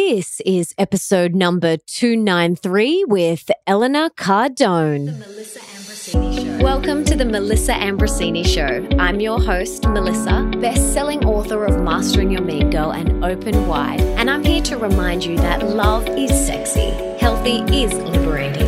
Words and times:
This 0.00 0.40
is 0.46 0.76
episode 0.78 1.34
number 1.34 1.76
293 1.76 3.06
with 3.08 3.50
Elena 3.66 4.12
Cardone. 4.16 5.18
Welcome 6.62 7.04
to 7.04 7.16
the 7.16 7.24
Melissa 7.24 7.72
Ambrosini 7.72 8.46
Show. 8.46 8.88
I'm 9.00 9.18
your 9.18 9.40
host, 9.40 9.88
Melissa, 9.88 10.48
best 10.60 10.92
selling 10.92 11.24
author 11.24 11.64
of 11.64 11.82
Mastering 11.82 12.30
Your 12.30 12.42
Mean 12.42 12.70
Girl 12.70 12.92
and 12.92 13.24
Open 13.24 13.66
Wide. 13.66 14.00
And 14.00 14.30
I'm 14.30 14.44
here 14.44 14.62
to 14.62 14.78
remind 14.78 15.24
you 15.24 15.36
that 15.38 15.66
love 15.66 16.06
is 16.10 16.30
sexy, 16.46 16.90
healthy 17.18 17.62
is 17.76 17.92
liberating, 17.92 18.67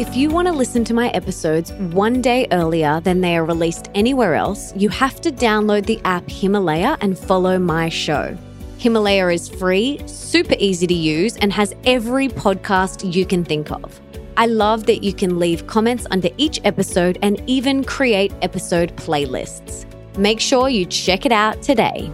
If 0.00 0.16
you 0.16 0.30
want 0.30 0.48
to 0.48 0.54
listen 0.54 0.82
to 0.84 0.94
my 0.94 1.10
episodes 1.10 1.74
one 1.74 2.22
day 2.22 2.48
earlier 2.52 3.02
than 3.02 3.20
they 3.20 3.36
are 3.36 3.44
released 3.44 3.90
anywhere 3.94 4.34
else, 4.34 4.74
you 4.74 4.88
have 4.88 5.20
to 5.20 5.30
download 5.30 5.84
the 5.84 6.00
app 6.06 6.26
Himalaya 6.26 6.96
and 7.02 7.18
follow 7.18 7.58
my 7.58 7.90
show. 7.90 8.34
Himalaya 8.78 9.28
is 9.28 9.50
free, 9.50 10.00
super 10.06 10.54
easy 10.58 10.86
to 10.86 10.94
use, 10.94 11.36
and 11.36 11.52
has 11.52 11.74
every 11.84 12.28
podcast 12.28 13.12
you 13.12 13.26
can 13.26 13.44
think 13.44 13.70
of. 13.70 14.00
I 14.38 14.46
love 14.46 14.86
that 14.86 15.04
you 15.04 15.12
can 15.12 15.38
leave 15.38 15.66
comments 15.66 16.06
under 16.10 16.30
each 16.38 16.62
episode 16.64 17.18
and 17.20 17.42
even 17.46 17.84
create 17.84 18.32
episode 18.40 18.96
playlists. 18.96 19.84
Make 20.16 20.40
sure 20.40 20.70
you 20.70 20.86
check 20.86 21.26
it 21.26 21.32
out 21.32 21.60
today. 21.60 22.10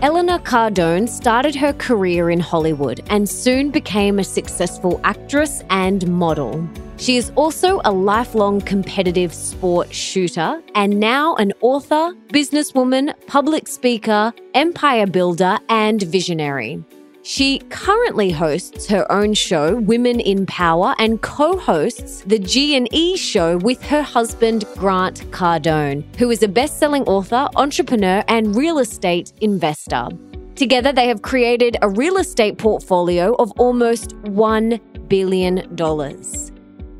Elena 0.00 0.38
Cardone 0.38 1.08
started 1.08 1.56
her 1.56 1.72
career 1.72 2.30
in 2.30 2.38
Hollywood 2.38 3.00
and 3.10 3.28
soon 3.28 3.72
became 3.72 4.20
a 4.20 4.24
successful 4.24 5.00
actress 5.02 5.64
and 5.70 6.06
model. 6.06 6.68
She 6.98 7.16
is 7.16 7.32
also 7.34 7.80
a 7.84 7.90
lifelong 7.90 8.60
competitive 8.60 9.34
sport 9.34 9.92
shooter 9.92 10.62
and 10.76 11.00
now 11.00 11.34
an 11.34 11.52
author, 11.62 12.14
businesswoman, 12.28 13.12
public 13.26 13.66
speaker, 13.66 14.32
empire 14.54 15.06
builder, 15.08 15.58
and 15.68 16.00
visionary. 16.00 16.80
She 17.28 17.58
currently 17.68 18.30
hosts 18.30 18.86
her 18.86 19.04
own 19.12 19.34
show, 19.34 19.76
Women 19.80 20.18
in 20.18 20.46
Power, 20.46 20.94
and 20.98 21.20
co-hosts 21.20 22.22
the 22.22 22.38
G&E 22.38 23.18
show 23.18 23.58
with 23.58 23.82
her 23.82 24.00
husband 24.00 24.64
Grant 24.78 25.30
Cardone, 25.30 26.02
who 26.16 26.30
is 26.30 26.42
a 26.42 26.48
best-selling 26.48 27.02
author, 27.02 27.46
entrepreneur, 27.54 28.24
and 28.28 28.56
real 28.56 28.78
estate 28.78 29.34
investor. 29.42 30.08
Together, 30.54 30.90
they 30.90 31.06
have 31.06 31.20
created 31.20 31.76
a 31.82 31.90
real 31.90 32.16
estate 32.16 32.56
portfolio 32.56 33.34
of 33.34 33.52
almost 33.58 34.16
$1 34.22 34.80
billion. 35.10 35.76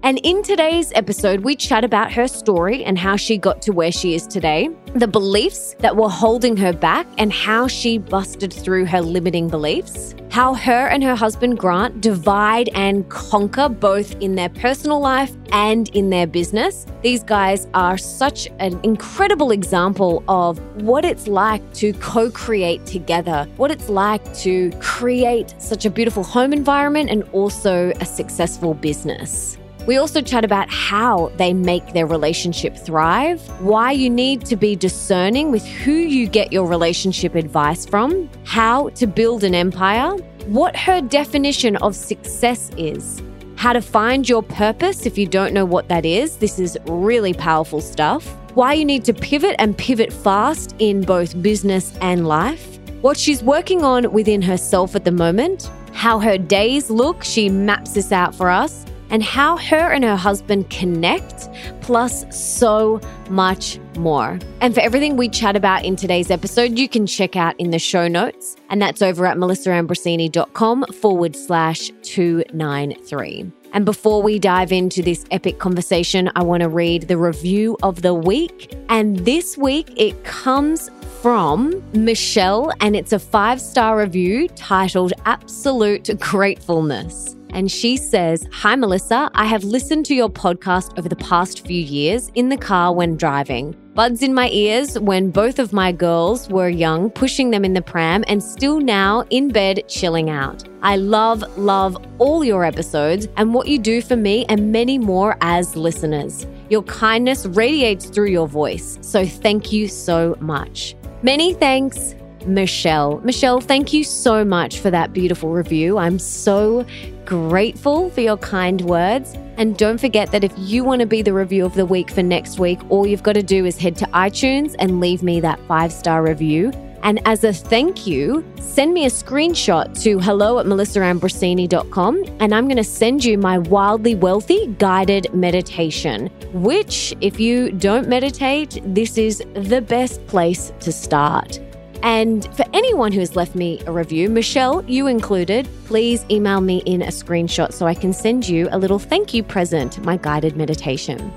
And 0.05 0.21
in 0.23 0.45
today's 0.45 0.93
episode, 0.95 1.41
we 1.41 1.57
chat 1.57 1.83
about 1.83 2.13
her 2.13 2.29
story 2.29 2.85
and 2.85 2.97
how 2.97 3.17
she 3.17 3.37
got 3.37 3.61
to 3.63 3.73
where 3.73 3.91
she 3.91 4.15
is 4.15 4.29
today, 4.29 4.71
the 4.95 5.09
beliefs 5.09 5.75
that 5.81 5.97
were 5.97 6.09
holding 6.09 6.57
her 6.57 6.73
back, 6.73 7.07
and 7.19 7.33
how 7.33 7.67
she 7.67 7.99
busted 7.99 8.53
through 8.53 8.85
her 8.87 9.01
limiting 9.01 9.49
beliefs, 9.49 10.15
how 10.31 10.55
her 10.55 10.87
and 10.87 11.03
her 11.03 11.17
husband 11.17 11.59
Grant 11.59 12.01
divide 12.01 12.69
and 12.75 13.09
conquer 13.09 13.69
both 13.69 14.15
in 14.21 14.37
their 14.37 14.49
personal 14.49 15.01
life 15.01 15.35
and 15.51 15.89
in 15.97 16.11
their 16.11 16.29
business. 16.29 16.87
These 17.03 17.25
guys 17.25 17.67
are 17.75 17.99
such 17.99 18.49
an 18.61 18.79
incredible 18.85 19.51
example 19.51 20.23
of 20.29 20.59
what 20.81 21.05
it's 21.05 21.27
like 21.27 21.75
to 21.75 21.93
co 21.95 22.31
create 22.31 22.87
together, 22.87 23.49
what 23.57 23.73
it's 23.73 23.89
like 23.89 24.23
to 24.39 24.71
create 24.79 25.57
such 25.59 25.87
a 25.87 25.91
beautiful 25.91 26.23
home 26.23 26.53
environment 26.53 27.11
and 27.11 27.25
also 27.33 27.91
a 28.01 28.07
successful 28.07 28.75
business. 28.75 29.59
We 29.89 29.97
also 29.97 30.21
chat 30.21 30.45
about 30.45 30.69
how 30.69 31.33
they 31.39 31.55
make 31.55 31.95
their 31.95 32.07
relationship 32.07 32.77
thrive, 32.77 33.41
why 33.63 33.93
you 33.93 34.11
need 34.11 34.45
to 34.45 34.55
be 34.55 34.77
discerning 34.77 35.51
with 35.51 35.65
who 35.65 35.93
you 35.93 36.27
get 36.27 36.53
your 36.53 36.67
relationship 36.67 37.35
advice 37.35 37.87
from, 37.87 38.29
how 38.45 38.91
to 38.91 39.07
build 39.07 39.45
an 39.45 39.55
empire, 39.55 40.11
what 40.45 40.77
her 40.77 41.01
definition 41.01 41.77
of 41.77 41.97
success 41.97 42.71
is, 42.77 43.23
how 43.57 43.73
to 43.73 43.81
find 43.81 44.29
your 44.29 44.43
purpose 44.43 45.07
if 45.07 45.17
you 45.17 45.27
don't 45.27 45.55
know 45.55 45.65
what 45.65 45.89
that 45.89 46.05
is. 46.05 46.37
This 46.37 46.59
is 46.59 46.77
really 46.85 47.33
powerful 47.33 47.81
stuff. 47.81 48.27
Why 48.53 48.75
you 48.75 48.85
need 48.85 49.07
to 49.07 49.15
pivot 49.15 49.57
and 49.59 49.75
pivot 49.75 50.13
fast 50.13 50.77
in 50.81 51.01
both 51.01 51.41
business 51.41 51.97
and 52.03 52.29
life. 52.29 52.79
What 53.01 53.17
she's 53.17 53.43
working 53.43 53.83
on 53.83 54.13
within 54.13 54.43
herself 54.43 54.95
at 54.95 55.07
the 55.07 55.13
moment. 55.13 55.71
How 55.95 56.19
her 56.19 56.37
days 56.37 56.91
look. 56.91 57.25
She 57.25 57.49
maps 57.49 57.95
this 57.95 58.13
out 58.13 58.35
for 58.35 58.51
us 58.51 58.85
and 59.11 59.23
how 59.23 59.57
her 59.57 59.93
and 59.93 60.05
her 60.05 60.17
husband 60.17 60.71
connect, 60.71 61.49
plus 61.81 62.25
so 62.35 63.01
much 63.31 63.79
more. 63.97 64.39
And 64.61 64.75
for 64.75 64.81
everything 64.81 65.17
we 65.17 65.29
chat 65.29 65.57
about 65.57 65.85
in 65.85 65.97
today's 65.97 66.31
episode, 66.31 66.79
you 66.79 66.89
can 66.89 67.07
check 67.07 67.37
out 67.37 67.59
in 67.59 67.71
the 67.71 67.79
show 67.79 68.09
notes, 68.09 68.57
and 68.71 68.81
that's 68.81 69.03
over 69.03 69.27
at 69.27 69.37
melissaambrosini.com 69.37 70.85
forward 71.01 71.37
slash 71.37 71.91
293. 72.03 73.53
And 73.73 73.85
before 73.85 74.23
we 74.23 74.39
dive 74.39 74.73
into 74.73 75.03
this 75.03 75.27
epic 75.31 75.59
conversation, 75.59 76.31
I 76.35 76.43
want 76.43 76.63
to 76.63 76.69
read 76.69 77.03
the 77.03 77.19
review 77.19 77.77
of 77.83 78.03
the 78.03 78.15
week. 78.15 78.75
And 78.89 79.19
this 79.21 79.59
week 79.59 79.93
it 79.97 80.25
comes 80.25 80.91
from 81.21 81.83
Michelle, 81.93 82.73
and 82.81 82.97
it's 82.97 83.13
a 83.13 83.19
five 83.19 83.61
star 83.61 83.99
review 83.99 84.49
titled 84.49 85.13
Absolute 85.27 86.19
Gratefulness. 86.19 87.38
And 87.51 87.71
she 87.71 87.97
says, 87.97 88.47
Hi, 88.53 88.77
Melissa. 88.77 89.31
I 89.35 89.47
have 89.47 89.65
listened 89.65 90.07
to 90.07 90.15
your 90.15 90.29
podcast 90.29 90.99
over 90.99 91.09
the 91.09 91.17
past 91.17 91.67
few 91.67 91.81
years 91.81 92.31
in 92.35 92.49
the 92.49 92.57
car 92.57 92.95
when 92.95 93.17
driving. 93.17 93.77
Buds 93.95 94.23
in 94.23 94.33
my 94.33 94.49
ears 94.51 94.99
when 94.99 95.31
both 95.31 95.59
of 95.59 95.73
my 95.73 95.91
girls 95.91 96.49
were 96.49 96.69
young, 96.69 97.11
pushing 97.11 97.51
them 97.51 97.65
in 97.65 97.75
the 97.75 97.83
pram, 97.83 98.25
and 98.29 98.43
still 98.43 98.81
now 98.81 99.25
in 99.31 99.49
bed 99.49 99.83
chilling 99.89 100.31
out. 100.31 100.63
I 100.83 100.97
love, 100.97 101.43
love 101.59 101.97
all 102.19 102.45
your 102.45 102.65
episodes 102.65 103.27
and 103.37 103.53
what 103.53 103.67
you 103.67 103.79
do 103.79 104.01
for 104.01 104.17
me 104.17 104.45
and 104.49 104.71
many 104.71 104.99
more 104.99 105.37
as 105.41 105.75
listeners. 105.75 106.47
Your 106.71 106.83
kindness 106.85 107.47
radiates 107.47 108.07
through 108.07 108.29
your 108.29 108.47
voice. 108.47 108.99
So 109.01 109.27
thank 109.27 109.73
you 109.73 109.89
so 109.89 110.37
much. 110.39 110.95
Many 111.23 111.55
thanks. 111.55 112.15
Michelle. 112.49 113.21
Michelle, 113.23 113.61
thank 113.61 113.93
you 113.93 114.03
so 114.03 114.45
much 114.45 114.81
for 114.81 114.91
that 114.91 115.13
beautiful 115.13 115.51
review. 115.51 115.99
I'm 115.99 116.19
so 116.19 116.85
grateful 117.25 118.11
for 118.11 118.23
your 118.23 118.39
kind 118.39 118.81
words. 118.83 119.35
And 119.59 119.77
don't 119.77 119.99
forget 119.99 120.31
that 120.33 120.45
if 120.45 120.53
you 120.57 120.85
want 120.85 121.01
to 121.01 121.07
be 121.07 121.21
the 121.21 121.33
review 121.33 121.65
of 121.65 121.75
the 121.75 121.85
week 121.85 122.11
for 122.11 122.23
next 122.23 122.59
week, 122.59 122.79
all 122.91 123.07
you've 123.07 123.23
got 123.23 123.35
to 123.35 123.43
do 123.43 123.67
is 123.67 123.77
head 123.77 123.97
to 123.97 124.07
iTunes 124.07 124.75
and 124.79 125.01
leave 125.01 125.23
me 125.23 125.41
that 125.41 125.61
five 125.67 125.93
star 125.93 126.23
review. 126.23 126.73
And 127.03 127.21
as 127.27 127.45
a 127.45 127.53
thank 127.53 128.07
you, 128.07 128.45
send 128.61 128.93
me 128.93 129.05
a 129.05 129.11
screenshot 129.11 130.01
to 130.03 130.19
hello 130.19 130.59
at 130.59 130.67
melissaambrosini.com 130.67 132.25
and 132.41 132.55
I'm 132.55 132.65
going 132.67 132.77
to 132.77 132.85
send 132.85 133.25
you 133.25 133.39
my 133.39 133.59
wildly 133.59 134.15
wealthy 134.15 134.67
guided 134.79 135.33
meditation, 135.33 136.29
which, 136.53 137.15
if 137.21 137.39
you 137.39 137.71
don't 137.73 138.09
meditate, 138.09 138.81
this 138.85 139.19
is 139.19 139.43
the 139.55 139.81
best 139.81 140.27
place 140.27 140.73
to 140.81 140.93
start. 140.93 141.61
And 142.03 142.45
for 142.57 142.65
anyone 142.73 143.13
who 143.13 143.21
has 143.21 143.37
left 143.37 143.55
me 143.55 143.81
a 143.87 143.93
review, 143.93 144.29
Michelle, 144.29 144.85
you 144.85 145.07
included, 145.07 145.69
please 145.87 146.25
email 146.31 146.61
me 146.61 146.83
in 146.87 147.03
a 147.03 147.09
screenshot 147.09 147.73
so 147.73 147.87
I 147.87 147.95
can 147.95 148.13
send 148.13 148.49
you 148.49 148.69
a 148.71 148.79
little 148.79 148.99
thank 148.99 149.35
you 149.35 149.43
present, 149.43 150.03
my 150.05 150.17
guided 150.17 150.57
meditation. 150.57 151.33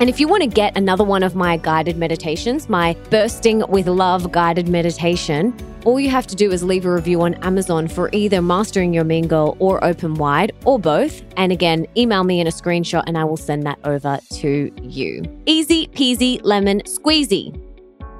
And 0.00 0.08
if 0.08 0.18
you 0.18 0.26
want 0.26 0.42
to 0.42 0.48
get 0.48 0.76
another 0.76 1.04
one 1.04 1.22
of 1.22 1.36
my 1.36 1.56
guided 1.58 1.96
meditations, 1.96 2.68
my 2.68 2.96
Bursting 3.10 3.62
with 3.68 3.86
Love 3.86 4.32
guided 4.32 4.68
meditation, 4.68 5.54
all 5.84 6.00
you 6.00 6.10
have 6.10 6.26
to 6.28 6.34
do 6.34 6.50
is 6.50 6.64
leave 6.64 6.86
a 6.86 6.92
review 6.92 7.22
on 7.22 7.34
Amazon 7.34 7.86
for 7.86 8.08
either 8.12 8.42
Mastering 8.42 8.92
Your 8.92 9.04
Mean 9.04 9.28
Girl 9.28 9.56
or 9.60 9.84
Open 9.84 10.14
Wide 10.14 10.52
or 10.64 10.78
both. 10.78 11.22
And 11.36 11.52
again, 11.52 11.86
email 11.96 12.24
me 12.24 12.40
in 12.40 12.46
a 12.46 12.50
screenshot 12.50 13.04
and 13.06 13.16
I 13.16 13.24
will 13.24 13.36
send 13.36 13.64
that 13.64 13.78
over 13.84 14.18
to 14.32 14.72
you. 14.82 15.22
Easy 15.46 15.86
peasy 15.88 16.40
lemon 16.42 16.80
squeezy. 16.82 17.71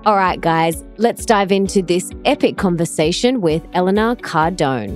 All 0.05 0.17
right, 0.17 0.41
guys, 0.41 0.83
let's 0.97 1.25
dive 1.25 1.53
into 1.53 1.81
this 1.81 2.11
epic 2.25 2.57
conversation 2.57 3.41
with 3.41 3.65
Elena 3.73 4.17
Cardone. 4.21 4.91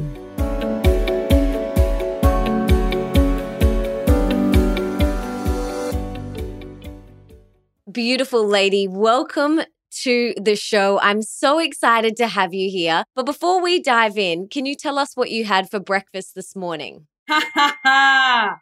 Beautiful 7.93 8.49
lady, 8.49 8.89
welcome 8.89 9.61
to 10.03 10.35
the 10.43 10.57
show. 10.57 10.99
I'm 10.99 11.23
so 11.23 11.61
excited 11.61 12.17
to 12.17 12.27
have 12.27 12.53
you 12.53 12.69
here. 12.69 13.05
But 13.15 13.27
before 13.27 13.63
we 13.63 13.81
dive 13.81 14.19
in, 14.19 14.49
can 14.49 14.67
you 14.67 14.75
tell 14.75 14.99
us 14.99 15.17
what 15.17 15.31
you 15.31 15.45
had 15.45 15.71
for 15.71 15.79
breakfast 15.79 16.35
this 16.35 16.57
morning? 16.57 17.07
that 17.29 18.59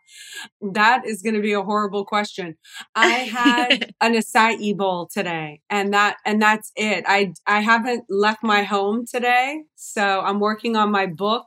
is 1.05 1.23
going 1.23 1.35
to 1.35 1.43
be 1.43 1.53
a 1.53 1.63
horrible 1.63 2.05
question. 2.05 2.57
I 2.95 3.09
had 3.09 3.95
an 4.01 4.15
acai 4.15 4.77
bowl 4.77 5.09
today 5.13 5.61
and 5.69 5.93
that 5.93 6.17
and 6.25 6.41
that's 6.41 6.73
it. 6.77 7.05
I 7.07 7.35
I 7.47 7.61
haven't 7.61 8.05
left 8.09 8.43
my 8.43 8.63
home 8.63 9.05
today, 9.07 9.65
so 9.75 10.21
I'm 10.21 10.41
working 10.41 10.77
on 10.77 10.91
my 10.91 11.07
book 11.07 11.45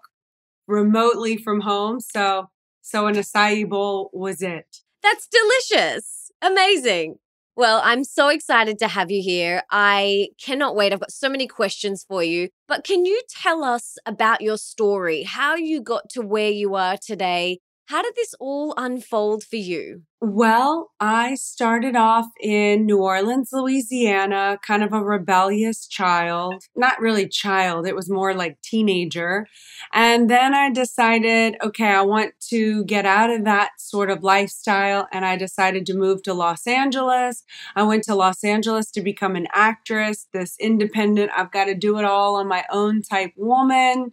remotely 0.68 1.38
from 1.38 1.62
home. 1.62 2.00
So 2.00 2.50
so 2.82 3.08
an 3.08 3.16
acai 3.16 3.68
bowl 3.68 4.10
was 4.14 4.42
it. 4.42 4.78
That's 5.02 5.28
delicious. 5.28 6.32
Amazing. 6.42 7.16
Well, 7.56 7.82
I'm 7.84 8.04
so 8.04 8.28
excited 8.28 8.78
to 8.80 8.88
have 8.88 9.10
you 9.10 9.24
here. 9.24 9.64
I 9.72 10.28
cannot 10.40 10.76
wait. 10.76 10.94
I've 10.94 11.00
got 11.00 11.12
so 11.12 11.28
many 11.28 11.48
questions 11.48 12.06
for 12.08 12.24
you. 12.24 12.50
But 12.68 12.84
can 12.84 13.06
you 13.06 13.22
tell 13.30 13.64
us 13.64 13.98
about 14.06 14.42
your 14.42 14.58
story, 14.58 15.24
how 15.24 15.56
you 15.56 15.82
got 15.82 16.10
to 16.12 16.22
where 16.22 16.50
you 16.52 16.76
are 16.76 16.98
today, 16.98 17.60
how 17.88 18.02
did 18.02 18.14
this 18.16 18.34
all 18.40 18.74
unfold 18.78 19.44
for 19.44 19.56
you? 19.56 20.02
Well, 20.20 20.90
I 21.00 21.36
started 21.36 21.96
off 21.96 22.26
in 22.42 22.86
New 22.86 22.98
Orleans, 22.98 23.50
Louisiana, 23.54 24.58
kind 24.66 24.84
of 24.84 24.92
a 24.92 25.04
rebellious 25.04 25.88
child. 25.88 26.66
Not 26.76 27.00
really 27.00 27.30
child, 27.30 27.88
it 27.88 27.96
was 27.96 28.10
more 28.10 28.34
like 28.34 28.60
teenager. 28.62 29.48
And 29.94 30.30
then 30.30 30.54
I 30.54 30.70
decided, 30.70 31.56
okay, 31.64 31.88
I 31.88 32.02
want 32.02 32.34
to 32.50 32.84
get 32.86 33.06
out 33.06 33.30
of 33.30 33.46
that 33.46 33.70
sort 33.78 34.10
of 34.10 34.24
lifestyle. 34.24 35.08
And 35.14 35.24
I 35.24 35.38
decided 35.38 35.86
to 35.86 35.98
move 35.98 36.24
to 36.24 36.34
Los 36.34 36.68
Angeles. 36.68 37.44
I 37.76 37.84
went 37.84 38.04
to 38.06 38.16
Los 38.16 38.44
Angeles 38.44 38.92
to 38.92 39.02
become 39.02 39.36
an 39.38 39.48
actress, 39.54 40.28
this 40.34 40.58
independent, 40.60 41.32
I've 41.38 41.52
got 41.52 41.66
to 41.66 41.76
do 41.76 42.00
it 42.00 42.06
all 42.06 42.36
on 42.36 42.48
my 42.48 42.66
own 42.70 43.02
type 43.02 43.32
woman. 43.38 44.12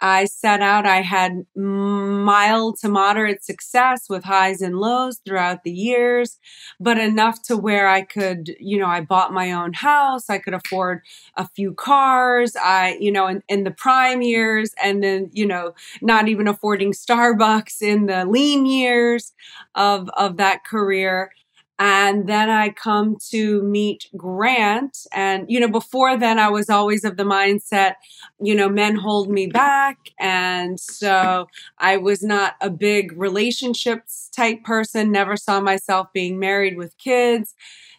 I 0.00 0.24
set 0.26 0.60
out, 0.60 0.86
I 0.86 1.02
had 1.02 1.46
mild 1.54 2.78
to 2.78 2.88
moderate 2.88 3.44
success 3.44 4.08
with 4.08 4.24
highs 4.24 4.60
and 4.60 4.78
lows 4.78 5.20
throughout 5.24 5.64
the 5.64 5.70
years, 5.70 6.38
but 6.80 6.98
enough 6.98 7.42
to 7.42 7.56
where 7.56 7.88
I 7.88 8.02
could, 8.02 8.54
you 8.58 8.78
know, 8.78 8.86
I 8.86 9.00
bought 9.00 9.32
my 9.32 9.52
own 9.52 9.72
house, 9.72 10.28
I 10.28 10.38
could 10.38 10.54
afford 10.54 11.02
a 11.36 11.48
few 11.48 11.74
cars, 11.74 12.56
I, 12.56 12.96
you 13.00 13.12
know, 13.12 13.26
in, 13.26 13.42
in 13.48 13.64
the 13.64 13.70
prime 13.70 14.22
years, 14.22 14.74
and 14.82 15.02
then, 15.02 15.30
you 15.32 15.46
know, 15.46 15.74
not 16.00 16.28
even 16.28 16.48
affording 16.48 16.92
Starbucks 16.92 17.82
in 17.82 18.06
the 18.06 18.24
lean 18.24 18.66
years 18.66 19.32
of, 19.74 20.08
of 20.10 20.36
that 20.38 20.64
career. 20.64 21.32
And 21.78 22.28
then 22.28 22.48
I 22.48 22.68
come 22.68 23.16
to 23.30 23.62
meet 23.62 24.06
Grant. 24.16 24.98
And, 25.12 25.46
you 25.48 25.58
know, 25.58 25.68
before 25.68 26.16
then, 26.16 26.38
I 26.38 26.48
was 26.48 26.70
always 26.70 27.02
of 27.04 27.16
the 27.16 27.24
mindset, 27.24 27.94
you 28.40 28.54
know, 28.54 28.68
men 28.68 28.94
hold 28.94 29.28
me 29.30 29.46
back. 29.46 29.98
And 30.20 30.78
so 30.78 31.48
I 31.78 31.96
was 31.96 32.22
not 32.22 32.54
a 32.60 32.70
big 32.70 33.12
relationships 33.16 34.30
type 34.34 34.62
person, 34.62 35.10
never 35.10 35.36
saw 35.36 35.60
myself 35.60 36.08
being 36.12 36.38
married 36.38 36.76
with 36.76 36.96
kids. 36.98 37.54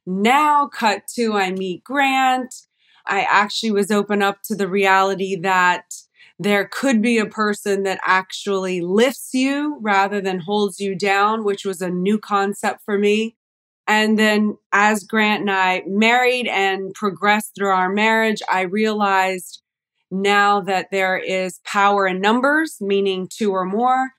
Now, 0.06 0.68
cut 0.68 1.08
to, 1.16 1.34
I 1.34 1.52
meet 1.52 1.84
Grant. 1.84 2.54
I 3.06 3.28
actually 3.30 3.72
was 3.72 3.92
open 3.92 4.22
up 4.22 4.44
to 4.44 4.56
the 4.56 4.68
reality 4.68 5.36
that 5.42 5.94
there 6.40 6.70
could 6.72 7.02
be 7.02 7.18
a 7.18 7.26
person 7.26 7.84
that 7.84 8.00
actually 8.06 8.82
lifts 8.82 9.34
you 9.34 9.78
rather 9.82 10.22
than 10.22 10.40
holds 10.40 10.80
you 10.80 10.96
down, 10.96 11.44
which 11.44 11.66
was 11.66 11.82
a 11.82 11.90
new 11.90 12.18
concept 12.18 12.82
for 12.86 12.98
me. 12.98 13.36
And 13.88 14.18
then 14.18 14.58
as 14.72 15.04
Grant 15.04 15.42
and 15.42 15.52
I 15.52 15.84
married 15.86 16.48
and 16.48 16.94
progressed 16.94 17.54
through 17.56 17.72
our 17.72 17.90
marriage, 17.90 18.42
I 18.52 18.62
realized 18.62 19.62
now 20.10 20.62
that 20.62 20.88
there 20.92 21.18
is 21.18 21.60
power 21.66 22.08
in 22.08 22.22
numbers, 22.22 22.78
meaning 22.80 23.28
two 23.28 23.52
or 23.52 23.66
more. 23.66 24.12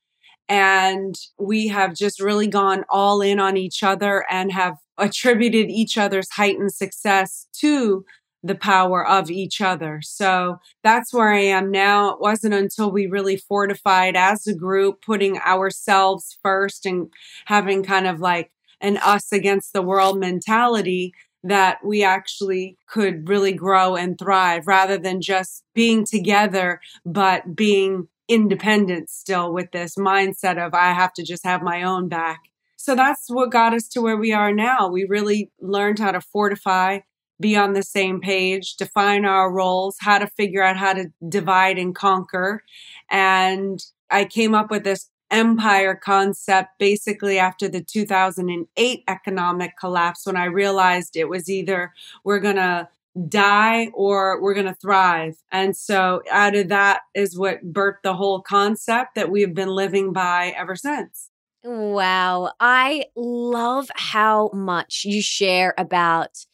And 0.49 1.15
we 1.39 1.69
have 1.69 1.95
just 1.95 2.21
really 2.21 2.47
gone 2.47 2.85
all 2.91 3.23
in 3.23 3.41
on 3.41 3.57
each 3.57 3.83
other 3.83 4.27
and 4.31 4.53
have 4.53 4.77
attributed 4.99 5.71
each 5.71 5.97
other's 5.97 6.31
heightened 6.33 6.75
success 6.75 7.47
to 7.61 8.05
the 8.43 8.55
power 8.55 9.07
of 9.07 9.31
each 9.31 9.63
other. 9.63 10.01
So 10.03 10.59
that's 10.83 11.15
where 11.15 11.33
I 11.33 11.41
am 11.41 11.71
now. 11.71 12.11
It 12.11 12.21
wasn't 12.21 12.53
until 12.53 12.93
we 12.93 13.07
really 13.07 13.39
fortified 13.39 14.17
as 14.17 14.47
a 14.47 14.55
group, 14.55 15.01
putting 15.01 15.39
ourselves 15.39 16.37
first 16.43 16.85
and 16.85 17.09
having 17.47 17.83
kind 17.83 18.07
of 18.07 18.21
like 18.21 18.51
an 18.81 18.97
us 18.99 19.33
against 19.33 19.73
the 19.73 19.83
world 19.83 20.19
mentality 20.19 21.13
that 21.43 21.79
we 21.85 22.03
actually 22.03 22.79
could 22.89 23.29
really 23.29 23.53
grow 23.53 23.95
and 23.97 24.19
thrive 24.19 24.67
rather 24.67 24.97
than 24.97 25.21
just 25.21 25.63
being 25.75 26.05
together, 26.05 26.81
but 27.05 27.55
being 27.55 28.09
independent 28.29 29.11
still 29.11 29.53
with 29.53 29.71
this 29.73 29.97
mindset 29.97 30.65
of 30.65 30.73
I 30.73 30.93
have 30.93 31.13
to 31.15 31.23
just 31.23 31.45
have 31.45 31.63
my 31.63 31.83
own 31.83 32.09
back. 32.09 32.41
So 32.77 32.95
that's 32.95 33.27
what 33.29 33.53
got 33.53 33.75
us 33.75 33.89
to 33.89 34.01
where 34.01 34.17
we 34.17 34.33
are 34.33 34.53
now. 34.53 34.89
We 34.89 35.05
really 35.05 35.51
learned 35.61 35.99
how 35.99 36.13
to 36.13 36.21
fortify, 36.21 37.01
be 37.41 37.57
on 37.57 37.75
the 37.75 37.83
same 37.83 38.21
page, 38.21 38.77
define 38.77 39.25
our 39.25 39.53
roles, 39.53 39.97
how 40.01 40.19
to 40.19 40.27
figure 40.27 40.63
out 40.63 40.77
how 40.77 40.95
to 40.95 41.07
divide 41.29 41.79
and 41.79 41.95
conquer. 41.95 42.63
And 43.11 43.83
I 44.11 44.25
came 44.25 44.55
up 44.55 44.71
with 44.71 44.85
this 44.85 45.11
empire 45.31 45.95
concept 45.95 46.71
basically 46.79 47.39
after 47.39 47.69
the 47.69 47.83
2008 47.83 49.05
economic 49.09 49.73
collapse 49.79 50.27
when 50.27 50.37
I 50.37 50.45
realized 50.45 51.17
it 51.17 51.29
was 51.29 51.49
either 51.49 51.93
we're 52.25 52.41
going 52.41 52.57
to 52.57 52.89
die 53.29 53.89
or 53.95 54.41
we're 54.41 54.55
going 54.55 54.67
to 54.67 54.75
thrive. 54.75 55.37
And 55.53 55.77
so 55.77 56.23
out 56.31 56.57
of 56.57 56.69
that 56.69 57.01
is 57.15 57.39
what 57.39 57.73
birthed 57.73 58.03
the 58.03 58.15
whole 58.15 58.41
concept 58.41 59.15
that 59.15 59.31
we've 59.31 59.55
been 59.55 59.69
living 59.69 60.13
by 60.13 60.53
ever 60.57 60.77
since. 60.77 61.31
Wow. 61.63 62.53
I 62.61 63.07
love 63.17 63.89
how 63.95 64.51
much 64.53 65.05
you 65.05 65.23
share 65.23 65.75
about 65.79 66.45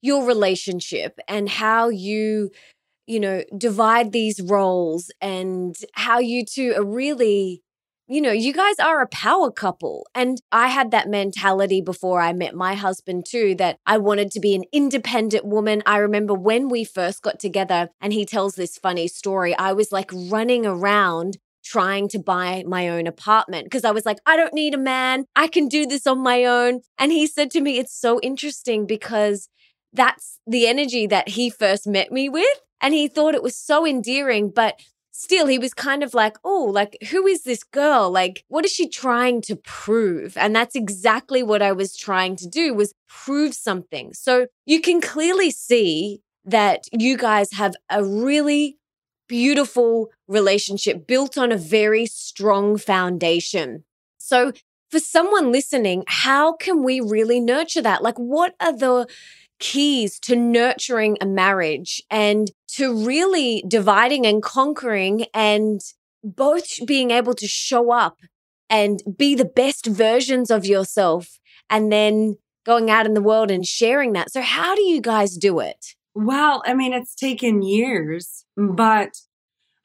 your 0.00 0.24
relationship 0.24 1.18
and 1.28 1.48
how 1.48 1.88
you 1.88 2.50
you 3.06 3.20
know 3.20 3.42
divide 3.56 4.12
these 4.12 4.40
roles 4.40 5.10
and 5.20 5.76
how 5.92 6.18
you 6.18 6.44
two 6.44 6.74
are 6.76 6.84
really 6.84 7.62
you 8.08 8.20
know, 8.20 8.32
you 8.32 8.52
guys 8.52 8.78
are 8.78 9.00
a 9.00 9.08
power 9.08 9.50
couple. 9.50 10.06
And 10.14 10.40
I 10.52 10.68
had 10.68 10.90
that 10.92 11.08
mentality 11.08 11.80
before 11.80 12.20
I 12.20 12.32
met 12.32 12.54
my 12.54 12.74
husband 12.74 13.26
too, 13.26 13.54
that 13.56 13.78
I 13.84 13.98
wanted 13.98 14.30
to 14.32 14.40
be 14.40 14.54
an 14.54 14.64
independent 14.72 15.44
woman. 15.44 15.82
I 15.86 15.98
remember 15.98 16.34
when 16.34 16.68
we 16.68 16.84
first 16.84 17.22
got 17.22 17.40
together 17.40 17.90
and 18.00 18.12
he 18.12 18.24
tells 18.24 18.54
this 18.54 18.78
funny 18.78 19.08
story, 19.08 19.56
I 19.56 19.72
was 19.72 19.90
like 19.90 20.10
running 20.12 20.64
around 20.64 21.38
trying 21.64 22.08
to 22.08 22.18
buy 22.18 22.62
my 22.66 22.88
own 22.88 23.08
apartment 23.08 23.64
because 23.64 23.84
I 23.84 23.90
was 23.90 24.06
like, 24.06 24.18
I 24.24 24.36
don't 24.36 24.54
need 24.54 24.74
a 24.74 24.78
man. 24.78 25.24
I 25.34 25.48
can 25.48 25.66
do 25.66 25.84
this 25.84 26.06
on 26.06 26.20
my 26.20 26.44
own. 26.44 26.82
And 26.98 27.10
he 27.10 27.26
said 27.26 27.50
to 27.52 27.60
me, 27.60 27.78
It's 27.78 27.98
so 27.98 28.20
interesting 28.20 28.86
because 28.86 29.48
that's 29.92 30.38
the 30.46 30.68
energy 30.68 31.08
that 31.08 31.30
he 31.30 31.50
first 31.50 31.86
met 31.86 32.12
me 32.12 32.28
with. 32.28 32.60
And 32.80 32.94
he 32.94 33.08
thought 33.08 33.34
it 33.34 33.42
was 33.42 33.56
so 33.56 33.84
endearing. 33.84 34.50
But 34.50 34.80
still 35.16 35.46
he 35.46 35.58
was 35.58 35.72
kind 35.72 36.02
of 36.02 36.12
like, 36.12 36.36
oh, 36.44 36.70
like, 36.70 36.98
who 37.10 37.26
is 37.26 37.42
this 37.44 37.64
girl? 37.64 38.10
Like, 38.10 38.44
what 38.48 38.66
is 38.66 38.70
she 38.70 38.86
trying 38.86 39.40
to 39.42 39.56
prove? 39.56 40.36
And 40.36 40.54
that's 40.54 40.76
exactly 40.76 41.42
what 41.42 41.62
I 41.62 41.72
was 41.72 41.96
trying 41.96 42.36
to 42.36 42.46
do 42.46 42.74
was 42.74 42.92
prove 43.08 43.54
something. 43.54 44.12
So 44.12 44.46
you 44.66 44.80
can 44.80 45.00
clearly 45.00 45.50
see 45.50 46.20
that 46.44 46.84
you 46.92 47.16
guys 47.16 47.52
have 47.52 47.74
a 47.88 48.04
really 48.04 48.76
beautiful 49.26 50.10
relationship 50.28 51.06
built 51.06 51.38
on 51.38 51.50
a 51.50 51.56
very 51.56 52.04
strong 52.04 52.76
foundation. 52.76 53.84
So 54.18 54.52
for 54.90 55.00
someone 55.00 55.50
listening, 55.50 56.04
how 56.06 56.54
can 56.54 56.84
we 56.84 57.00
really 57.00 57.40
nurture 57.40 57.82
that? 57.82 58.02
Like, 58.02 58.18
what 58.18 58.54
are 58.60 58.76
the 58.76 59.08
keys 59.58 60.18
to 60.20 60.36
nurturing 60.36 61.16
a 61.20 61.26
marriage 61.26 62.02
and 62.10 62.50
to 62.68 63.04
really 63.04 63.64
dividing 63.66 64.26
and 64.26 64.42
conquering 64.42 65.26
and 65.32 65.80
both 66.22 66.84
being 66.86 67.10
able 67.10 67.34
to 67.34 67.46
show 67.46 67.90
up 67.90 68.18
and 68.68 69.00
be 69.16 69.34
the 69.34 69.44
best 69.44 69.86
versions 69.86 70.50
of 70.50 70.66
yourself 70.66 71.38
and 71.70 71.92
then 71.92 72.36
going 72.64 72.90
out 72.90 73.06
in 73.06 73.14
the 73.14 73.22
world 73.22 73.50
and 73.50 73.64
sharing 73.64 74.12
that. 74.12 74.30
So, 74.32 74.42
how 74.42 74.74
do 74.74 74.82
you 74.82 75.00
guys 75.00 75.36
do 75.36 75.60
it? 75.60 75.94
Well, 76.14 76.62
I 76.66 76.74
mean, 76.74 76.92
it's 76.92 77.14
taken 77.14 77.62
years, 77.62 78.44
but 78.56 79.10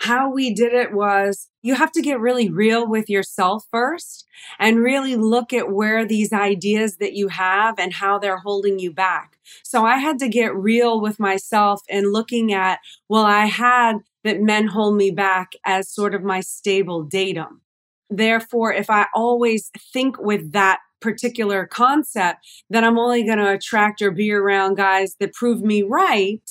how 0.01 0.31
we 0.31 0.51
did 0.53 0.73
it 0.73 0.93
was 0.93 1.47
you 1.61 1.75
have 1.75 1.91
to 1.91 2.01
get 2.01 2.19
really 2.19 2.49
real 2.49 2.87
with 2.87 3.07
yourself 3.07 3.65
first 3.69 4.25
and 4.57 4.79
really 4.79 5.15
look 5.15 5.53
at 5.53 5.71
where 5.71 6.05
these 6.05 6.33
ideas 6.33 6.97
that 6.97 7.13
you 7.13 7.27
have 7.27 7.77
and 7.77 7.93
how 7.93 8.17
they're 8.17 8.39
holding 8.39 8.79
you 8.79 8.91
back. 8.91 9.37
So 9.63 9.85
I 9.85 9.97
had 9.97 10.17
to 10.19 10.27
get 10.27 10.55
real 10.55 10.99
with 10.99 11.19
myself 11.19 11.81
and 11.87 12.11
looking 12.11 12.51
at, 12.51 12.79
well, 13.09 13.25
I 13.25 13.45
had 13.45 13.97
that 14.23 14.41
men 14.41 14.67
hold 14.67 14.95
me 14.95 15.11
back 15.11 15.51
as 15.65 15.87
sort 15.87 16.15
of 16.15 16.23
my 16.23 16.39
stable 16.39 17.03
datum. 17.03 17.61
Therefore, 18.09 18.73
if 18.73 18.89
I 18.89 19.05
always 19.13 19.69
think 19.93 20.19
with 20.19 20.51
that 20.53 20.79
particular 20.99 21.67
concept, 21.67 22.47
then 22.71 22.83
I'm 22.83 22.97
only 22.97 23.23
going 23.23 23.37
to 23.37 23.51
attract 23.51 24.01
or 24.01 24.09
be 24.09 24.31
around 24.31 24.77
guys 24.77 25.15
that 25.19 25.33
prove 25.33 25.61
me 25.61 25.83
right, 25.83 26.41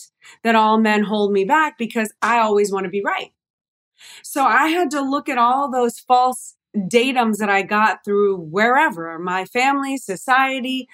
that 0.45 0.54
all 0.54 0.78
men 0.78 1.02
hold 1.02 1.33
me 1.33 1.45
back 1.45 1.78
because 1.78 2.12
I 2.23 2.38
always 2.38 2.73
want 2.73 2.85
to 2.85 2.90
be 2.90 3.02
right. 3.02 3.33
So 4.23 4.45
I 4.45 4.69
had 4.69 4.90
to 4.92 5.00
look 5.00 5.28
at 5.28 5.38
all 5.38 5.71
those 5.71 5.99
false 5.99 6.57
datums 6.76 7.38
that 7.38 7.50
I 7.50 7.62
got 7.62 8.04
through 8.04 8.37
wherever 8.37 9.19
my 9.19 9.45
family, 9.45 9.97
society, 9.97 10.88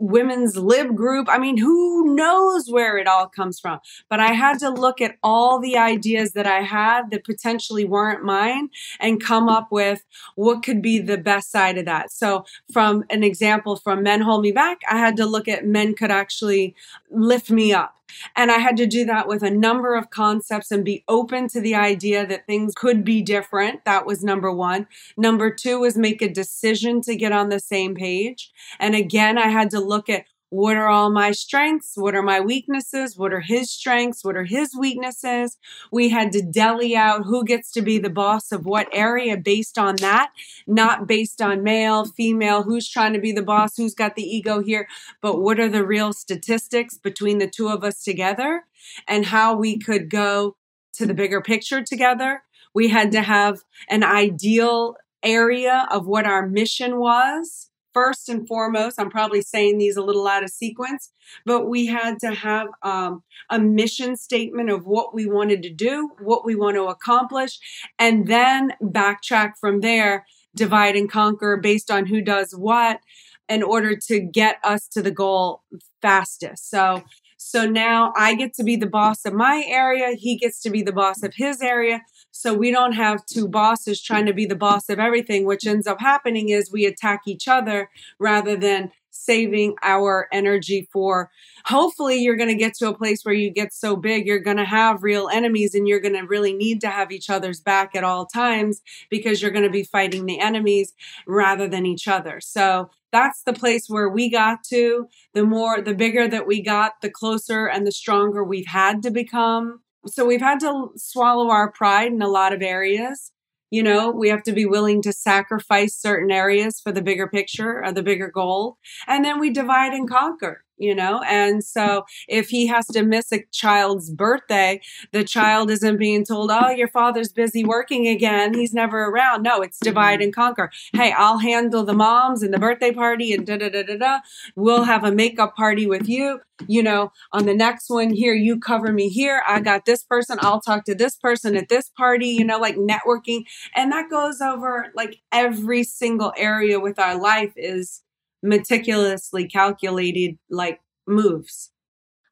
women's 0.00 0.56
lib 0.56 0.96
group. 0.96 1.28
I 1.28 1.38
mean, 1.38 1.58
who 1.58 2.14
knows 2.14 2.68
where 2.68 2.96
it 2.96 3.06
all 3.06 3.28
comes 3.28 3.60
from? 3.60 3.78
But 4.08 4.18
I 4.18 4.32
had 4.32 4.58
to 4.60 4.70
look 4.70 5.00
at 5.00 5.16
all 5.22 5.60
the 5.60 5.76
ideas 5.76 6.32
that 6.32 6.46
I 6.46 6.62
had 6.62 7.10
that 7.10 7.24
potentially 7.24 7.84
weren't 7.84 8.24
mine 8.24 8.70
and 8.98 9.22
come 9.22 9.48
up 9.48 9.70
with 9.70 10.04
what 10.34 10.62
could 10.62 10.82
be 10.82 10.98
the 10.98 11.18
best 11.18 11.52
side 11.52 11.78
of 11.78 11.84
that. 11.84 12.10
So, 12.10 12.44
from 12.72 13.04
an 13.10 13.22
example 13.22 13.76
from 13.76 14.02
Men 14.02 14.22
Hold 14.22 14.42
Me 14.42 14.52
Back, 14.52 14.80
I 14.90 14.98
had 14.98 15.16
to 15.18 15.26
look 15.26 15.46
at 15.46 15.66
men 15.66 15.94
could 15.94 16.10
actually 16.10 16.74
lift 17.10 17.50
me 17.50 17.72
up 17.72 18.00
and 18.36 18.50
I 18.50 18.58
had 18.58 18.76
to 18.78 18.86
do 18.86 19.04
that 19.06 19.28
with 19.28 19.42
a 19.42 19.50
number 19.50 19.94
of 19.94 20.10
concepts 20.10 20.70
and 20.70 20.84
be 20.84 21.04
open 21.08 21.48
to 21.48 21.60
the 21.60 21.74
idea 21.74 22.26
that 22.26 22.46
things 22.46 22.74
could 22.74 23.04
be 23.04 23.22
different. 23.22 23.84
That 23.84 24.06
was 24.06 24.22
number 24.22 24.52
one. 24.52 24.86
Number 25.16 25.50
two 25.50 25.80
was 25.80 25.96
make 25.96 26.22
a 26.22 26.28
decision 26.28 27.00
to 27.02 27.16
get 27.16 27.32
on 27.32 27.48
the 27.48 27.60
same 27.60 27.94
page. 27.94 28.50
And 28.78 28.94
again, 28.94 29.38
I 29.38 29.48
had 29.48 29.70
to 29.70 29.80
look 29.90 30.08
at 30.08 30.24
what 30.50 30.76
are 30.76 30.88
all 30.88 31.10
my 31.10 31.30
strengths? 31.30 31.92
What 31.94 32.16
are 32.16 32.22
my 32.22 32.40
weaknesses? 32.40 33.16
What 33.16 33.32
are 33.32 33.40
his 33.40 33.70
strengths? 33.70 34.24
What 34.24 34.36
are 34.36 34.44
his 34.44 34.74
weaknesses? 34.76 35.58
We 35.92 36.08
had 36.08 36.32
to 36.32 36.42
deli 36.42 36.96
out 36.96 37.24
who 37.24 37.44
gets 37.44 37.70
to 37.72 37.82
be 37.82 37.98
the 37.98 38.10
boss 38.10 38.50
of 38.50 38.66
what 38.66 38.88
area 38.92 39.36
based 39.36 39.78
on 39.78 39.94
that, 39.96 40.32
not 40.66 41.06
based 41.06 41.40
on 41.40 41.62
male, 41.62 42.04
female, 42.04 42.64
who's 42.64 42.88
trying 42.88 43.12
to 43.12 43.20
be 43.20 43.30
the 43.30 43.44
boss, 43.44 43.76
who's 43.76 43.94
got 43.94 44.16
the 44.16 44.24
ego 44.24 44.60
here, 44.60 44.88
but 45.22 45.40
what 45.40 45.60
are 45.60 45.68
the 45.68 45.86
real 45.86 46.12
statistics 46.12 46.98
between 46.98 47.38
the 47.38 47.48
two 47.48 47.68
of 47.68 47.84
us 47.84 48.02
together 48.02 48.64
and 49.06 49.26
how 49.26 49.54
we 49.54 49.78
could 49.78 50.10
go 50.10 50.56
to 50.94 51.06
the 51.06 51.14
bigger 51.14 51.40
picture 51.40 51.82
together. 51.82 52.42
We 52.74 52.88
had 52.88 53.12
to 53.12 53.22
have 53.22 53.60
an 53.88 54.02
ideal 54.02 54.96
area 55.22 55.86
of 55.90 56.06
what 56.06 56.26
our 56.26 56.48
mission 56.48 56.98
was 56.98 57.69
first 57.92 58.28
and 58.28 58.46
foremost, 58.46 59.00
I'm 59.00 59.10
probably 59.10 59.42
saying 59.42 59.78
these 59.78 59.96
a 59.96 60.02
little 60.02 60.26
out 60.26 60.44
of 60.44 60.50
sequence, 60.50 61.12
but 61.44 61.68
we 61.68 61.86
had 61.86 62.18
to 62.20 62.34
have 62.34 62.68
um, 62.82 63.22
a 63.50 63.58
mission 63.58 64.16
statement 64.16 64.70
of 64.70 64.86
what 64.86 65.14
we 65.14 65.26
wanted 65.26 65.62
to 65.64 65.70
do, 65.70 66.10
what 66.20 66.44
we 66.44 66.54
want 66.54 66.76
to 66.76 66.84
accomplish, 66.84 67.58
and 67.98 68.26
then 68.26 68.72
backtrack 68.82 69.52
from 69.60 69.80
there, 69.80 70.26
divide 70.54 70.96
and 70.96 71.10
conquer 71.10 71.56
based 71.56 71.90
on 71.90 72.06
who 72.06 72.20
does 72.20 72.52
what 72.52 73.00
in 73.48 73.62
order 73.62 73.96
to 73.96 74.20
get 74.20 74.58
us 74.62 74.86
to 74.88 75.02
the 75.02 75.10
goal 75.10 75.62
fastest. 76.00 76.70
So, 76.70 77.02
so 77.36 77.68
now 77.68 78.12
I 78.16 78.34
get 78.34 78.54
to 78.54 78.64
be 78.64 78.76
the 78.76 78.86
boss 78.86 79.24
of 79.24 79.32
my 79.32 79.64
area. 79.66 80.14
He 80.16 80.36
gets 80.36 80.60
to 80.62 80.70
be 80.70 80.82
the 80.82 80.92
boss 80.92 81.22
of 81.22 81.34
his 81.34 81.60
area. 81.60 82.02
So 82.40 82.54
we 82.54 82.70
don't 82.70 82.92
have 82.92 83.26
two 83.26 83.46
bosses 83.46 84.00
trying 84.00 84.24
to 84.24 84.32
be 84.32 84.46
the 84.46 84.54
boss 84.56 84.88
of 84.88 84.98
everything. 84.98 85.44
Which 85.44 85.66
ends 85.66 85.86
up 85.86 86.00
happening 86.00 86.48
is 86.48 86.72
we 86.72 86.86
attack 86.86 87.22
each 87.26 87.46
other 87.46 87.90
rather 88.18 88.56
than 88.56 88.92
saving 89.10 89.74
our 89.82 90.28
energy 90.32 90.88
for 90.92 91.30
hopefully 91.66 92.16
you're 92.16 92.36
going 92.36 92.48
to 92.48 92.54
get 92.54 92.74
to 92.74 92.88
a 92.88 92.96
place 92.96 93.24
where 93.24 93.34
you 93.34 93.50
get 93.50 93.72
so 93.72 93.96
big 93.96 94.24
you're 94.24 94.38
going 94.38 94.56
to 94.56 94.64
have 94.64 95.02
real 95.02 95.28
enemies 95.28 95.74
and 95.74 95.88
you're 95.88 96.00
going 96.00 96.14
to 96.14 96.22
really 96.22 96.52
need 96.52 96.80
to 96.80 96.88
have 96.88 97.10
each 97.10 97.28
other's 97.28 97.60
back 97.60 97.94
at 97.94 98.04
all 98.04 98.24
times 98.24 98.80
because 99.10 99.42
you're 99.42 99.50
going 99.50 99.64
to 99.64 99.70
be 99.70 99.82
fighting 99.82 100.26
the 100.26 100.40
enemies 100.40 100.94
rather 101.26 101.68
than 101.68 101.86
each 101.86 102.06
other. 102.06 102.40
So 102.40 102.88
that's 103.12 103.42
the 103.42 103.52
place 103.52 103.86
where 103.88 104.08
we 104.08 104.30
got 104.30 104.62
to. 104.68 105.08
The 105.34 105.44
more 105.44 105.80
the 105.80 105.94
bigger 105.94 106.28
that 106.28 106.46
we 106.46 106.62
got 106.62 107.00
the 107.02 107.10
closer 107.10 107.66
and 107.66 107.86
the 107.86 107.92
stronger 107.92 108.44
we've 108.44 108.68
had 108.68 109.02
to 109.02 109.10
become 109.10 109.80
so 110.06 110.24
we've 110.24 110.40
had 110.40 110.60
to 110.60 110.90
swallow 110.96 111.50
our 111.50 111.70
pride 111.70 112.12
in 112.12 112.22
a 112.22 112.28
lot 112.28 112.52
of 112.52 112.62
areas. 112.62 113.32
You 113.70 113.84
know, 113.84 114.10
we 114.10 114.28
have 114.30 114.42
to 114.44 114.52
be 114.52 114.66
willing 114.66 115.00
to 115.02 115.12
sacrifice 115.12 115.94
certain 115.94 116.32
areas 116.32 116.80
for 116.80 116.90
the 116.90 117.02
bigger 117.02 117.28
picture 117.28 117.84
or 117.84 117.92
the 117.92 118.02
bigger 118.02 118.28
goal. 118.28 118.78
And 119.06 119.24
then 119.24 119.38
we 119.38 119.50
divide 119.50 119.92
and 119.92 120.08
conquer 120.08 120.64
you 120.80 120.94
know? 120.94 121.22
And 121.28 121.62
so 121.62 122.04
if 122.26 122.48
he 122.48 122.66
has 122.66 122.86
to 122.88 123.02
miss 123.02 123.30
a 123.32 123.44
child's 123.52 124.10
birthday, 124.10 124.80
the 125.12 125.22
child 125.22 125.70
isn't 125.70 125.98
being 125.98 126.24
told, 126.24 126.50
oh, 126.50 126.70
your 126.70 126.88
father's 126.88 127.32
busy 127.32 127.64
working 127.64 128.08
again. 128.08 128.54
He's 128.54 128.74
never 128.74 129.04
around. 129.04 129.42
No, 129.42 129.60
it's 129.60 129.78
divide 129.78 130.14
mm-hmm. 130.14 130.24
and 130.24 130.34
conquer. 130.34 130.70
Hey, 130.92 131.12
I'll 131.16 131.38
handle 131.38 131.84
the 131.84 131.92
moms 131.92 132.42
and 132.42 132.52
the 132.52 132.58
birthday 132.58 132.92
party 132.92 133.32
and 133.32 133.46
da 133.46 133.58
da 133.58 133.68
da 133.68 133.82
da 133.82 133.96
da. 133.96 134.18
We'll 134.56 134.84
have 134.84 135.04
a 135.04 135.12
makeup 135.12 135.54
party 135.54 135.86
with 135.86 136.08
you. 136.08 136.40
You 136.66 136.82
know, 136.82 137.12
on 137.32 137.46
the 137.46 137.54
next 137.54 137.88
one 137.88 138.10
here, 138.10 138.34
you 138.34 138.58
cover 138.58 138.92
me 138.92 139.08
here. 139.08 139.42
I 139.46 139.60
got 139.60 139.86
this 139.86 140.02
person. 140.02 140.38
I'll 140.42 140.60
talk 140.60 140.84
to 140.84 140.94
this 140.94 141.16
person 141.16 141.56
at 141.56 141.68
this 141.68 141.90
party, 141.96 142.28
you 142.28 142.44
know, 142.44 142.58
like 142.58 142.76
networking. 142.76 143.44
And 143.74 143.92
that 143.92 144.10
goes 144.10 144.40
over 144.40 144.92
like 144.94 145.20
every 145.32 145.84
single 145.84 146.32
area 146.36 146.78
with 146.78 146.98
our 146.98 147.18
life 147.18 147.52
is 147.56 148.02
meticulously 148.42 149.46
calculated 149.46 150.36
like 150.48 150.80
moves. 151.06 151.70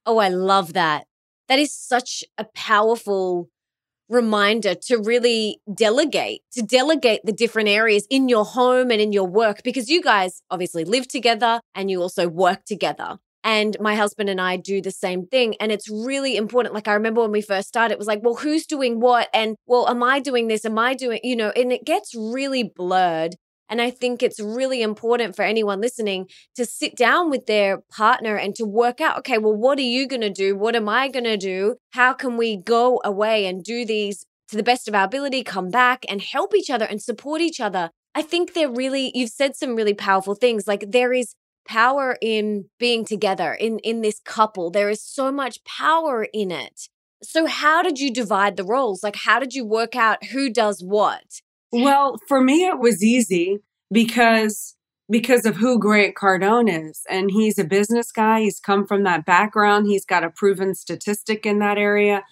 Oh, 0.06 0.18
I 0.18 0.28
love 0.28 0.72
that. 0.72 1.06
That 1.48 1.58
is 1.58 1.72
such 1.72 2.24
a 2.36 2.44
powerful 2.44 3.48
reminder 4.08 4.74
to 4.74 4.96
really 4.96 5.60
delegate, 5.72 6.40
to 6.52 6.62
delegate 6.62 7.20
the 7.24 7.32
different 7.32 7.68
areas 7.68 8.06
in 8.08 8.28
your 8.28 8.44
home 8.44 8.90
and 8.90 9.00
in 9.00 9.12
your 9.12 9.26
work, 9.26 9.62
because 9.62 9.90
you 9.90 10.02
guys 10.02 10.42
obviously 10.50 10.84
live 10.84 11.06
together 11.08 11.60
and 11.74 11.90
you 11.90 12.00
also 12.00 12.26
work 12.26 12.64
together. 12.64 13.18
And 13.44 13.76
my 13.80 13.94
husband 13.94 14.28
and 14.28 14.40
I 14.40 14.56
do 14.56 14.82
the 14.82 14.90
same 14.90 15.26
thing. 15.26 15.54
And 15.60 15.70
it's 15.70 15.88
really 15.88 16.36
important. 16.36 16.74
Like, 16.74 16.88
I 16.88 16.94
remember 16.94 17.20
when 17.22 17.30
we 17.30 17.40
first 17.40 17.68
started, 17.68 17.92
it 17.92 17.98
was 17.98 18.08
like, 18.08 18.22
well, 18.22 18.34
who's 18.34 18.66
doing 18.66 19.00
what? 19.00 19.28
And, 19.32 19.56
well, 19.66 19.88
am 19.88 20.02
I 20.02 20.20
doing 20.20 20.48
this? 20.48 20.64
Am 20.64 20.78
I 20.78 20.94
doing, 20.94 21.20
you 21.22 21.36
know, 21.36 21.50
and 21.50 21.72
it 21.72 21.84
gets 21.84 22.14
really 22.14 22.62
blurred. 22.62 23.36
And 23.68 23.80
I 23.80 23.90
think 23.90 24.22
it's 24.22 24.40
really 24.40 24.82
important 24.82 25.36
for 25.36 25.42
anyone 25.42 25.80
listening 25.80 26.26
to 26.56 26.64
sit 26.64 26.96
down 26.96 27.30
with 27.30 27.46
their 27.46 27.82
partner 27.90 28.36
and 28.36 28.54
to 28.56 28.64
work 28.64 29.00
out, 29.00 29.18
okay, 29.18 29.38
well, 29.38 29.54
what 29.54 29.78
are 29.78 29.82
you 29.82 30.06
going 30.06 30.22
to 30.22 30.30
do? 30.30 30.56
What 30.56 30.74
am 30.74 30.88
I 30.88 31.08
going 31.08 31.24
to 31.24 31.36
do? 31.36 31.76
How 31.92 32.12
can 32.12 32.36
we 32.36 32.56
go 32.56 33.00
away 33.04 33.46
and 33.46 33.62
do 33.62 33.84
these 33.84 34.24
to 34.48 34.56
the 34.56 34.62
best 34.62 34.88
of 34.88 34.94
our 34.94 35.04
ability, 35.04 35.42
come 35.44 35.70
back 35.70 36.04
and 36.08 36.22
help 36.22 36.54
each 36.54 36.70
other 36.70 36.86
and 36.86 37.02
support 37.02 37.40
each 37.40 37.60
other? 37.60 37.90
I 38.14 38.22
think 38.22 38.54
they're 38.54 38.70
really, 38.70 39.12
you've 39.14 39.30
said 39.30 39.54
some 39.54 39.76
really 39.76 39.94
powerful 39.94 40.34
things. 40.34 40.66
Like 40.66 40.84
there 40.88 41.12
is 41.12 41.34
power 41.68 42.16
in 42.22 42.64
being 42.78 43.04
together 43.04 43.52
in, 43.52 43.78
in 43.80 44.00
this 44.00 44.20
couple. 44.24 44.70
There 44.70 44.88
is 44.88 45.02
so 45.04 45.30
much 45.30 45.62
power 45.64 46.26
in 46.32 46.50
it. 46.50 46.88
So, 47.22 47.46
how 47.46 47.82
did 47.82 47.98
you 47.98 48.12
divide 48.12 48.56
the 48.56 48.64
roles? 48.64 49.02
Like, 49.02 49.16
how 49.16 49.38
did 49.40 49.52
you 49.52 49.64
work 49.64 49.96
out 49.96 50.24
who 50.26 50.50
does 50.50 50.82
what? 50.82 51.40
Well, 51.72 52.18
for 52.26 52.40
me, 52.40 52.66
it 52.66 52.78
was 52.78 53.02
easy 53.02 53.58
because 53.92 54.74
because 55.10 55.46
of 55.46 55.56
who 55.56 55.78
Grant 55.78 56.14
Cardone 56.14 56.88
is. 56.90 57.02
And 57.08 57.30
he's 57.30 57.58
a 57.58 57.64
business 57.64 58.12
guy. 58.12 58.40
He's 58.40 58.60
come 58.60 58.86
from 58.86 59.04
that 59.04 59.24
background. 59.24 59.86
He's 59.86 60.04
got 60.04 60.24
a 60.24 60.30
proven 60.30 60.74
statistic 60.74 61.46
in 61.46 61.60
that 61.60 61.78
area. 61.78 62.24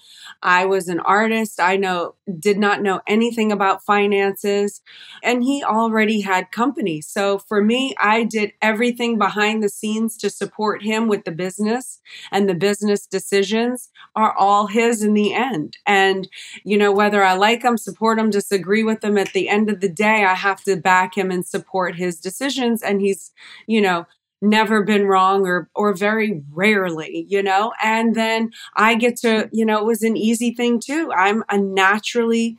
I 0.42 0.64
was 0.64 0.88
an 0.88 1.00
artist. 1.00 1.60
I 1.60 1.76
know 1.76 2.14
did 2.38 2.58
not 2.58 2.82
know 2.82 3.00
anything 3.06 3.52
about 3.52 3.84
finances 3.84 4.80
and 5.22 5.42
he 5.42 5.62
already 5.62 6.20
had 6.20 6.50
company. 6.50 7.00
So 7.00 7.38
for 7.38 7.62
me, 7.62 7.94
I 8.00 8.24
did 8.24 8.52
everything 8.60 9.18
behind 9.18 9.62
the 9.62 9.68
scenes 9.68 10.16
to 10.18 10.30
support 10.30 10.82
him 10.82 11.08
with 11.08 11.24
the 11.24 11.32
business 11.32 12.00
and 12.32 12.48
the 12.48 12.54
business 12.54 13.06
decisions 13.06 13.90
are 14.14 14.36
all 14.36 14.66
his 14.66 15.02
in 15.02 15.14
the 15.14 15.34
end. 15.34 15.76
And 15.86 16.28
you 16.64 16.76
know 16.76 16.92
whether 16.92 17.22
I 17.22 17.34
like 17.34 17.62
him, 17.62 17.76
support 17.76 18.18
him, 18.18 18.30
disagree 18.30 18.82
with 18.82 19.02
him 19.02 19.18
at 19.18 19.32
the 19.32 19.48
end 19.48 19.70
of 19.70 19.80
the 19.80 19.88
day, 19.88 20.24
I 20.24 20.34
have 20.34 20.62
to 20.64 20.76
back 20.76 21.16
him 21.16 21.30
and 21.30 21.46
support 21.46 21.96
his 21.96 22.20
decisions 22.20 22.82
and 22.82 23.00
he's, 23.00 23.32
you 23.66 23.80
know, 23.80 24.06
never 24.42 24.82
been 24.82 25.06
wrong 25.06 25.46
or 25.46 25.68
or 25.74 25.94
very 25.94 26.42
rarely 26.52 27.24
you 27.28 27.42
know 27.42 27.72
and 27.82 28.14
then 28.14 28.50
i 28.74 28.94
get 28.94 29.16
to 29.16 29.48
you 29.52 29.64
know 29.64 29.78
it 29.78 29.84
was 29.84 30.02
an 30.02 30.16
easy 30.16 30.52
thing 30.52 30.78
too 30.78 31.10
i'm 31.16 31.42
a 31.48 31.58
naturally 31.58 32.56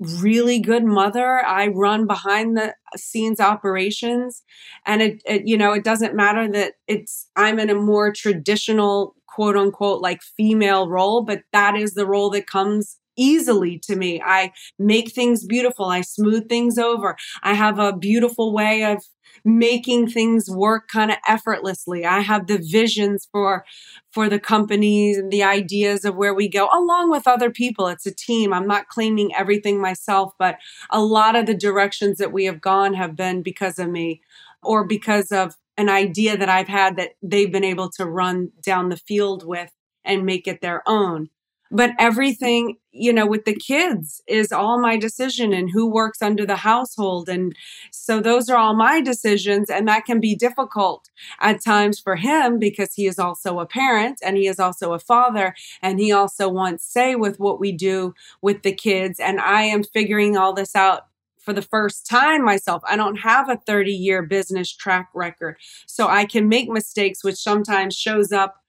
really 0.00 0.58
good 0.58 0.84
mother 0.84 1.44
i 1.44 1.68
run 1.68 2.06
behind 2.06 2.56
the 2.56 2.74
scenes 2.96 3.38
operations 3.38 4.42
and 4.86 5.02
it, 5.02 5.22
it 5.26 5.46
you 5.46 5.56
know 5.56 5.72
it 5.72 5.84
doesn't 5.84 6.16
matter 6.16 6.50
that 6.50 6.74
it's 6.88 7.28
i'm 7.36 7.58
in 7.58 7.68
a 7.70 7.74
more 7.74 8.10
traditional 8.10 9.14
quote 9.26 9.56
unquote 9.56 10.00
like 10.00 10.22
female 10.22 10.88
role 10.88 11.22
but 11.22 11.42
that 11.52 11.76
is 11.76 11.94
the 11.94 12.06
role 12.06 12.30
that 12.30 12.46
comes 12.46 12.96
easily 13.16 13.78
to 13.78 13.96
me. 13.96 14.22
I 14.24 14.50
make 14.78 15.12
things 15.12 15.44
beautiful. 15.44 15.84
I 15.86 16.00
smooth 16.00 16.48
things 16.48 16.78
over. 16.78 17.16
I 17.42 17.52
have 17.52 17.78
a 17.78 17.94
beautiful 17.94 18.54
way 18.54 18.84
of 18.84 19.04
making 19.44 20.08
things 20.08 20.50
work 20.50 20.88
kind 20.88 21.10
of 21.10 21.16
effortlessly. 21.28 22.04
I 22.04 22.20
have 22.20 22.46
the 22.46 22.58
visions 22.58 23.28
for 23.30 23.64
for 24.12 24.28
the 24.28 24.40
companies 24.40 25.18
and 25.18 25.30
the 25.30 25.42
ideas 25.42 26.04
of 26.04 26.16
where 26.16 26.34
we 26.34 26.48
go 26.48 26.68
along 26.72 27.10
with 27.10 27.28
other 27.28 27.50
people. 27.50 27.86
It's 27.86 28.06
a 28.06 28.14
team. 28.14 28.52
I'm 28.52 28.66
not 28.66 28.88
claiming 28.88 29.34
everything 29.34 29.80
myself, 29.80 30.34
but 30.38 30.56
a 30.90 31.02
lot 31.02 31.36
of 31.36 31.46
the 31.46 31.54
directions 31.54 32.18
that 32.18 32.32
we 32.32 32.44
have 32.44 32.60
gone 32.60 32.94
have 32.94 33.16
been 33.16 33.42
because 33.42 33.78
of 33.78 33.88
me 33.88 34.20
or 34.62 34.84
because 34.84 35.32
of 35.32 35.56
an 35.76 35.88
idea 35.88 36.36
that 36.36 36.48
I've 36.48 36.68
had 36.68 36.96
that 36.96 37.12
they've 37.22 37.50
been 37.50 37.64
able 37.64 37.90
to 37.92 38.04
run 38.04 38.50
down 38.62 38.88
the 38.88 38.96
field 38.96 39.46
with 39.46 39.72
and 40.04 40.26
make 40.26 40.46
it 40.46 40.60
their 40.60 40.82
own. 40.86 41.30
But 41.70 41.92
everything 41.98 42.76
you 42.92 43.12
know 43.12 43.26
with 43.26 43.44
the 43.44 43.54
kids 43.54 44.22
is 44.26 44.52
all 44.52 44.80
my 44.80 44.96
decision 44.96 45.52
and 45.52 45.70
who 45.70 45.86
works 45.86 46.20
under 46.20 46.44
the 46.44 46.56
household 46.56 47.28
and 47.28 47.54
so 47.92 48.20
those 48.20 48.48
are 48.48 48.56
all 48.56 48.74
my 48.74 49.00
decisions 49.00 49.70
and 49.70 49.86
that 49.86 50.04
can 50.04 50.20
be 50.20 50.34
difficult 50.34 51.08
at 51.40 51.62
times 51.62 51.98
for 52.00 52.16
him 52.16 52.58
because 52.58 52.94
he 52.94 53.06
is 53.06 53.18
also 53.18 53.58
a 53.60 53.66
parent 53.66 54.18
and 54.22 54.36
he 54.36 54.46
is 54.46 54.58
also 54.58 54.92
a 54.92 54.98
father 54.98 55.54
and 55.82 56.00
he 56.00 56.10
also 56.10 56.48
wants 56.48 56.84
say 56.84 57.14
with 57.14 57.38
what 57.38 57.60
we 57.60 57.72
do 57.72 58.14
with 58.42 58.62
the 58.62 58.72
kids 58.72 59.20
and 59.20 59.40
i 59.40 59.62
am 59.62 59.82
figuring 59.82 60.36
all 60.36 60.52
this 60.52 60.74
out 60.74 61.06
for 61.40 61.54
the 61.54 61.62
first 61.62 62.06
time 62.06 62.44
myself. 62.44 62.82
I 62.86 62.96
don't 62.96 63.16
have 63.16 63.48
a 63.48 63.56
30 63.56 63.92
year 63.92 64.22
business 64.22 64.70
track 64.72 65.08
record. 65.14 65.56
So 65.86 66.06
I 66.06 66.26
can 66.26 66.48
make 66.48 66.68
mistakes, 66.68 67.24
which 67.24 67.36
sometimes 67.36 67.96
shows 67.96 68.30
up 68.30 68.59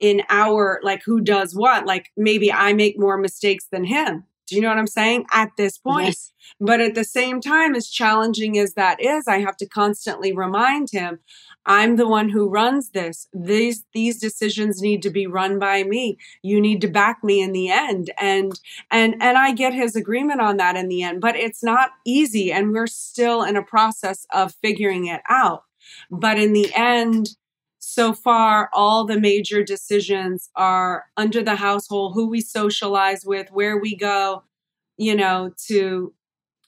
in 0.00 0.22
our 0.28 0.80
like 0.82 1.02
who 1.04 1.20
does 1.20 1.54
what 1.54 1.86
like 1.86 2.10
maybe 2.16 2.52
i 2.52 2.72
make 2.72 2.98
more 2.98 3.18
mistakes 3.18 3.66
than 3.70 3.84
him. 3.84 4.24
Do 4.46 4.56
you 4.56 4.62
know 4.62 4.68
what 4.68 4.78
i'm 4.78 4.86
saying? 4.86 5.26
At 5.32 5.50
this 5.56 5.78
point. 5.78 6.06
Yes. 6.06 6.32
but 6.60 6.80
at 6.80 6.94
the 6.94 7.04
same 7.04 7.40
time 7.40 7.74
as 7.74 7.88
challenging 7.88 8.58
as 8.58 8.74
that 8.74 9.00
is 9.00 9.26
i 9.28 9.38
have 9.38 9.56
to 9.58 9.66
constantly 9.66 10.32
remind 10.32 10.90
him 10.90 11.18
i'm 11.66 11.96
the 11.96 12.08
one 12.08 12.28
who 12.28 12.48
runs 12.48 12.90
this. 12.90 13.28
These 13.34 13.84
these 13.92 14.20
decisions 14.20 14.80
need 14.80 15.02
to 15.02 15.10
be 15.10 15.26
run 15.26 15.58
by 15.58 15.82
me. 15.82 16.18
You 16.42 16.60
need 16.60 16.80
to 16.82 16.88
back 16.88 17.22
me 17.22 17.42
in 17.42 17.52
the 17.52 17.70
end. 17.70 18.10
And 18.18 18.58
and 18.90 19.16
and 19.20 19.36
i 19.36 19.52
get 19.52 19.74
his 19.74 19.96
agreement 19.96 20.40
on 20.40 20.56
that 20.58 20.76
in 20.76 20.88
the 20.88 21.02
end 21.02 21.20
but 21.20 21.36
it's 21.36 21.62
not 21.62 21.90
easy 22.06 22.52
and 22.52 22.72
we're 22.72 22.86
still 22.86 23.42
in 23.42 23.56
a 23.56 23.62
process 23.62 24.26
of 24.32 24.54
figuring 24.62 25.06
it 25.06 25.22
out. 25.28 25.64
But 26.10 26.38
in 26.38 26.52
the 26.52 26.72
end 26.74 27.30
so 27.88 28.12
far, 28.12 28.68
all 28.74 29.06
the 29.06 29.18
major 29.18 29.64
decisions 29.64 30.50
are 30.54 31.06
under 31.16 31.42
the 31.42 31.56
household, 31.56 32.12
who 32.12 32.28
we 32.28 32.42
socialize 32.42 33.24
with, 33.24 33.50
where 33.50 33.78
we 33.78 33.96
go, 33.96 34.42
you 34.98 35.16
know, 35.16 35.52
to 35.68 36.12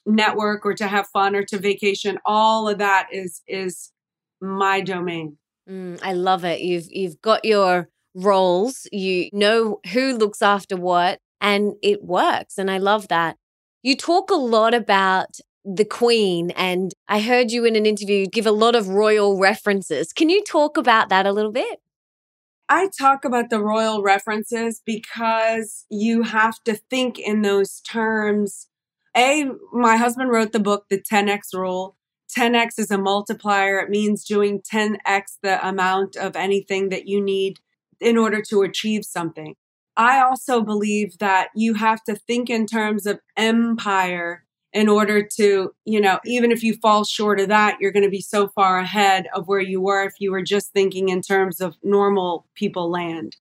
network 0.03 0.65
or 0.65 0.73
to 0.73 0.87
have 0.87 1.05
fun 1.09 1.35
or 1.35 1.43
to 1.43 1.59
vacation. 1.59 2.17
All 2.25 2.67
of 2.67 2.79
that 2.79 3.07
is 3.11 3.43
is 3.47 3.91
my 4.41 4.81
domain. 4.81 5.37
Mm, 5.69 5.99
I 6.01 6.13
love 6.13 6.43
it. 6.43 6.61
You've 6.61 6.87
you've 6.89 7.21
got 7.21 7.45
your 7.45 7.89
roles. 8.15 8.87
You 8.91 9.29
know 9.31 9.79
who 9.93 10.17
looks 10.17 10.41
after 10.41 10.75
what, 10.75 11.19
and 11.39 11.73
it 11.83 12.03
works. 12.03 12.57
And 12.57 12.71
I 12.71 12.79
love 12.79 13.09
that. 13.09 13.37
You 13.83 13.95
talk 13.95 14.31
a 14.31 14.35
lot 14.35 14.73
about 14.73 15.37
the 15.63 15.85
Queen. 15.85 16.51
And 16.51 16.93
I 17.07 17.21
heard 17.21 17.51
you 17.51 17.65
in 17.65 17.75
an 17.75 17.85
interview 17.85 18.25
give 18.25 18.45
a 18.45 18.51
lot 18.51 18.75
of 18.75 18.89
royal 18.89 19.39
references. 19.39 20.13
Can 20.13 20.29
you 20.29 20.43
talk 20.43 20.77
about 20.77 21.09
that 21.09 21.25
a 21.25 21.31
little 21.31 21.51
bit? 21.51 21.79
I 22.69 22.89
talk 22.97 23.25
about 23.25 23.49
the 23.49 23.61
royal 23.61 24.01
references 24.01 24.81
because 24.85 25.85
you 25.89 26.23
have 26.23 26.63
to 26.63 26.75
think 26.75 27.19
in 27.19 27.41
those 27.41 27.81
terms. 27.81 28.67
A, 29.15 29.45
my 29.73 29.97
husband 29.97 30.31
wrote 30.31 30.53
the 30.53 30.59
book, 30.59 30.85
The 30.89 31.01
10X 31.01 31.53
Rule. 31.53 31.97
10X 32.33 32.79
is 32.79 32.89
a 32.89 32.97
multiplier. 32.97 33.79
It 33.79 33.89
means 33.89 34.23
doing 34.23 34.61
10X 34.61 35.23
the 35.43 35.67
amount 35.67 36.15
of 36.15 36.37
anything 36.37 36.87
that 36.89 37.07
you 37.07 37.21
need 37.21 37.59
in 37.99 38.17
order 38.17 38.41
to 38.43 38.61
achieve 38.61 39.03
something. 39.03 39.55
I 39.97 40.21
also 40.21 40.61
believe 40.61 41.17
that 41.17 41.49
you 41.53 41.73
have 41.73 42.01
to 42.05 42.15
think 42.15 42.49
in 42.49 42.65
terms 42.65 43.05
of 43.05 43.19
empire 43.35 44.45
in 44.73 44.87
order 44.87 45.21
to, 45.21 45.73
you 45.85 45.99
know, 45.99 46.19
even 46.25 46.51
if 46.51 46.63
you 46.63 46.75
fall 46.75 47.03
short 47.03 47.39
of 47.39 47.49
that, 47.49 47.77
you're 47.79 47.91
going 47.91 48.03
to 48.03 48.09
be 48.09 48.21
so 48.21 48.47
far 48.47 48.79
ahead 48.79 49.27
of 49.33 49.47
where 49.47 49.59
you 49.59 49.81
were 49.81 50.03
if 50.03 50.13
you 50.19 50.31
were 50.31 50.43
just 50.43 50.71
thinking 50.71 51.09
in 51.09 51.21
terms 51.21 51.59
of 51.59 51.77
normal 51.83 52.47
people 52.55 52.89
land. 52.89 53.35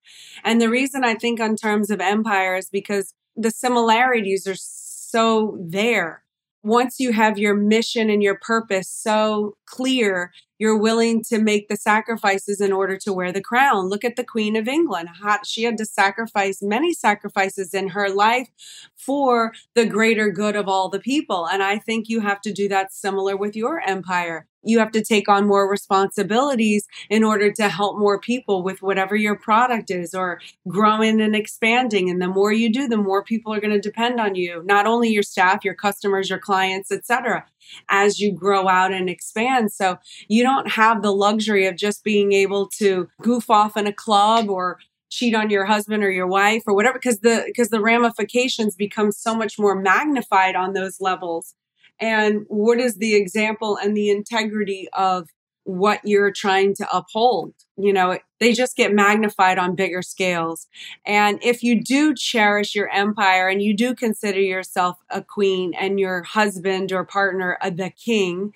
And 0.44 0.60
the 0.60 0.68
reason 0.68 1.04
I 1.04 1.14
think 1.14 1.40
on 1.40 1.56
terms 1.56 1.90
of 1.90 2.00
empire 2.00 2.56
is 2.56 2.68
because 2.68 3.14
the 3.36 3.50
similarities 3.50 4.46
are 4.46 4.56
so 4.56 5.56
there 5.60 6.24
once 6.62 7.00
you 7.00 7.12
have 7.12 7.38
your 7.38 7.54
mission 7.54 8.10
and 8.10 8.22
your 8.22 8.36
purpose 8.36 8.88
so 8.88 9.56
clear, 9.66 10.32
you're 10.58 10.76
willing 10.76 11.24
to 11.24 11.38
make 11.38 11.68
the 11.68 11.76
sacrifices 11.76 12.60
in 12.60 12.70
order 12.70 12.98
to 12.98 13.14
wear 13.14 13.32
the 13.32 13.40
crown. 13.40 13.88
Look 13.88 14.04
at 14.04 14.16
the 14.16 14.24
Queen 14.24 14.56
of 14.56 14.68
England. 14.68 15.08
She 15.46 15.62
had 15.62 15.78
to 15.78 15.86
sacrifice 15.86 16.60
many 16.60 16.92
sacrifices 16.92 17.72
in 17.72 17.88
her 17.88 18.10
life 18.10 18.48
for 18.94 19.54
the 19.74 19.86
greater 19.86 20.30
good 20.30 20.56
of 20.56 20.68
all 20.68 20.90
the 20.90 21.00
people. 21.00 21.48
And 21.48 21.62
I 21.62 21.78
think 21.78 22.10
you 22.10 22.20
have 22.20 22.42
to 22.42 22.52
do 22.52 22.68
that 22.68 22.92
similar 22.92 23.38
with 23.38 23.56
your 23.56 23.80
empire 23.80 24.46
you 24.62 24.78
have 24.78 24.90
to 24.92 25.04
take 25.04 25.28
on 25.28 25.46
more 25.46 25.70
responsibilities 25.70 26.86
in 27.08 27.24
order 27.24 27.52
to 27.52 27.68
help 27.68 27.98
more 27.98 28.20
people 28.20 28.62
with 28.62 28.82
whatever 28.82 29.16
your 29.16 29.36
product 29.36 29.90
is 29.90 30.14
or 30.14 30.40
growing 30.68 31.20
and 31.20 31.34
expanding. 31.34 32.10
And 32.10 32.20
the 32.20 32.28
more 32.28 32.52
you 32.52 32.72
do 32.72 32.88
the 32.88 32.96
more 32.96 33.24
people 33.24 33.52
are 33.52 33.60
going 33.60 33.72
to 33.72 33.80
depend 33.80 34.20
on 34.20 34.34
you 34.34 34.62
not 34.64 34.86
only 34.86 35.08
your 35.08 35.22
staff 35.22 35.64
your 35.64 35.74
customers 35.74 36.30
your 36.30 36.38
clients 36.38 36.90
etc 36.90 37.44
as 37.88 38.20
you 38.20 38.32
grow 38.32 38.68
out 38.68 38.92
and 38.92 39.08
expand. 39.08 39.72
So 39.72 39.98
you 40.28 40.42
don't 40.42 40.70
have 40.72 41.02
the 41.02 41.12
luxury 41.12 41.66
of 41.66 41.76
just 41.76 42.04
being 42.04 42.32
able 42.32 42.68
to 42.78 43.08
goof 43.22 43.50
off 43.50 43.76
in 43.76 43.86
a 43.86 43.92
club 43.92 44.48
or 44.48 44.78
cheat 45.10 45.34
on 45.34 45.50
your 45.50 45.64
husband 45.64 46.04
or 46.04 46.10
your 46.10 46.26
wife 46.26 46.62
or 46.66 46.74
whatever 46.74 46.98
because 46.98 47.20
the 47.20 47.42
because 47.46 47.68
the 47.68 47.80
ramifications 47.80 48.76
become 48.76 49.10
so 49.10 49.34
much 49.34 49.58
more 49.58 49.74
magnified 49.74 50.54
on 50.54 50.72
those 50.72 51.00
levels 51.00 51.54
and 52.00 52.44
what 52.48 52.80
is 52.80 52.96
the 52.96 53.14
example 53.14 53.76
and 53.76 53.96
the 53.96 54.10
integrity 54.10 54.88
of 54.92 55.28
what 55.64 56.00
you're 56.04 56.32
trying 56.32 56.74
to 56.76 56.86
uphold? 56.92 57.54
You 57.76 57.92
know 57.92 58.18
they 58.40 58.52
just 58.52 58.76
get 58.76 58.92
magnified 58.92 59.58
on 59.58 59.76
bigger 59.76 60.02
scales. 60.02 60.66
And 61.06 61.38
if 61.42 61.62
you 61.62 61.82
do 61.82 62.14
cherish 62.14 62.74
your 62.74 62.88
empire 62.88 63.48
and 63.48 63.62
you 63.62 63.76
do 63.76 63.94
consider 63.94 64.40
yourself 64.40 64.98
a 65.10 65.22
queen 65.22 65.74
and 65.74 66.00
your 66.00 66.22
husband 66.22 66.90
or 66.90 67.04
partner 67.04 67.58
a, 67.62 67.70
the 67.70 67.90
king 67.90 68.52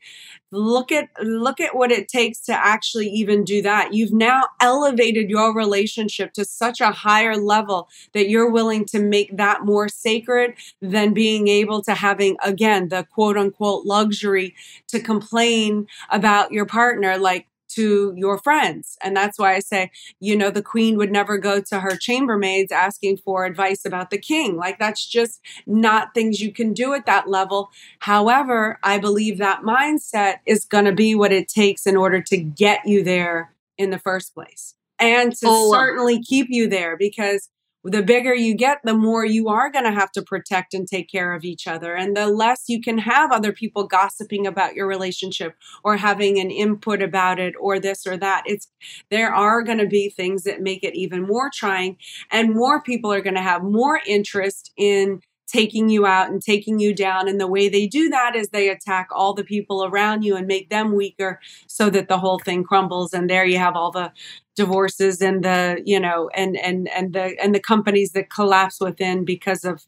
look 0.55 0.93
at 0.93 1.09
look 1.21 1.61
at 1.61 1.75
what 1.75 1.91
it 1.91 2.09
takes 2.09 2.39
to 2.41 2.53
actually 2.53 3.09
even 3.09 3.45
do 3.45 3.61
that. 3.63 3.93
You've 3.93 4.13
now 4.13 4.45
elevated 4.61 5.29
your 5.29 5.55
relationship 5.55 6.33
to 6.35 6.45
such 6.45 6.81
a 6.81 6.93
higher 6.93 7.37
level 7.37 7.89
that 8.13 8.29
you're 8.29 8.51
willing 8.51 8.85
to 8.87 9.01
make 9.01 9.37
that 9.37 9.65
more 9.65 9.89
sacred 9.89 10.55
than 10.81 11.13
being 11.13 11.49
able 11.49 11.83
to 11.83 11.95
having 11.95 12.37
again 12.43 12.89
the 12.89 13.05
quote 13.05 13.37
unquote 13.37 13.85
luxury 13.85 14.55
to 14.89 15.01
complain 15.01 15.87
about 16.11 16.53
your 16.53 16.67
partner. 16.67 17.19
Like 17.19 17.47
to 17.75 18.15
your 18.17 18.39
friends. 18.39 18.97
And 19.03 19.17
that's 19.17 19.39
why 19.39 19.55
I 19.55 19.61
say, 19.61 19.91
you 20.21 20.37
know, 20.37 20.51
the 20.51 20.63
queen 20.63 20.97
would 20.97 21.13
never 21.13 21.39
go 21.39 21.61
to 21.61 21.81
her 21.81 21.93
chambermaids 21.93 22.73
asking 22.73 23.19
for 23.19 23.45
advice 23.45 23.85
about 23.85 24.11
the 24.11 24.19
king. 24.19 24.57
Like 24.57 24.79
that's 24.79 25.07
just 25.07 25.41
not 25.67 26.15
things 26.15 26.41
you 26.41 26.53
can 26.53 26.73
do 26.73 26.95
at 26.95 27.07
that 27.07 27.29
level. 27.29 27.71
However, 28.01 28.79
I 28.83 28.99
believe 28.99 29.39
that 29.39 29.63
mindset 29.63 30.39
is 30.47 30.65
going 30.65 30.85
to 30.85 30.93
be 30.93 31.15
what 31.15 31.33
it 31.33 31.49
takes 31.49 31.87
in 31.87 31.97
order 31.97 32.21
to 32.23 32.37
get 32.37 32.87
you 32.87 33.03
there 33.03 33.55
in 33.77 33.91
the 33.91 33.99
first 33.99 34.35
place 34.35 34.75
and 34.99 35.35
to 35.37 35.47
oh. 35.49 35.73
certainly 35.73 36.23
keep 36.23 36.47
you 36.49 36.69
there 36.69 36.97
because 36.97 37.51
the 37.85 38.03
bigger 38.03 38.35
you 38.35 38.55
get, 38.55 38.79
the 38.83 38.95
more 38.95 39.25
you 39.25 39.49
are 39.49 39.71
going 39.71 39.85
to 39.85 39.93
have 39.93 40.11
to 40.13 40.23
protect 40.23 40.73
and 40.73 40.89
take 40.89 41.11
care 41.11 41.35
of 41.35 41.45
each 41.45 41.67
other. 41.67 41.95
And 41.95 42.17
the 42.17 42.29
less 42.29 42.65
you 42.67 42.81
can 42.81 42.99
have 42.99 43.31
other 43.31 43.53
people 43.53 43.87
gossiping 43.87 44.47
about 44.47 44.75
your 44.75 44.87
relationship 44.87 45.55
or 45.83 45.99
having 45.99 46.41
an 46.41 46.51
input 46.51 47.03
about 47.03 47.39
it 47.39 47.55
or 47.61 47.79
this 47.79 48.07
or 48.07 48.17
that. 48.17 48.45
It's, 48.47 48.69
there 49.11 49.35
are 49.35 49.63
going 49.63 49.79
to 49.79 49.87
be 49.87 50.09
things 50.09 50.45
that 50.45 50.63
make 50.63 50.83
it 50.83 50.95
even 50.95 51.27
more 51.27 51.51
trying 51.53 51.99
and 52.31 52.55
more 52.55 52.83
people 52.83 53.13
are 53.13 53.21
going 53.21 53.35
to 53.35 53.43
have 53.43 53.63
more 53.63 54.01
interest 54.07 54.73
in 54.77 55.21
taking 55.47 55.89
you 55.89 56.07
out 56.07 56.31
and 56.31 56.43
taking 56.43 56.81
you 56.81 56.95
down. 56.95 57.29
And 57.29 57.41
the 57.41 57.47
way 57.47 57.69
they 57.69 57.87
do 57.87 58.09
that 58.09 58.35
is 58.35 58.49
they 58.49 58.69
attack 58.69 59.09
all 59.13 59.35
the 59.35 59.45
people 59.45 59.85
around 59.85 60.23
you 60.23 60.37
and 60.37 60.47
make 60.47 60.71
them 60.71 60.97
weaker 60.97 61.39
so 61.69 61.91
that 61.91 62.09
the 62.09 62.19
whole 62.19 62.39
thing 62.39 62.65
crumbles. 62.65 63.13
And 63.13 63.29
there 63.29 63.45
you 63.45 63.59
have 63.59 63.77
all 63.77 63.93
the 63.93 64.11
divorces 64.57 65.21
and 65.21 65.45
the 65.45 65.83
you 65.85 65.99
know 65.99 66.31
and 66.35 66.57
and 66.57 66.89
and 66.89 67.13
the 67.13 67.37
and 67.43 67.55
the 67.55 67.61
companies 67.61 68.13
that 68.13 68.31
collapse 68.31 68.81
within 68.81 69.25
because 69.25 69.65
of 69.65 69.85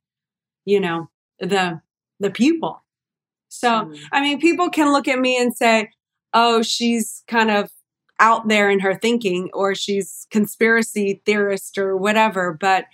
you 0.64 0.80
know 0.80 1.08
the 1.38 1.80
the 2.18 2.30
people 2.30 2.82
so 3.48 3.68
mm. 3.68 3.98
i 4.12 4.20
mean 4.20 4.40
people 4.40 4.68
can 4.68 4.92
look 4.92 5.06
at 5.06 5.18
me 5.18 5.40
and 5.40 5.56
say 5.56 5.90
oh 6.34 6.62
she's 6.62 7.22
kind 7.28 7.50
of 7.50 7.70
out 8.18 8.48
there 8.48 8.70
in 8.70 8.80
her 8.80 8.94
thinking 8.94 9.50
or 9.52 9.74
she's 9.74 10.26
conspiracy 10.30 11.22
theorist 11.24 11.78
or 11.78 11.96
whatever 11.96 12.52
but 12.52 12.86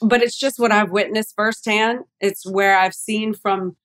but 0.00 0.22
it's 0.22 0.38
just 0.38 0.58
what 0.58 0.70
i've 0.70 0.90
witnessed 0.90 1.34
firsthand 1.34 2.00
it's 2.20 2.48
where 2.48 2.78
i've 2.78 2.94
seen 2.94 3.34
from 3.34 3.76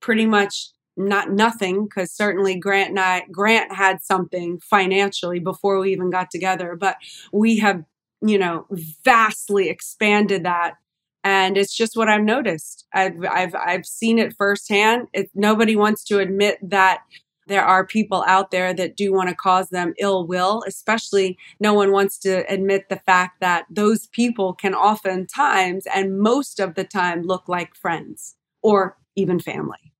pretty 0.00 0.26
much 0.26 0.73
not 0.96 1.30
nothing 1.30 1.84
because 1.84 2.12
certainly 2.12 2.56
Grant 2.56 2.90
and 2.90 3.00
I 3.00 3.24
Grant 3.30 3.72
had 3.74 4.02
something 4.02 4.60
financially 4.60 5.38
before 5.40 5.78
we 5.78 5.92
even 5.92 6.10
got 6.10 6.30
together, 6.30 6.76
but 6.76 6.96
we 7.32 7.58
have 7.58 7.84
you 8.20 8.38
know 8.38 8.66
vastly 9.04 9.68
expanded 9.68 10.44
that, 10.44 10.74
and 11.22 11.56
it's 11.56 11.74
just 11.74 11.96
what 11.96 12.08
I've 12.08 12.22
noticed. 12.22 12.86
I've 12.92 13.24
I've 13.24 13.54
I've 13.54 13.86
seen 13.86 14.18
it 14.18 14.36
firsthand. 14.36 15.08
It, 15.12 15.30
nobody 15.34 15.76
wants 15.76 16.04
to 16.04 16.18
admit 16.20 16.58
that 16.62 17.02
there 17.46 17.64
are 17.64 17.86
people 17.86 18.24
out 18.26 18.50
there 18.50 18.72
that 18.74 18.96
do 18.96 19.12
want 19.12 19.28
to 19.28 19.34
cause 19.34 19.68
them 19.68 19.94
ill 19.98 20.26
will, 20.26 20.62
especially 20.66 21.36
no 21.60 21.74
one 21.74 21.92
wants 21.92 22.18
to 22.20 22.50
admit 22.50 22.88
the 22.88 23.00
fact 23.04 23.40
that 23.40 23.66
those 23.68 24.06
people 24.08 24.54
can 24.54 24.74
oftentimes 24.74 25.86
and 25.94 26.18
most 26.18 26.58
of 26.58 26.74
the 26.74 26.84
time 26.84 27.22
look 27.22 27.48
like 27.48 27.74
friends 27.74 28.36
or 28.62 28.96
even 29.16 29.38
family. 29.38 29.93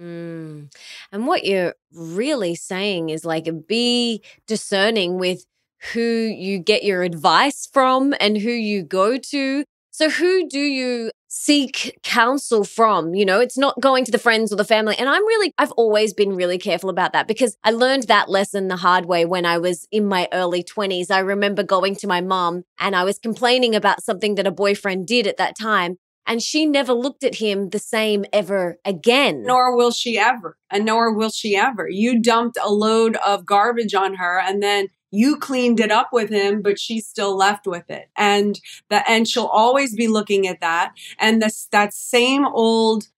Mm. 0.00 0.72
And 1.12 1.26
what 1.26 1.44
you're 1.44 1.74
really 1.92 2.54
saying 2.54 3.10
is 3.10 3.24
like 3.24 3.48
be 3.66 4.22
discerning 4.46 5.18
with 5.18 5.44
who 5.92 6.00
you 6.00 6.58
get 6.58 6.84
your 6.84 7.02
advice 7.02 7.68
from 7.72 8.14
and 8.20 8.38
who 8.38 8.50
you 8.50 8.82
go 8.82 9.18
to. 9.18 9.64
So, 9.92 10.08
who 10.08 10.48
do 10.48 10.60
you 10.60 11.10
seek 11.28 11.98
counsel 12.02 12.64
from? 12.64 13.14
You 13.14 13.26
know, 13.26 13.40
it's 13.40 13.58
not 13.58 13.78
going 13.80 14.04
to 14.06 14.12
the 14.12 14.18
friends 14.18 14.52
or 14.52 14.56
the 14.56 14.64
family. 14.64 14.96
And 14.96 15.08
I'm 15.08 15.26
really, 15.26 15.52
I've 15.58 15.72
always 15.72 16.14
been 16.14 16.34
really 16.36 16.58
careful 16.58 16.88
about 16.90 17.12
that 17.12 17.26
because 17.26 17.56
I 17.64 17.72
learned 17.72 18.04
that 18.04 18.30
lesson 18.30 18.68
the 18.68 18.76
hard 18.76 19.06
way 19.06 19.24
when 19.26 19.44
I 19.44 19.58
was 19.58 19.86
in 19.90 20.06
my 20.06 20.28
early 20.32 20.62
20s. 20.62 21.10
I 21.10 21.18
remember 21.18 21.62
going 21.62 21.96
to 21.96 22.06
my 22.06 22.20
mom 22.20 22.62
and 22.78 22.94
I 22.96 23.04
was 23.04 23.18
complaining 23.18 23.74
about 23.74 24.02
something 24.02 24.36
that 24.36 24.46
a 24.46 24.50
boyfriend 24.52 25.06
did 25.06 25.26
at 25.26 25.36
that 25.38 25.58
time. 25.58 25.98
And 26.30 26.40
she 26.40 26.64
never 26.64 26.92
looked 26.92 27.24
at 27.24 27.34
him 27.34 27.70
the 27.70 27.80
same 27.80 28.24
ever 28.32 28.78
again. 28.84 29.42
Nor 29.42 29.76
will 29.76 29.90
she 29.90 30.16
ever. 30.16 30.56
And 30.70 30.84
nor 30.84 31.12
will 31.12 31.30
she 31.30 31.56
ever. 31.56 31.88
You 31.88 32.22
dumped 32.22 32.56
a 32.62 32.70
load 32.70 33.16
of 33.16 33.44
garbage 33.44 33.94
on 33.94 34.14
her 34.14 34.38
and 34.38 34.62
then 34.62 34.86
you 35.10 35.36
cleaned 35.38 35.80
it 35.80 35.90
up 35.90 36.10
with 36.12 36.30
him 36.30 36.62
but 36.62 36.78
she's 36.78 37.04
still 37.04 37.36
left 37.36 37.66
with 37.66 37.90
it 37.90 38.08
and 38.16 38.60
the 38.90 39.10
and 39.10 39.26
she'll 39.26 39.46
always 39.46 39.96
be 39.96 40.06
looking 40.06 40.46
at 40.46 40.60
that 40.60 40.92
and 41.18 41.42
this 41.42 41.66
that 41.72 41.92
same 41.92 42.46
old 42.46 43.08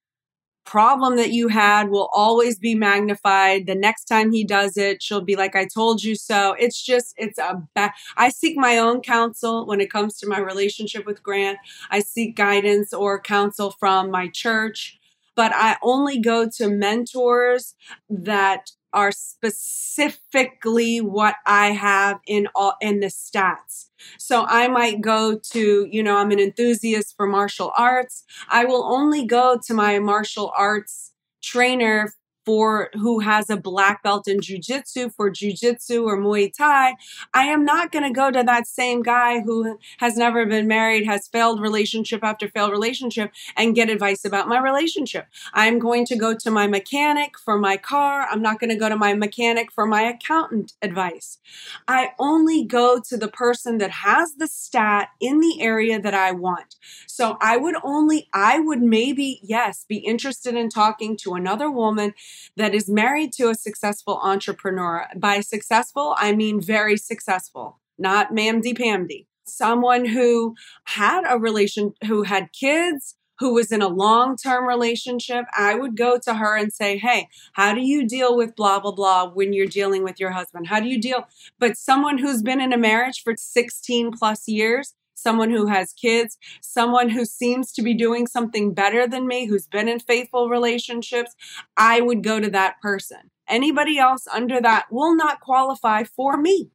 problem 0.65 1.17
that 1.17 1.33
you 1.33 1.49
had 1.49 1.91
will 1.91 2.09
always 2.13 2.59
be 2.59 2.75
magnified. 2.75 3.67
The 3.67 3.75
next 3.75 4.05
time 4.05 4.33
he 4.33 4.45
does 4.45 4.77
it 4.77 5.03
she'll 5.03 5.21
be 5.21 5.37
like 5.37 5.57
i 5.57 5.67
told 5.67 6.03
you 6.03 6.15
so. 6.15 6.55
It's 6.59 6.83
just 6.83 7.15
it's 7.17 7.39
a 7.39 7.63
ba- 7.75 7.93
i 8.17 8.29
seek 8.29 8.57
my 8.57 8.79
own 8.79 9.01
counsel 9.01 9.67
when 9.67 9.81
it 9.81 9.91
comes 9.91 10.19
to 10.19 10.29
my 10.29 10.39
relationship 10.39 11.07
with 11.07 11.23
grant. 11.23 11.59
I 11.91 12.01
seek 12.01 12.37
guidance 12.37 12.93
or 12.93 13.21
counsel 13.21 13.73
from 13.79 14.11
my 14.11 14.29
church. 14.29 14.99
But 15.35 15.53
i 15.55 15.77
only 15.83 16.19
go 16.21 16.49
to 16.59 16.69
mentors 16.69 17.75
that 18.11 18.71
are 18.93 19.13
specifically 19.13 21.01
what 21.01 21.37
I 21.47 21.69
have 21.69 22.19
in 22.27 22.49
all 22.55 22.75
in 22.81 23.01
the 23.01 23.07
stats. 23.07 23.87
So 24.19 24.45
I 24.49 24.69
might 24.69 25.01
go 25.01 25.39
to, 25.53 25.89
you 25.91 26.03
know, 26.03 26.17
I'm 26.17 26.31
an 26.31 26.41
enthusiast 26.41 27.15
for 27.17 27.27
martial 27.27 27.73
arts. 27.77 28.25
I 28.49 28.65
will 28.65 28.85
only 28.85 29.27
go 29.27 29.59
to 29.67 29.75
my 29.75 29.99
martial 29.99 30.53
arts 30.57 31.13
trainer 31.43 32.13
for 32.45 32.91
who 32.95 33.21
has 33.21 33.51
a 33.51 33.57
black 33.57 34.03
belt 34.03 34.27
in 34.29 34.39
jujitsu 34.39 35.13
for 35.15 35.31
jujitsu 35.31 36.05
or 36.05 36.19
Muay 36.19 36.53
Thai, 36.53 36.95
I 37.35 37.45
am 37.45 37.65
not 37.65 37.93
going 37.93 38.05
to 38.05 38.13
go 38.13 38.31
to 38.31 38.43
that 38.43 38.67
same 38.67 39.03
guy 39.03 39.41
who 39.41 39.79
has 39.99 40.17
never 40.17 40.47
been 40.47 40.67
married, 40.67 41.07
has 41.07 41.29
failed 41.29 41.61
relationship 41.61 42.23
after 42.23 42.49
failed 42.49 42.73
relationship, 42.73 43.31
and 43.57 43.75
get 43.75 43.91
advice 43.91 44.25
about 44.25 44.49
my 44.49 44.59
relationship. 44.59 45.27
I'm 45.53 45.79
going 45.79 46.05
to 46.07 46.17
go 46.17 46.35
to 46.35 46.51
my 46.51 46.67
mechanic 46.67 47.39
for 47.39 47.59
my 47.59 47.77
car. 47.77 48.27
I'm 48.31 48.43
not 48.43 48.59
going 48.59 48.71
to 48.71 48.77
go 48.77 48.89
to 48.89 48.97
my 48.97 49.15
mechanic 49.15 49.71
for 49.71 49.87
my 49.87 50.03
accountant 50.03 50.73
advice. 50.83 51.39
I 51.87 52.11
only 52.19 52.65
go 52.65 53.01
to 53.09 53.17
the 53.17 53.29
person 53.29 53.79
that 53.79 53.91
has 53.91 54.35
the 54.35 54.47
stat 54.47 55.11
in 55.21 55.41
the 55.41 55.61
area 55.61 56.01
that 56.01 56.15
I 56.15 56.33
want. 56.33 56.77
So 57.07 57.37
I 57.41 57.57
would 57.57 57.77
only, 57.83 58.29
I 58.33 58.59
would 58.59 58.83
maybe, 58.83 59.41
yes, 59.43 59.85
be 59.89 59.99
interested 59.99 60.55
in 60.55 60.69
talking 60.69 61.17
to 61.19 61.35
another 61.35 61.71
woman 61.71 62.15
that 62.57 62.75
is 62.75 62.89
married 62.89 63.33
to 63.35 63.51
a 63.51 63.55
successful 63.55 64.19
entrepreneur. 64.23 65.07
By 65.17 65.41
successful, 65.41 66.15
I 66.19 66.33
mean 66.33 66.61
very 66.61 66.97
successful, 66.97 67.81
not 67.99 68.33
mamdy 68.33 68.75
pamdy. 68.75 69.27
Someone 69.45 70.05
who 70.05 70.55
had 70.85 71.25
a 71.29 71.39
relation, 71.39 71.95
who 72.07 72.23
had 72.23 72.53
kids, 72.53 73.17
who 73.39 73.55
was 73.55 73.73
in 73.73 73.83
a 73.83 73.89
long 73.89 74.37
term 74.37 74.67
relationship, 74.67 75.47
I 75.57 75.75
would 75.75 75.97
go 75.97 76.17
to 76.23 76.35
her 76.35 76.57
and 76.57 76.73
say, 76.73 76.97
Hey, 76.97 77.29
how 77.55 77.75
do 77.75 77.81
you 77.81 78.07
deal 78.07 78.37
with 78.37 78.55
blah, 78.55 78.79
blah, 78.79 78.93
blah 78.93 79.31
when 79.31 79.53
you're 79.53 79.67
dealing 79.67 80.05
with 80.05 80.21
your 80.21 80.31
husband? 80.31 80.69
How 80.69 80.79
do 80.79 80.87
you 80.87 81.01
deal? 81.01 81.27
But 81.59 81.77
someone 81.77 82.19
who's 82.19 82.41
been 82.41 82.61
in 82.61 82.73
a 82.73 82.79
marriage 82.79 83.23
for 83.23 83.35
16 83.37 84.13
plus 84.13 84.47
years, 84.47 84.95
someone 85.23 85.51
who 85.51 85.67
has 85.67 85.93
kids, 85.93 86.37
someone 86.61 87.09
who 87.09 87.25
seems 87.25 87.73
to 87.73 87.83
be 87.83 87.95
doing 87.95 88.27
something 88.27 88.75
better 88.75 89.07
than 89.07 89.27
me, 89.27 89.47
who's 89.47 89.67
been 89.67 89.89
in 89.89 90.01
faithful 90.01 90.49
relationships, 90.49 91.35
I 91.77 92.01
would 92.01 92.23
go 92.23 92.41
to 92.41 92.51
that 92.51 92.81
person. 92.81 93.31
Anybody 93.49 93.99
else 93.99 94.27
under 94.27 94.61
that 94.61 94.87
will 94.91 95.17
not 95.17 95.41
qualify 95.41 96.05
for 96.05 96.37
me. 96.37 96.71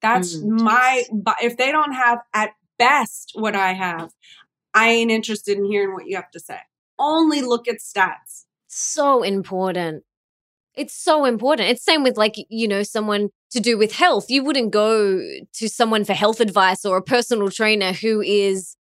That's 0.00 0.36
mm. 0.36 0.60
my, 0.60 1.04
if 1.40 1.56
they 1.56 1.70
don't 1.70 1.92
have 1.92 2.18
at 2.34 2.50
best 2.78 3.32
what 3.34 3.54
I 3.54 3.72
have, 3.72 4.12
I 4.74 4.88
ain't 4.88 5.10
interested 5.10 5.58
in 5.58 5.64
hearing 5.64 5.94
what 5.94 6.06
you 6.06 6.16
have 6.16 6.30
to 6.32 6.40
say. 6.40 6.58
Only 6.98 7.42
look 7.42 7.68
at 7.68 7.78
stats. 7.78 8.44
So 8.68 9.22
important. 9.22 10.04
It's 10.74 10.94
so 10.94 11.24
important. 11.24 11.68
It's 11.68 11.84
same 11.84 12.02
with 12.02 12.16
like, 12.16 12.34
you 12.48 12.66
know, 12.66 12.82
someone 12.82 13.28
to 13.50 13.60
do 13.60 13.76
with 13.76 13.92
health. 13.92 14.30
You 14.30 14.42
wouldn't 14.42 14.70
go 14.70 15.18
to 15.54 15.68
someone 15.68 16.04
for 16.04 16.14
health 16.14 16.40
advice 16.40 16.84
or 16.84 16.96
a 16.96 17.02
personal 17.02 17.50
trainer 17.50 17.92
who 17.92 18.22
is 18.22 18.76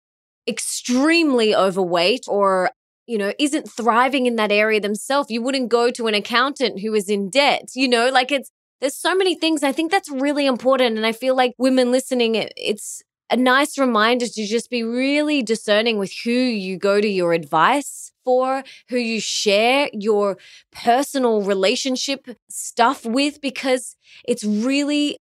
extremely 0.47 1.56
overweight 1.56 2.26
or 2.28 2.71
you 3.06 3.17
know 3.17 3.34
isn't 3.39 3.69
thriving 3.69 4.26
in 4.26 4.38
that 4.38 4.52
area 4.52 4.80
themselves 4.80 5.30
you 5.30 5.41
wouldn't 5.41 5.69
go 5.69 5.91
to 5.91 6.08
an 6.08 6.13
accountant 6.13 6.80
who 6.80 6.93
is 6.93 7.10
in 7.10 7.30
debt 7.30 7.63
you 7.76 7.88
know 7.88 8.10
like 8.10 8.32
it's 8.32 8.50
there's 8.80 8.95
so 8.95 9.13
many 9.13 9.36
things 9.36 9.62
i 9.62 9.73
think 9.73 9.91
that's 9.91 10.10
really 10.10 10.45
important 10.45 10.95
and 10.95 11.06
i 11.06 11.12
feel 11.12 11.36
like 11.36 11.54
women 11.58 11.91
listening 11.91 12.36
it, 12.36 12.54
it's 12.56 13.02
a 13.30 13.38
nice 13.38 13.78
reminder 13.78 14.28
to 14.28 14.46
just 14.46 14.70
be 14.70 14.84
really 14.84 15.44
discerning 15.44 15.98
with 15.98 16.13
who 16.24 16.32
you 16.32 16.78
go 16.78 17.02
to 17.02 17.08
your 17.08 17.34
advice 17.34 18.12
for, 18.24 18.63
who 18.90 18.98
you 18.98 19.20
share 19.20 19.90
your 19.94 20.38
personal 20.72 21.42
relationship 21.42 22.28
stuff 22.50 23.06
with, 23.06 23.42
because 23.42 23.96
it's 24.26 24.44
really 24.44 25.18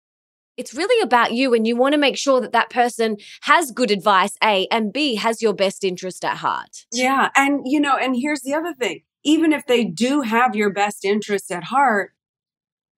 it's 0.59 0.75
really 0.75 1.03
about 1.03 1.33
you 1.33 1.55
and 1.55 1.67
you 1.67 1.75
want 1.75 1.95
to 1.95 1.99
make 1.99 2.17
sure 2.17 2.39
that 2.41 2.53
that 2.53 2.69
person 2.69 3.17
has 3.43 3.71
good 3.71 3.91
advice 3.91 4.37
a 4.45 4.67
and 4.71 4.93
b 4.93 5.15
has 5.15 5.41
your 5.41 5.55
best 5.55 5.83
interest 5.83 6.25
at 6.25 6.37
heart. 6.37 6.85
Yeah 6.93 7.31
and 7.37 7.63
you 7.65 7.81
know 7.81 7.97
and 7.97 8.17
here's 8.17 8.43
the 8.43 8.55
other 8.55 8.75
thing. 8.75 9.03
Even 9.25 9.53
if 9.53 9.67
they 9.67 9.85
do 9.85 10.21
have 10.23 10.55
your 10.55 10.71
best 10.71 11.05
interest 11.05 11.51
at 11.51 11.65
heart 11.65 12.13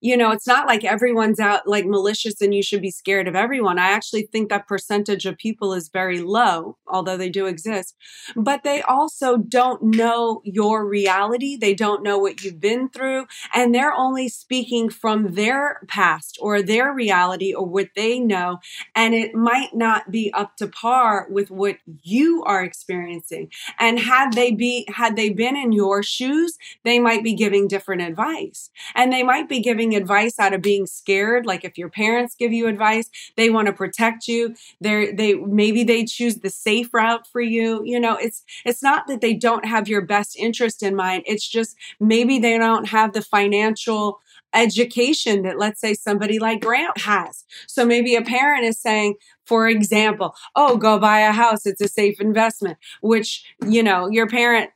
you 0.05 0.15
know, 0.15 0.29
it's 0.29 0.45
not 0.45 0.67
like 0.67 0.83
everyone's 0.83 1.39
out 1.39 1.67
like 1.67 1.83
malicious 1.83 2.39
and 2.39 2.53
you 2.53 2.61
should 2.61 2.81
be 2.81 2.91
scared 2.91 3.27
of 3.27 3.35
everyone. 3.35 3.79
I 3.79 3.89
actually 3.89 4.29
think 4.31 4.49
that 4.49 4.67
percentage 4.67 5.25
of 5.25 5.35
people 5.35 5.73
is 5.73 5.89
very 5.89 6.21
low, 6.21 6.77
although 6.87 7.17
they 7.17 7.29
do 7.29 7.47
exist. 7.47 7.95
But 8.35 8.61
they 8.61 8.83
also 8.83 9.35
don't 9.35 9.81
know 9.81 10.43
your 10.43 10.85
reality. 10.85 11.57
They 11.57 11.73
don't 11.73 12.03
know 12.03 12.19
what 12.19 12.43
you've 12.43 12.59
been 12.59 12.87
through. 12.87 13.25
And 13.51 13.73
they're 13.73 13.95
only 13.95 14.29
speaking 14.29 14.91
from 14.91 15.33
their 15.33 15.79
past 15.87 16.37
or 16.39 16.61
their 16.61 16.93
reality 16.93 17.51
or 17.51 17.65
what 17.65 17.87
they 17.95 18.19
know. 18.19 18.59
And 18.93 19.15
it 19.15 19.33
might 19.33 19.73
not 19.73 20.11
be 20.11 20.31
up 20.33 20.55
to 20.57 20.67
par 20.67 21.25
with 21.31 21.49
what 21.49 21.77
you 22.03 22.43
are 22.43 22.63
experiencing. 22.63 23.49
And 23.79 23.97
had 23.97 24.33
they 24.33 24.51
be, 24.51 24.85
had 24.87 25.15
they 25.15 25.31
been 25.31 25.57
in 25.57 25.71
your 25.71 26.03
shoes, 26.03 26.59
they 26.83 26.99
might 26.99 27.23
be 27.23 27.33
giving 27.33 27.67
different 27.67 28.03
advice 28.03 28.69
and 28.93 29.11
they 29.11 29.23
might 29.23 29.49
be 29.49 29.61
giving 29.61 29.94
advice 29.95 30.39
out 30.39 30.53
of 30.53 30.61
being 30.61 30.85
scared. 30.85 31.45
Like 31.45 31.63
if 31.63 31.77
your 31.77 31.89
parents 31.89 32.35
give 32.35 32.53
you 32.53 32.67
advice, 32.67 33.09
they 33.37 33.49
want 33.49 33.67
to 33.67 33.73
protect 33.73 34.27
you. 34.27 34.55
They're, 34.81 35.13
they, 35.13 35.35
maybe 35.35 35.83
they 35.83 36.05
choose 36.05 36.37
the 36.37 36.49
safe 36.49 36.93
route 36.93 37.27
for 37.27 37.41
you. 37.41 37.81
You 37.83 37.99
know, 37.99 38.15
it's, 38.15 38.43
it's 38.65 38.83
not 38.83 39.07
that 39.07 39.21
they 39.21 39.33
don't 39.33 39.65
have 39.65 39.87
your 39.87 40.01
best 40.01 40.37
interest 40.37 40.83
in 40.83 40.95
mind. 40.95 41.23
It's 41.25 41.47
just 41.47 41.75
maybe 41.99 42.39
they 42.39 42.57
don't 42.57 42.87
have 42.89 43.13
the 43.13 43.21
financial 43.21 44.19
education 44.53 45.43
that 45.43 45.59
let's 45.59 45.81
say 45.81 45.93
somebody 45.93 46.39
like 46.39 46.61
Grant 46.61 46.97
has. 46.99 47.43
So 47.67 47.85
maybe 47.85 48.15
a 48.15 48.21
parent 48.21 48.63
is 48.63 48.79
saying, 48.79 49.15
for 49.45 49.67
example, 49.67 50.33
oh, 50.55 50.77
go 50.77 50.97
buy 50.97 51.19
a 51.19 51.31
house. 51.31 51.65
It's 51.65 51.81
a 51.81 51.87
safe 51.87 52.19
investment, 52.19 52.77
which, 53.01 53.43
you 53.67 53.83
know, 53.83 54.09
your 54.09 54.27
parent 54.27 54.71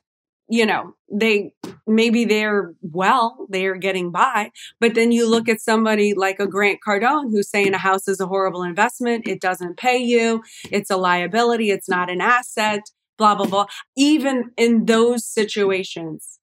you 0.49 0.65
know, 0.65 0.95
they 1.11 1.53
maybe 1.85 2.25
they're 2.25 2.73
well, 2.81 3.45
they're 3.49 3.75
getting 3.75 4.11
by, 4.11 4.51
but 4.79 4.95
then 4.95 5.11
you 5.11 5.29
look 5.29 5.47
at 5.47 5.61
somebody 5.61 6.13
like 6.13 6.39
a 6.39 6.47
Grant 6.47 6.79
Cardone 6.85 7.29
who's 7.31 7.49
saying 7.49 7.73
a 7.73 7.77
house 7.77 8.07
is 8.07 8.19
a 8.19 8.27
horrible 8.27 8.63
investment, 8.63 9.27
it 9.27 9.39
doesn't 9.39 9.77
pay 9.77 9.97
you, 9.97 10.43
it's 10.71 10.89
a 10.89 10.97
liability, 10.97 11.69
it's 11.69 11.87
not 11.87 12.09
an 12.09 12.19
asset, 12.19 12.81
blah, 13.17 13.35
blah, 13.35 13.45
blah. 13.45 13.65
Even 13.95 14.51
in 14.57 14.85
those 14.85 15.23
situations, 15.23 16.39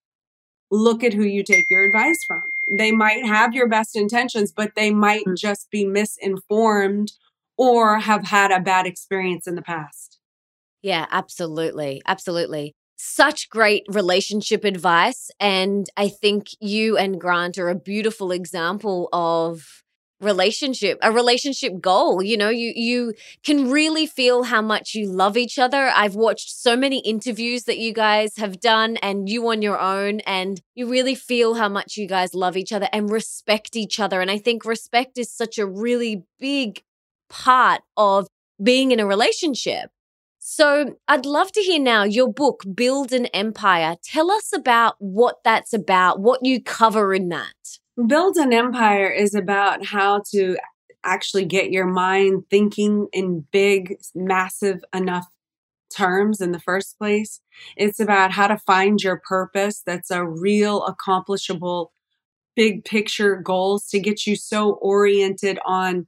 look 0.71 1.03
at 1.03 1.12
who 1.12 1.25
you 1.25 1.42
take 1.42 1.69
your 1.69 1.85
advice 1.85 2.23
from. 2.25 2.42
They 2.79 2.92
might 2.92 3.27
have 3.27 3.55
your 3.55 3.69
best 3.69 3.97
intentions, 3.97 4.53
but 4.53 4.73
they 4.77 4.92
might 4.92 5.25
mm. 5.25 5.37
just 5.37 5.69
be 5.71 5.85
misinformed 5.85 7.12
or 7.59 7.99
have 7.99 8.25
had 8.25 8.53
a 8.53 8.61
bad 8.61 8.87
experience 8.87 9.47
in 9.49 9.57
the 9.57 9.62
past. 9.62 10.21
Yeah, 10.83 11.07
absolutely. 11.11 12.03
Absolutely. 12.07 12.75
Such 12.96 13.48
great 13.50 13.85
relationship 13.88 14.64
advice. 14.64 15.30
And 15.38 15.88
I 15.96 16.09
think 16.09 16.48
you 16.61 16.96
and 16.96 17.20
Grant 17.20 17.59
are 17.59 17.68
a 17.68 17.74
beautiful 17.74 18.32
example 18.32 19.09
of 19.12 19.82
relationship 20.18 20.98
a 21.02 21.12
relationship 21.12 21.78
goal 21.78 22.22
you 22.22 22.38
know 22.38 22.48
you 22.48 22.72
you 22.74 23.12
can 23.44 23.70
really 23.70 24.06
feel 24.06 24.44
how 24.44 24.62
much 24.62 24.94
you 24.94 25.06
love 25.06 25.37
each 25.37 25.59
other 25.59 25.90
i've 25.94 26.14
watched 26.14 26.50
so 26.50 26.74
many 26.74 27.00
interviews 27.00 27.64
that 27.64 27.76
you 27.76 27.92
guys 27.92 28.35
have 28.38 28.59
done 28.59 28.96
and 29.02 29.28
you 29.28 29.46
on 29.48 29.61
your 29.61 29.78
own 29.78 30.20
and 30.20 30.62
you 30.74 30.88
really 30.88 31.14
feel 31.14 31.54
how 31.54 31.68
much 31.68 31.98
you 31.98 32.09
guys 32.09 32.32
love 32.32 32.56
each 32.56 32.72
other 32.72 32.88
and 32.94 33.11
respect 33.11 33.76
each 33.76 34.00
other 34.00 34.22
and 34.22 34.30
i 34.30 34.38
think 34.38 34.64
respect 34.64 35.18
is 35.18 35.30
such 35.30 35.59
a 35.59 35.66
really 35.66 36.22
big 36.40 36.82
part 37.28 37.82
of 37.98 38.26
being 38.62 38.92
in 38.92 39.00
a 39.00 39.06
relationship 39.06 39.90
so 40.48 40.96
I'd 41.09 41.26
love 41.26 41.50
to 41.52 41.61
hear 41.61 41.80
now 41.80 42.04
your 42.04 42.32
book, 42.32 42.62
Build 42.72 43.12
an 43.12 43.26
Empire. 43.26 43.96
Tell 44.04 44.30
us 44.30 44.52
about 44.54 44.94
what 45.00 45.42
that's 45.42 45.72
about, 45.72 46.20
what 46.20 46.38
you 46.44 46.62
cover 46.62 47.12
in 47.12 47.30
that. 47.30 47.80
Build 48.06 48.37
an 48.37 48.52
Empire 48.52 49.11
is 49.11 49.35
about 49.35 49.85
how 49.85 50.22
to 50.30 50.56
actually 51.02 51.46
get 51.46 51.72
your 51.72 51.87
mind 51.87 52.44
thinking 52.48 53.09
in 53.12 53.44
big, 53.50 53.96
massive 54.14 54.85
enough 54.94 55.26
terms 55.92 56.40
in 56.40 56.52
the 56.52 56.61
first 56.61 56.96
place. 56.96 57.40
It's 57.76 57.98
about 57.98 58.30
how 58.30 58.46
to 58.46 58.56
find 58.56 59.02
your 59.02 59.20
purpose 59.28 59.82
that's 59.85 60.12
a 60.12 60.24
real 60.24 60.85
accomplishable 60.85 61.90
big 62.54 62.85
picture 62.85 63.37
goals 63.37 63.87
to 63.88 64.00
get 64.00 64.26
you 64.26 64.35
so 64.35 64.74
oriented 64.80 65.59
on 65.66 66.06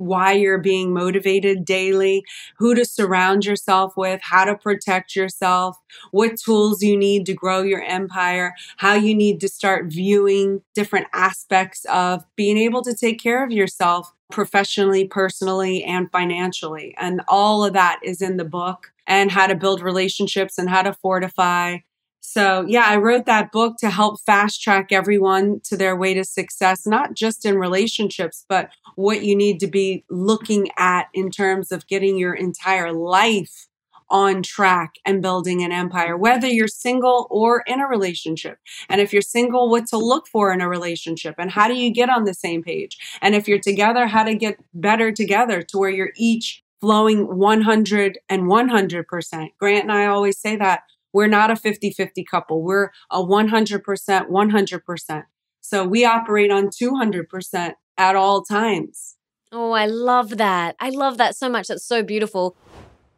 why 0.00 0.32
you're 0.32 0.58
being 0.58 0.92
motivated 0.94 1.64
daily, 1.64 2.24
who 2.56 2.74
to 2.74 2.84
surround 2.84 3.44
yourself 3.44 3.96
with, 3.96 4.20
how 4.22 4.44
to 4.44 4.56
protect 4.56 5.14
yourself, 5.14 5.76
what 6.10 6.38
tools 6.38 6.82
you 6.82 6.96
need 6.96 7.26
to 7.26 7.34
grow 7.34 7.62
your 7.62 7.82
empire, 7.82 8.54
how 8.78 8.94
you 8.94 9.14
need 9.14 9.40
to 9.40 9.48
start 9.48 9.86
viewing 9.86 10.62
different 10.74 11.06
aspects 11.12 11.84
of 11.84 12.24
being 12.34 12.56
able 12.56 12.82
to 12.82 12.94
take 12.94 13.20
care 13.20 13.44
of 13.44 13.52
yourself 13.52 14.12
professionally, 14.32 15.06
personally, 15.06 15.84
and 15.84 16.10
financially. 16.10 16.94
And 16.98 17.20
all 17.28 17.64
of 17.64 17.74
that 17.74 18.00
is 18.02 18.22
in 18.22 18.38
the 18.38 18.44
book 18.44 18.92
and 19.06 19.30
how 19.30 19.46
to 19.48 19.54
build 19.54 19.82
relationships 19.82 20.56
and 20.56 20.70
how 20.70 20.82
to 20.82 20.94
fortify 20.94 21.78
so, 22.20 22.64
yeah, 22.68 22.84
I 22.86 22.96
wrote 22.96 23.26
that 23.26 23.50
book 23.50 23.76
to 23.78 23.90
help 23.90 24.20
fast 24.20 24.62
track 24.62 24.92
everyone 24.92 25.60
to 25.64 25.76
their 25.76 25.96
way 25.96 26.14
to 26.14 26.24
success, 26.24 26.86
not 26.86 27.14
just 27.14 27.46
in 27.46 27.58
relationships, 27.58 28.44
but 28.48 28.70
what 28.94 29.24
you 29.24 29.34
need 29.34 29.58
to 29.60 29.66
be 29.66 30.04
looking 30.10 30.68
at 30.76 31.08
in 31.14 31.30
terms 31.30 31.72
of 31.72 31.86
getting 31.86 32.18
your 32.18 32.34
entire 32.34 32.92
life 32.92 33.68
on 34.10 34.42
track 34.42 34.94
and 35.06 35.22
building 35.22 35.62
an 35.62 35.72
empire, 35.72 36.16
whether 36.16 36.46
you're 36.46 36.68
single 36.68 37.26
or 37.30 37.62
in 37.66 37.80
a 37.80 37.86
relationship. 37.86 38.58
And 38.88 39.00
if 39.00 39.12
you're 39.12 39.22
single, 39.22 39.70
what 39.70 39.86
to 39.86 39.98
look 39.98 40.26
for 40.26 40.52
in 40.52 40.60
a 40.60 40.68
relationship 40.68 41.36
and 41.38 41.50
how 41.50 41.68
do 41.68 41.74
you 41.74 41.92
get 41.92 42.10
on 42.10 42.24
the 42.24 42.34
same 42.34 42.62
page? 42.62 42.98
And 43.22 43.34
if 43.34 43.48
you're 43.48 43.60
together, 43.60 44.06
how 44.06 44.24
to 44.24 44.34
get 44.34 44.56
better 44.74 45.12
together 45.12 45.62
to 45.62 45.78
where 45.78 45.90
you're 45.90 46.12
each 46.16 46.62
flowing 46.80 47.36
100 47.36 48.18
and 48.28 48.42
100%. 48.44 49.48
Grant 49.58 49.82
and 49.82 49.92
I 49.92 50.06
always 50.06 50.38
say 50.38 50.56
that 50.56 50.82
we're 51.12 51.26
not 51.26 51.50
a 51.50 51.56
50 51.56 51.90
50 51.90 52.24
couple. 52.24 52.62
We're 52.62 52.90
a 53.10 53.22
100%, 53.22 53.82
100%. 54.28 55.22
So 55.60 55.86
we 55.86 56.04
operate 56.04 56.50
on 56.50 56.68
200% 56.68 57.72
at 57.96 58.16
all 58.16 58.42
times. 58.42 59.16
Oh, 59.52 59.72
I 59.72 59.86
love 59.86 60.38
that. 60.38 60.76
I 60.78 60.90
love 60.90 61.18
that 61.18 61.36
so 61.36 61.48
much. 61.48 61.68
That's 61.68 61.84
so 61.84 62.02
beautiful. 62.02 62.56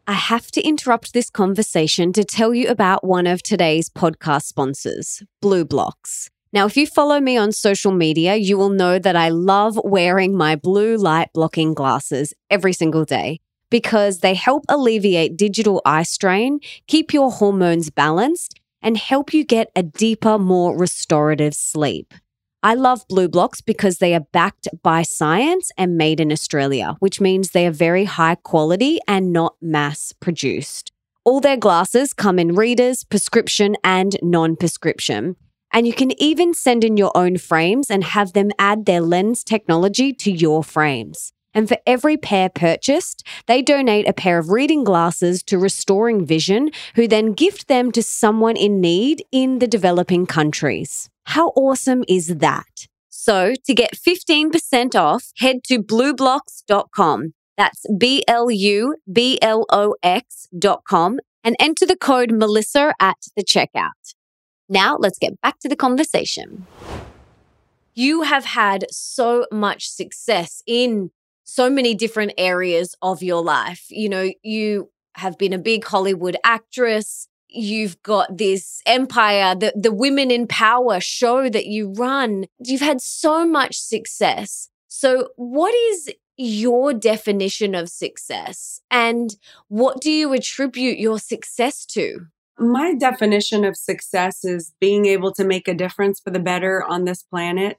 I 0.06 0.14
have 0.14 0.50
to 0.52 0.62
interrupt 0.62 1.12
this 1.12 1.30
conversation 1.30 2.12
to 2.14 2.24
tell 2.24 2.52
you 2.54 2.68
about 2.68 3.04
one 3.04 3.26
of 3.26 3.42
today's 3.42 3.88
podcast 3.88 4.44
sponsors, 4.44 5.22
BluBlox. 5.42 6.28
Now, 6.52 6.66
if 6.66 6.76
you 6.76 6.86
follow 6.86 7.20
me 7.20 7.36
on 7.36 7.52
social 7.52 7.92
media, 7.92 8.34
you 8.36 8.58
will 8.58 8.68
know 8.68 8.98
that 8.98 9.16
I 9.16 9.28
love 9.28 9.78
wearing 9.84 10.36
my 10.36 10.56
blue 10.56 10.96
light 10.96 11.30
blocking 11.32 11.72
glasses 11.72 12.34
every 12.50 12.72
single 12.72 13.04
day 13.04 13.40
because 13.72 14.18
they 14.18 14.34
help 14.34 14.64
alleviate 14.68 15.34
digital 15.34 15.80
eye 15.86 16.02
strain, 16.02 16.60
keep 16.86 17.14
your 17.14 17.32
hormones 17.32 17.88
balanced, 17.88 18.60
and 18.82 18.98
help 18.98 19.32
you 19.32 19.44
get 19.44 19.72
a 19.74 19.82
deeper, 19.82 20.38
more 20.38 20.78
restorative 20.78 21.54
sleep. 21.54 22.12
I 22.62 22.74
love 22.74 23.08
BluBlox 23.08 23.64
because 23.64 23.96
they 23.96 24.14
are 24.14 24.26
backed 24.32 24.68
by 24.82 25.02
science 25.02 25.72
and 25.78 25.96
made 25.96 26.20
in 26.20 26.30
Australia, 26.30 26.96
which 27.00 27.18
means 27.18 27.50
they 27.50 27.66
are 27.66 27.72
very 27.72 28.04
high 28.04 28.34
quality 28.34 29.00
and 29.08 29.32
not 29.32 29.56
mass 29.62 30.12
produced. 30.20 30.92
All 31.24 31.40
their 31.40 31.56
glasses 31.56 32.12
come 32.12 32.38
in 32.38 32.54
readers, 32.54 33.04
prescription, 33.04 33.76
and 33.82 34.16
non 34.22 34.54
prescription. 34.54 35.36
And 35.72 35.86
you 35.86 35.94
can 35.94 36.12
even 36.20 36.52
send 36.52 36.84
in 36.84 36.98
your 36.98 37.16
own 37.16 37.38
frames 37.38 37.90
and 37.90 38.04
have 38.04 38.34
them 38.34 38.50
add 38.58 38.84
their 38.84 39.00
lens 39.00 39.42
technology 39.42 40.12
to 40.12 40.30
your 40.30 40.62
frames. 40.62 41.32
And 41.54 41.68
for 41.68 41.76
every 41.86 42.16
pair 42.16 42.48
purchased, 42.48 43.26
they 43.46 43.62
donate 43.62 44.08
a 44.08 44.12
pair 44.12 44.38
of 44.38 44.50
reading 44.50 44.84
glasses 44.84 45.42
to 45.44 45.58
Restoring 45.58 46.24
Vision, 46.24 46.70
who 46.94 47.06
then 47.06 47.32
gift 47.32 47.68
them 47.68 47.92
to 47.92 48.02
someone 48.02 48.56
in 48.56 48.80
need 48.80 49.24
in 49.32 49.58
the 49.58 49.66
developing 49.66 50.26
countries. 50.26 51.10
How 51.24 51.48
awesome 51.48 52.04
is 52.08 52.28
that? 52.38 52.86
So, 53.08 53.54
to 53.66 53.74
get 53.74 53.94
15% 53.94 54.94
off, 54.94 55.32
head 55.38 55.62
to 55.64 55.78
blublox.com. 55.78 57.34
That's 57.56 57.84
B 57.96 58.24
L 58.26 58.50
U 58.50 58.96
B 59.12 59.38
L 59.42 59.66
O 59.70 59.94
X.com 60.02 61.20
and 61.44 61.56
enter 61.60 61.86
the 61.86 61.96
code 61.96 62.32
Melissa 62.32 62.94
at 62.98 63.18
the 63.36 63.44
checkout. 63.44 64.14
Now, 64.68 64.96
let's 64.96 65.18
get 65.18 65.40
back 65.40 65.58
to 65.60 65.68
the 65.68 65.76
conversation. 65.76 66.66
You 67.94 68.22
have 68.22 68.46
had 68.46 68.86
so 68.90 69.46
much 69.52 69.88
success 69.88 70.62
in 70.66 71.10
so 71.54 71.68
many 71.68 71.94
different 71.94 72.32
areas 72.38 72.96
of 73.02 73.22
your 73.22 73.42
life. 73.42 73.84
You 73.90 74.08
know, 74.08 74.30
you 74.42 74.90
have 75.16 75.36
been 75.36 75.52
a 75.52 75.58
big 75.58 75.84
Hollywood 75.84 76.34
actress. 76.44 77.28
You've 77.48 78.02
got 78.02 78.38
this 78.38 78.80
empire, 78.86 79.54
the, 79.54 79.70
the 79.76 79.92
Women 79.92 80.30
in 80.30 80.46
Power 80.46 80.98
show 80.98 81.50
that 81.50 81.66
you 81.66 81.92
run. 81.92 82.46
You've 82.58 82.80
had 82.80 83.02
so 83.02 83.46
much 83.46 83.76
success. 83.76 84.70
So, 84.88 85.28
what 85.36 85.74
is 85.74 86.14
your 86.38 86.94
definition 86.94 87.74
of 87.74 87.90
success? 87.90 88.80
And 88.90 89.36
what 89.68 90.00
do 90.00 90.10
you 90.10 90.32
attribute 90.32 90.98
your 90.98 91.18
success 91.18 91.84
to? 91.86 92.28
My 92.58 92.94
definition 92.94 93.66
of 93.66 93.76
success 93.76 94.42
is 94.42 94.72
being 94.80 95.04
able 95.04 95.32
to 95.34 95.44
make 95.44 95.68
a 95.68 95.74
difference 95.74 96.18
for 96.18 96.30
the 96.30 96.40
better 96.40 96.82
on 96.82 97.04
this 97.04 97.22
planet. 97.22 97.78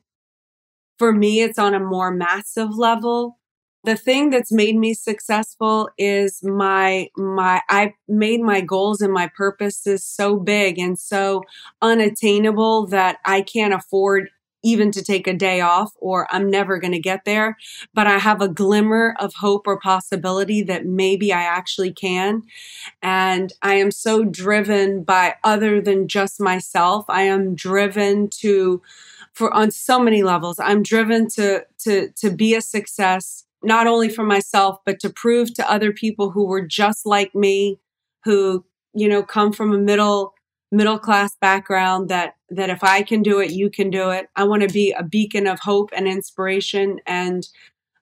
For 1.00 1.12
me, 1.12 1.42
it's 1.42 1.58
on 1.58 1.74
a 1.74 1.80
more 1.80 2.12
massive 2.12 2.78
level 2.78 3.40
the 3.84 3.96
thing 3.98 4.30
that's 4.30 4.52
made 4.52 4.78
me 4.78 4.94
successful 4.94 5.90
is 5.98 6.44
my 6.44 7.10
my 7.18 7.62
i 7.70 7.94
made 8.08 8.42
my 8.42 8.62
goals 8.62 9.02
and 9.02 9.14
my 9.14 9.30
purposes 9.36 10.04
so 10.04 10.38
big 10.38 10.80
and 10.80 10.98
so 10.98 11.44
unattainable 11.82 12.88
that 12.88 13.18
i 13.26 13.42
can't 13.42 13.74
afford 13.74 14.30
even 14.64 14.92
to 14.92 15.04
take 15.04 15.28
a 15.28 15.34
day 15.34 15.62
off 15.62 15.92
or 16.00 16.28
i'm 16.34 16.50
never 16.50 16.78
going 16.78 16.94
to 16.94 17.00
get 17.00 17.26
there. 17.26 17.58
But 17.94 18.08
i 18.08 18.18
have 18.18 18.42
a 18.42 18.48
glimmer 18.48 19.16
of 19.20 19.34
hope 19.36 19.68
or 19.68 19.80
possibility 19.80 20.64
that 20.64 20.86
maybe 20.86 21.34
i 21.34 21.42
actually 21.42 21.92
can. 21.92 22.44
And 23.02 23.54
i 23.62 23.76
am 23.76 23.92
so 23.92 24.24
driven 24.24 25.04
by 25.04 25.36
other 25.44 25.82
than 25.82 26.08
just 26.08 26.40
myself 26.40 27.06
i 27.10 27.24
am 27.24 27.56
driven 27.56 28.30
to 28.42 28.82
for 29.34 29.54
on 29.54 29.72
so 29.72 30.00
many 30.00 30.24
levels 30.24 30.60
i'm 30.60 30.84
driven 30.84 31.28
to 31.28 31.66
to 31.80 32.10
to 32.12 32.30
be 32.32 32.56
a 32.56 32.62
success 32.62 33.46
not 33.64 33.88
only 33.88 34.10
for 34.10 34.24
myself, 34.24 34.80
but 34.86 35.00
to 35.00 35.10
prove 35.10 35.54
to 35.54 35.72
other 35.72 35.92
people 35.92 36.32
who 36.32 36.46
were 36.46 36.66
just 36.66 37.06
like 37.06 37.34
me, 37.34 37.80
who, 38.24 38.66
you 38.94 39.08
know, 39.08 39.24
come 39.24 39.54
from 39.54 39.74
a 39.74 39.78
middle, 39.78 40.34
middle 40.72 41.00
class 41.00 41.36
background 41.40 42.10
that, 42.10 42.36
that 42.50 42.70
if 42.70 42.84
I 42.84 43.04
can 43.04 43.22
do 43.22 43.40
it, 43.40 43.52
you 43.52 43.70
can 43.70 43.90
do 43.90 44.10
it. 44.10 44.28
I 44.36 44.44
want 44.44 44.64
to 44.64 44.70
be 44.70 44.92
a 44.92 45.04
beacon 45.04 45.48
of 45.48 45.60
hope 45.60 45.92
and 45.96 46.08
inspiration 46.08 47.00
and 47.06 47.48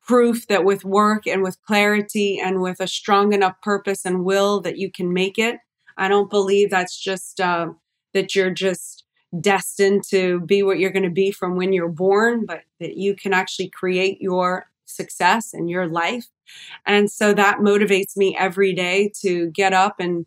proof 0.05 0.47
that 0.47 0.65
with 0.65 0.83
work 0.83 1.27
and 1.27 1.43
with 1.43 1.61
clarity 1.63 2.39
and 2.39 2.61
with 2.61 2.79
a 2.79 2.87
strong 2.87 3.33
enough 3.33 3.55
purpose 3.61 4.03
and 4.05 4.25
will 4.25 4.59
that 4.61 4.77
you 4.77 4.91
can 4.91 5.13
make 5.13 5.37
it. 5.37 5.57
I 5.97 6.07
don't 6.07 6.29
believe 6.29 6.69
that's 6.69 6.99
just, 6.99 7.39
uh, 7.39 7.67
that 8.13 8.35
you're 8.35 8.51
just 8.51 9.05
destined 9.39 10.03
to 10.09 10.41
be 10.41 10.63
what 10.63 10.79
you're 10.79 10.91
going 10.91 11.03
to 11.03 11.09
be 11.09 11.31
from 11.31 11.55
when 11.55 11.71
you're 11.71 11.87
born, 11.87 12.45
but 12.45 12.63
that 12.79 12.97
you 12.97 13.15
can 13.15 13.33
actually 13.33 13.69
create 13.69 14.19
your 14.19 14.70
success 14.91 15.53
in 15.53 15.67
your 15.67 15.87
life. 15.87 16.27
And 16.85 17.09
so 17.09 17.33
that 17.33 17.59
motivates 17.59 18.17
me 18.17 18.35
every 18.37 18.73
day 18.73 19.11
to 19.21 19.49
get 19.51 19.73
up 19.73 19.95
and 19.99 20.25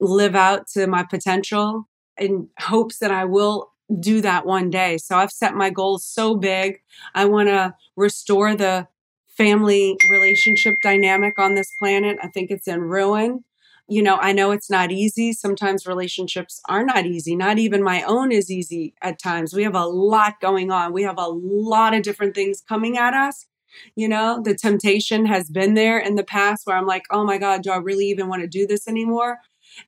live 0.00 0.34
out 0.34 0.66
to 0.74 0.86
my 0.86 1.02
potential 1.02 1.88
in 2.16 2.48
hopes 2.60 2.98
that 2.98 3.10
I 3.10 3.24
will 3.24 3.72
do 4.00 4.20
that 4.22 4.46
one 4.46 4.70
day. 4.70 4.98
So 4.98 5.16
I've 5.16 5.30
set 5.30 5.54
my 5.54 5.70
goals 5.70 6.04
so 6.06 6.36
big. 6.36 6.80
I 7.14 7.24
want 7.26 7.48
to 7.48 7.74
restore 7.96 8.54
the 8.54 8.88
family 9.36 9.98
relationship 10.08 10.74
dynamic 10.82 11.38
on 11.38 11.54
this 11.54 11.72
planet. 11.72 12.18
I 12.22 12.28
think 12.28 12.50
it's 12.50 12.68
in 12.68 12.80
ruin. 12.82 13.44
you 13.88 14.02
know, 14.02 14.16
I 14.16 14.32
know 14.32 14.50
it's 14.50 14.70
not 14.70 14.90
easy. 14.90 15.32
Sometimes 15.32 15.86
relationships 15.86 16.60
are 16.68 16.84
not 16.84 17.04
easy. 17.06 17.36
Not 17.36 17.58
even 17.58 17.82
my 17.82 18.02
own 18.02 18.32
is 18.32 18.50
easy 18.50 18.94
at 19.02 19.18
times. 19.18 19.52
We 19.54 19.62
have 19.64 19.74
a 19.74 19.84
lot 19.84 20.40
going 20.40 20.70
on. 20.70 20.92
We 20.92 21.02
have 21.02 21.18
a 21.18 21.28
lot 21.28 21.94
of 21.94 22.02
different 22.02 22.34
things 22.34 22.62
coming 22.66 22.96
at 22.96 23.12
us. 23.14 23.46
You 23.94 24.08
know, 24.08 24.40
the 24.42 24.54
temptation 24.54 25.26
has 25.26 25.50
been 25.50 25.74
there 25.74 25.98
in 25.98 26.14
the 26.14 26.24
past 26.24 26.66
where 26.66 26.76
I'm 26.76 26.86
like, 26.86 27.04
oh 27.10 27.24
my 27.24 27.38
God, 27.38 27.62
do 27.62 27.70
I 27.70 27.76
really 27.76 28.06
even 28.06 28.28
want 28.28 28.42
to 28.42 28.48
do 28.48 28.66
this 28.66 28.88
anymore? 28.88 29.38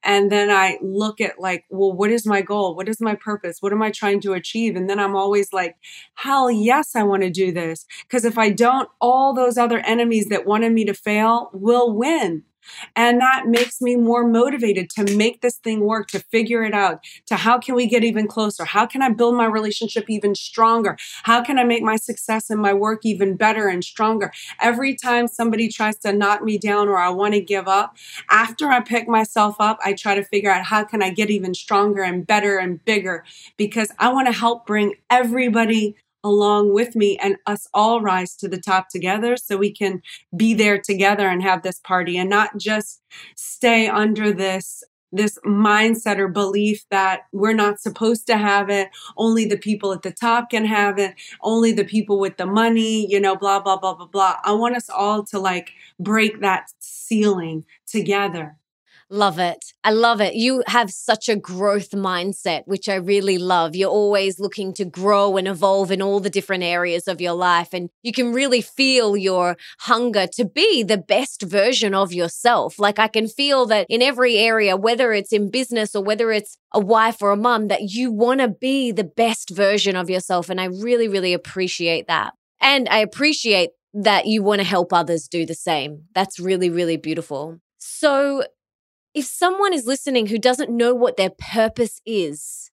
And 0.03 0.33
then 0.33 0.51
I 0.51 0.79
look 0.83 1.20
at 1.20 1.38
like, 1.38 1.64
well, 1.70 1.92
what 1.92 2.11
is 2.11 2.27
my 2.27 2.42
goal? 2.42 2.75
What 2.75 2.88
is 2.88 3.01
my 3.01 3.14
purpose? 3.14 3.59
What 3.61 3.72
am 3.72 3.83
I 3.83 3.90
trying 3.90 4.20
to 4.22 4.33
achieve? 4.33 4.77
And 4.77 4.88
then 4.90 4.99
I'm 4.99 5.14
always 5.14 5.53
like, 5.53 5.77
hell 6.14 6.51
yes, 6.51 6.96
I 6.96 7.03
want 7.03 7.22
to 7.22 7.31
do 7.31 7.53
this. 7.53 7.87
Because 8.03 8.25
if 8.25 8.38
I 8.38 8.51
don't, 8.51 8.88
all 9.01 9.35
those 9.35 9.57
other 9.57 9.79
enemies 9.81 10.29
that 10.29 10.46
wanted 10.46 10.72
me 10.72 10.85
to 10.87 10.94
fail 10.94 11.51
will 11.53 11.92
win. 11.92 12.42
And 12.95 13.21
that 13.21 13.47
makes 13.47 13.81
me 13.81 13.97
more 13.97 14.27
motivated 14.27 14.91
to 14.91 15.17
make 15.17 15.41
this 15.41 15.57
thing 15.57 15.81
work, 15.81 16.09
to 16.09 16.21
figure 16.21 16.63
it 16.63 16.75
out, 16.75 17.01
to 17.27 17.37
how 17.37 17.59
can 17.59 17.75
we 17.75 17.87
get 17.87 18.05
even 18.05 18.27
closer? 18.27 18.65
How 18.65 18.87
can 18.87 19.03
I 19.03 19.11
build 19.11 19.37
my 19.37 19.47
relationship 19.47 20.09
even 20.09 20.35
stronger? 20.35 20.97
How 21.25 21.43
can 21.43 21.59
I 21.59 21.65
make 21.65 21.83
my 21.83 21.97
success 21.97 22.51
in 22.51 22.59
my 22.59 22.73
work 22.73 23.05
even 23.05 23.37
better 23.37 23.69
and 23.69 23.83
stronger? 23.85 24.33
Every 24.61 24.95
time 24.95 25.29
somebody 25.29 25.69
tries 25.69 25.99
to 25.99 26.13
knock 26.13 26.43
me 26.43 26.59
down 26.59 26.89
or 26.89 26.99
I 26.99 27.11
want 27.11 27.35
to 27.35 27.41
give 27.41 27.69
up, 27.69 27.97
after 28.31 28.69
I 28.69 28.81
pick 28.81 29.09
myself 29.09 29.57
up, 29.61 29.79
I 29.85 29.93
try 29.93 30.15
to 30.15 30.25
figure 30.25 30.51
out 30.51 30.65
how 30.65 30.85
can 30.85 31.03
I 31.03 31.11
get 31.11 31.31
even 31.31 31.55
stronger 31.55 32.03
and 32.03 32.27
better 32.27 32.59
and 32.59 32.85
bigger 32.85 33.25
because 33.57 33.93
I 33.99 34.13
want 34.13 34.27
to 34.27 34.33
help 34.33 34.67
bring 34.67 34.95
everybody 35.11 35.97
along 36.27 36.75
with 36.75 36.97
me 36.97 37.17
and 37.19 37.37
us 37.47 37.69
all 37.73 38.01
rise 38.01 38.35
to 38.37 38.49
the 38.49 38.61
top 38.61 38.89
together 38.89 39.37
so 39.37 39.57
we 39.57 39.71
can 39.71 40.03
be 40.37 40.55
there 40.55 40.79
together 40.79 41.29
and 41.29 41.43
have 41.43 41.62
this 41.62 41.79
party 41.81 42.19
and 42.19 42.29
not 42.29 42.57
just 42.59 43.03
stay 43.37 43.89
under 43.89 44.33
this 44.33 44.83
this 45.12 45.39
mindset 45.47 46.19
or 46.19 46.29
belief 46.29 46.85
that 46.91 47.23
we're 47.33 47.55
not 47.55 47.81
supposed 47.81 48.27
to 48.27 48.37
have 48.37 48.69
it. 48.69 48.91
Only 49.17 49.47
the 49.47 49.57
people 49.57 49.93
at 49.93 50.03
the 50.03 50.11
top 50.11 50.51
can 50.51 50.65
have 50.65 50.99
it. 50.99 51.15
Only 51.43 51.73
the 51.73 51.85
people 51.85 52.19
with 52.19 52.37
the 52.37 52.45
money 52.45 53.11
you 53.11 53.21
know 53.21 53.37
blah 53.37 53.61
blah 53.61 53.79
blah 53.79 53.95
blah 53.95 54.07
blah. 54.07 54.37
I 54.43 54.53
want 54.53 54.77
us 54.77 54.91
all 54.91 55.23
to 55.27 55.39
like 55.39 55.71
break 56.01 56.41
that 56.41 56.71
ceiling 56.81 57.65
together 57.87 58.57
Love 59.09 59.38
it. 59.38 59.73
I 59.85 59.92
love 59.92 60.21
it. 60.21 60.35
You 60.35 60.64
have 60.66 60.90
such 60.90 61.29
a 61.29 61.37
growth 61.37 61.90
mindset, 61.90 62.62
which 62.66 62.88
I 62.88 62.97
really 62.97 63.38
love. 63.38 63.77
You're 63.77 63.88
always 63.88 64.40
looking 64.40 64.75
to 64.75 64.85
grow 64.85 65.37
and 65.37 65.47
evolve 65.47 65.92
in 65.92 66.03
all 66.03 66.19
the 66.19 66.31
different 66.31 66.64
areas 66.64 67.07
of 67.07 67.21
your 67.21 67.35
life. 67.35 67.69
And 67.73 67.88
you 68.03 68.11
can 68.11 68.33
really 68.33 68.61
feel 68.61 69.16
your 69.16 69.57
hunger 69.81 70.27
to 70.33 70.45
be 70.45 70.83
the 70.83 70.99
best 70.99 71.42
version 71.42 71.95
of 71.95 72.12
yourself. 72.12 72.81
Like 72.81 72.99
I 72.99 73.07
can 73.07 73.29
feel 73.29 73.64
that 73.66 73.87
in 73.88 74.03
every 74.03 74.38
area, 74.38 74.77
whether 74.77 75.12
it's 75.12 75.33
in 75.33 75.53
business 75.53 75.95
or 75.95 76.03
whether 76.03 76.33
it's 76.33 76.59
a 76.73 76.81
wife 76.81 77.23
or 77.23 77.31
a 77.31 77.37
mom, 77.37 77.69
that 77.69 77.90
you 77.90 78.11
want 78.11 78.40
to 78.40 78.49
be 78.49 78.90
the 78.90 79.05
best 79.05 79.51
version 79.51 79.95
of 79.95 80.11
yourself. 80.11 80.51
And 80.51 80.61
I 80.61 80.64
really, 80.64 81.07
really 81.07 81.33
appreciate 81.33 82.09
that. 82.09 82.35
And 82.61 82.88
I 82.88 82.99
appreciate 82.99 83.71
that 83.95 84.27
you 84.27 84.42
want 84.42 84.61
to 84.61 84.66
help 84.66 84.92
others 84.92 85.29
do 85.29 85.47
the 85.47 85.55
same. 85.55 86.07
That's 86.12 86.40
really, 86.40 86.71
really 86.71 86.97
beautiful. 86.97 87.61
So, 87.79 88.45
if 89.17 89.25
someone 89.25 89.73
is 89.73 89.87
listening 89.87 90.27
who 90.27 90.39
doesn't 90.39 90.71
know 90.71 90.95
what 90.95 91.17
their 91.17 91.31
purpose 91.31 92.03
is, 92.05 92.71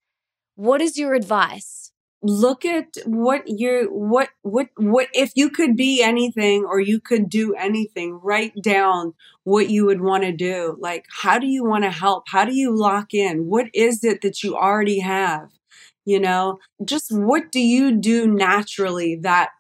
what 0.56 0.82
is 0.82 0.98
your 0.98 1.14
advice? 1.14 1.94
Look 2.22 2.66
at 2.66 2.98
what 3.06 3.44
you're, 3.48 3.86
what, 3.86 4.28
what, 4.42 4.68
what, 4.76 5.08
if 5.14 5.32
you 5.36 5.50
could 5.50 5.78
be 5.78 6.04
anything 6.04 6.66
or 6.66 6.82
you 6.82 7.00
could 7.00 7.30
do 7.30 7.54
anything, 7.54 8.20
write 8.22 8.62
down 8.62 9.14
what 9.46 9.70
you 9.70 9.86
would 9.86 10.02
want 10.02 10.24
to 10.24 10.34
do. 10.34 10.76
Like, 10.82 11.06
how 11.10 11.40
do 11.40 11.48
you 11.48 11.64
want 11.64 11.86
to 11.86 11.92
help? 11.92 12.26
How 12.28 12.44
do 12.44 12.54
you 12.54 12.78
lock 12.78 13.14
in? 13.14 13.48
What 13.48 13.68
is 13.74 14.04
it 14.04 14.22
that 14.22 14.44
you 14.44 14.58
already 14.58 15.00
have? 15.00 15.50
You 16.04 16.20
know, 16.20 16.60
just 16.84 17.08
what 17.10 17.54
do 17.54 17.62
you 17.62 17.96
do 17.96 18.28
naturally 18.28 19.16
that 19.22 19.52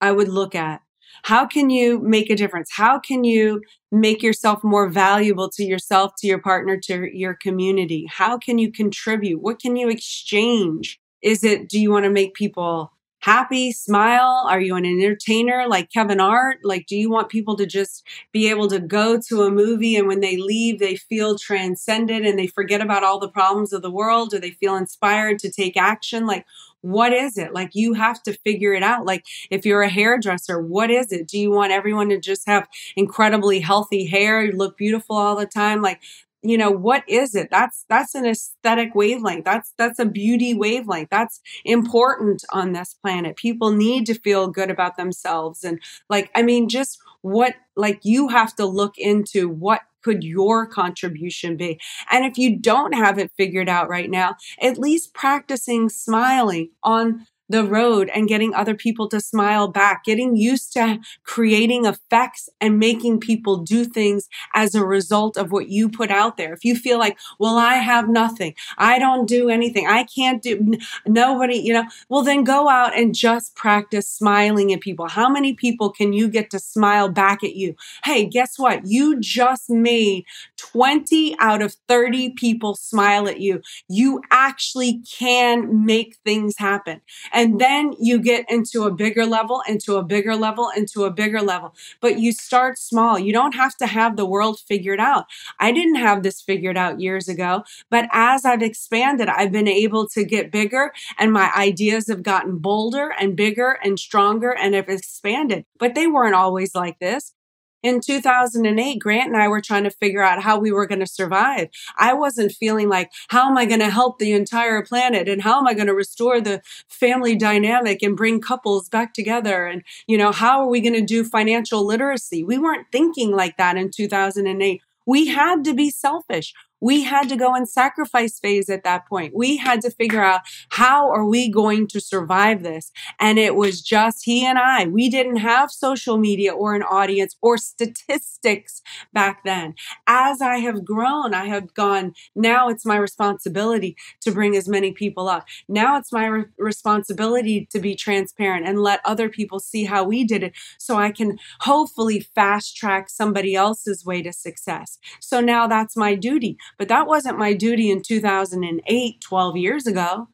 I 0.00 0.12
would 0.12 0.28
look 0.28 0.54
at? 0.54 0.80
How 1.28 1.44
can 1.44 1.68
you 1.68 1.98
make 1.98 2.30
a 2.30 2.36
difference? 2.36 2.70
How 2.72 2.98
can 2.98 3.22
you 3.22 3.60
make 3.92 4.22
yourself 4.22 4.64
more 4.64 4.88
valuable 4.88 5.50
to 5.50 5.62
yourself, 5.62 6.12
to 6.20 6.26
your 6.26 6.38
partner, 6.38 6.78
to 6.84 7.14
your 7.14 7.34
community? 7.34 8.06
How 8.08 8.38
can 8.38 8.56
you 8.56 8.72
contribute? 8.72 9.42
What 9.42 9.60
can 9.60 9.76
you 9.76 9.90
exchange? 9.90 10.98
Is 11.20 11.44
it, 11.44 11.68
do 11.68 11.78
you 11.78 11.90
want 11.90 12.04
to 12.04 12.10
make 12.10 12.32
people 12.32 12.94
happy, 13.28 13.72
smile? 13.72 14.46
Are 14.48 14.58
you 14.58 14.74
an 14.76 14.86
entertainer 14.86 15.66
like 15.68 15.92
Kevin 15.92 16.18
Hart? 16.18 16.60
Like, 16.64 16.86
do 16.86 16.96
you 16.96 17.10
want 17.10 17.28
people 17.28 17.56
to 17.56 17.66
just 17.66 18.02
be 18.32 18.48
able 18.48 18.68
to 18.68 18.80
go 18.80 19.20
to 19.28 19.42
a 19.42 19.50
movie 19.50 19.96
and 19.96 20.08
when 20.08 20.20
they 20.20 20.38
leave, 20.38 20.78
they 20.78 20.96
feel 20.96 21.36
transcended 21.36 22.24
and 22.24 22.38
they 22.38 22.46
forget 22.46 22.80
about 22.80 23.04
all 23.04 23.18
the 23.18 23.28
problems 23.28 23.74
of 23.74 23.82
the 23.82 23.90
world? 23.90 24.30
Do 24.30 24.38
they 24.38 24.52
feel 24.52 24.76
inspired 24.76 25.38
to 25.40 25.50
take 25.50 25.76
action? 25.76 26.26
Like, 26.26 26.46
what 26.80 27.12
is 27.12 27.36
it? 27.36 27.52
Like 27.52 27.74
you 27.74 27.92
have 27.92 28.22
to 28.22 28.32
figure 28.32 28.72
it 28.72 28.82
out. 28.82 29.04
Like 29.04 29.26
if 29.50 29.66
you're 29.66 29.82
a 29.82 29.90
hairdresser, 29.90 30.58
what 30.62 30.90
is 30.90 31.12
it? 31.12 31.26
Do 31.26 31.38
you 31.38 31.50
want 31.50 31.72
everyone 31.72 32.08
to 32.08 32.18
just 32.18 32.46
have 32.46 32.66
incredibly 32.96 33.60
healthy 33.60 34.06
hair, 34.06 34.50
look 34.52 34.78
beautiful 34.78 35.16
all 35.16 35.36
the 35.36 35.44
time? 35.44 35.82
Like 35.82 36.00
you 36.42 36.56
know 36.56 36.70
what 36.70 37.02
is 37.08 37.34
it? 37.34 37.48
That's 37.50 37.84
that's 37.88 38.14
an 38.14 38.26
aesthetic 38.26 38.94
wavelength. 38.94 39.44
That's 39.44 39.72
that's 39.76 39.98
a 39.98 40.06
beauty 40.06 40.54
wavelength. 40.54 41.08
That's 41.10 41.40
important 41.64 42.44
on 42.52 42.72
this 42.72 42.94
planet. 42.94 43.36
People 43.36 43.72
need 43.72 44.06
to 44.06 44.14
feel 44.14 44.48
good 44.48 44.70
about 44.70 44.96
themselves. 44.96 45.64
And 45.64 45.80
like 46.08 46.30
i 46.34 46.42
mean 46.42 46.68
just 46.68 46.98
what 47.22 47.54
like 47.76 48.00
you 48.04 48.28
have 48.28 48.54
to 48.56 48.66
look 48.66 48.96
into 48.98 49.48
what 49.48 49.82
could 50.02 50.22
your 50.22 50.66
contribution 50.66 51.56
be? 51.56 51.78
And 52.10 52.24
if 52.24 52.38
you 52.38 52.58
don't 52.58 52.94
have 52.94 53.18
it 53.18 53.32
figured 53.36 53.68
out 53.68 53.88
right 53.88 54.08
now, 54.08 54.36
at 54.60 54.78
least 54.78 55.12
practicing 55.12 55.88
smiling 55.88 56.70
on 56.82 57.26
the 57.48 57.64
road 57.64 58.10
and 58.14 58.28
getting 58.28 58.54
other 58.54 58.74
people 58.74 59.08
to 59.08 59.20
smile 59.20 59.68
back, 59.68 60.04
getting 60.04 60.36
used 60.36 60.72
to 60.74 60.98
creating 61.24 61.86
effects 61.86 62.48
and 62.60 62.78
making 62.78 63.20
people 63.20 63.58
do 63.58 63.84
things 63.84 64.28
as 64.54 64.74
a 64.74 64.84
result 64.84 65.36
of 65.36 65.52
what 65.52 65.68
you 65.68 65.88
put 65.88 66.10
out 66.10 66.36
there. 66.36 66.52
If 66.52 66.64
you 66.64 66.76
feel 66.76 66.98
like, 66.98 67.18
well, 67.38 67.56
I 67.56 67.74
have 67.74 68.08
nothing, 68.08 68.54
I 68.76 68.98
don't 68.98 69.26
do 69.26 69.48
anything, 69.48 69.86
I 69.86 70.04
can't 70.04 70.42
do 70.42 70.76
nobody, 71.06 71.56
you 71.56 71.72
know, 71.72 71.84
well, 72.08 72.22
then 72.22 72.44
go 72.44 72.68
out 72.68 72.96
and 72.96 73.14
just 73.14 73.54
practice 73.54 74.08
smiling 74.08 74.72
at 74.72 74.80
people. 74.80 75.08
How 75.08 75.28
many 75.28 75.54
people 75.54 75.90
can 75.90 76.12
you 76.12 76.28
get 76.28 76.50
to 76.50 76.58
smile 76.58 77.08
back 77.08 77.42
at 77.42 77.54
you? 77.54 77.74
Hey, 78.04 78.26
guess 78.26 78.58
what? 78.58 78.86
You 78.86 79.20
just 79.20 79.70
made 79.70 80.24
20 80.56 81.36
out 81.38 81.62
of 81.62 81.76
30 81.88 82.30
people 82.30 82.74
smile 82.74 83.28
at 83.28 83.40
you. 83.40 83.60
You 83.88 84.22
actually 84.30 85.02
can 85.18 85.84
make 85.84 86.16
things 86.24 86.56
happen. 86.58 87.00
Then 87.44 87.94
you 87.98 88.18
get 88.18 88.50
into 88.50 88.84
a 88.84 88.90
bigger 88.90 89.26
level, 89.26 89.62
into 89.68 89.96
a 89.96 90.02
bigger 90.02 90.34
level, 90.36 90.70
into 90.76 91.04
a 91.04 91.10
bigger 91.10 91.40
level. 91.40 91.74
But 92.00 92.18
you 92.18 92.32
start 92.32 92.78
small. 92.78 93.18
You 93.18 93.32
don't 93.32 93.54
have 93.54 93.76
to 93.76 93.86
have 93.86 94.16
the 94.16 94.26
world 94.26 94.60
figured 94.60 95.00
out. 95.00 95.26
I 95.60 95.72
didn't 95.72 95.96
have 95.96 96.22
this 96.22 96.40
figured 96.40 96.76
out 96.76 97.00
years 97.00 97.28
ago, 97.28 97.64
but 97.90 98.08
as 98.12 98.44
I've 98.44 98.62
expanded, 98.62 99.28
I've 99.28 99.52
been 99.52 99.68
able 99.68 100.08
to 100.08 100.24
get 100.24 100.50
bigger 100.50 100.92
and 101.18 101.32
my 101.32 101.50
ideas 101.56 102.08
have 102.08 102.22
gotten 102.22 102.58
bolder 102.58 103.12
and 103.18 103.36
bigger 103.36 103.78
and 103.82 103.98
stronger 103.98 104.50
and 104.50 104.74
have 104.74 104.88
expanded. 104.88 105.64
But 105.78 105.94
they 105.94 106.06
weren't 106.06 106.34
always 106.34 106.74
like 106.74 106.98
this 106.98 107.34
in 107.82 108.00
2008, 108.00 108.98
Grant 108.98 109.32
and 109.32 109.40
I 109.40 109.48
were 109.48 109.60
trying 109.60 109.84
to 109.84 109.90
figure 109.90 110.22
out 110.22 110.42
how 110.42 110.58
we 110.58 110.72
were 110.72 110.86
going 110.86 111.00
to 111.00 111.06
survive. 111.06 111.68
I 111.98 112.12
wasn't 112.12 112.52
feeling 112.52 112.88
like, 112.88 113.10
how 113.28 113.48
am 113.48 113.56
I 113.56 113.66
going 113.66 113.80
to 113.80 113.90
help 113.90 114.18
the 114.18 114.32
entire 114.32 114.82
planet? 114.82 115.28
And 115.28 115.42
how 115.42 115.58
am 115.58 115.66
I 115.66 115.74
going 115.74 115.86
to 115.86 115.94
restore 115.94 116.40
the 116.40 116.62
family 116.88 117.36
dynamic 117.36 118.02
and 118.02 118.16
bring 118.16 118.40
couples 118.40 118.88
back 118.88 119.14
together? 119.14 119.66
And, 119.66 119.82
you 120.06 120.18
know, 120.18 120.32
how 120.32 120.60
are 120.60 120.68
we 120.68 120.80
going 120.80 120.94
to 120.94 121.02
do 121.02 121.24
financial 121.24 121.86
literacy? 121.86 122.42
We 122.42 122.58
weren't 122.58 122.86
thinking 122.90 123.32
like 123.32 123.56
that 123.56 123.76
in 123.76 123.90
2008. 123.90 124.82
We 125.06 125.28
had 125.28 125.64
to 125.64 125.74
be 125.74 125.90
selfish. 125.90 126.52
We 126.80 127.02
had 127.02 127.28
to 127.28 127.36
go 127.36 127.54
in 127.54 127.66
sacrifice 127.66 128.38
phase 128.38 128.68
at 128.68 128.84
that 128.84 129.06
point. 129.08 129.34
We 129.34 129.56
had 129.56 129.80
to 129.82 129.90
figure 129.90 130.22
out 130.22 130.42
how 130.70 131.10
are 131.10 131.24
we 131.26 131.50
going 131.50 131.86
to 131.88 132.00
survive 132.00 132.62
this? 132.62 132.92
And 133.18 133.38
it 133.38 133.54
was 133.54 133.80
just 133.82 134.24
he 134.24 134.44
and 134.44 134.58
I. 134.58 134.86
We 134.86 135.08
didn't 135.08 135.36
have 135.36 135.70
social 135.70 136.18
media 136.18 136.52
or 136.52 136.74
an 136.74 136.82
audience 136.82 137.36
or 137.42 137.58
statistics 137.58 138.82
back 139.12 139.42
then. 139.44 139.74
As 140.06 140.40
I 140.40 140.58
have 140.58 140.84
grown, 140.84 141.34
I 141.34 141.46
have 141.46 141.74
gone, 141.74 142.12
now 142.34 142.68
it's 142.68 142.86
my 142.86 142.96
responsibility 142.96 143.96
to 144.22 144.32
bring 144.32 144.56
as 144.56 144.68
many 144.68 144.92
people 144.92 145.28
up. 145.28 145.46
Now 145.68 145.98
it's 145.98 146.12
my 146.12 146.26
re- 146.26 146.44
responsibility 146.58 147.68
to 147.72 147.80
be 147.80 147.94
transparent 147.94 148.66
and 148.66 148.80
let 148.80 149.00
other 149.04 149.28
people 149.28 149.60
see 149.60 149.84
how 149.84 150.04
we 150.04 150.24
did 150.24 150.42
it 150.42 150.52
so 150.78 150.96
I 150.96 151.10
can 151.12 151.38
hopefully 151.60 152.20
fast 152.34 152.76
track 152.76 153.08
somebody 153.10 153.54
else's 153.54 154.04
way 154.04 154.22
to 154.22 154.32
success. 154.32 154.98
So 155.20 155.40
now 155.40 155.66
that's 155.66 155.96
my 155.96 156.14
duty. 156.14 156.56
But 156.76 156.88
that 156.88 157.06
wasn't 157.06 157.38
my 157.38 157.54
duty 157.54 157.90
in 157.90 158.02
2008, 158.02 159.20
12 159.20 159.56
years 159.56 159.86
ago. 159.86 160.28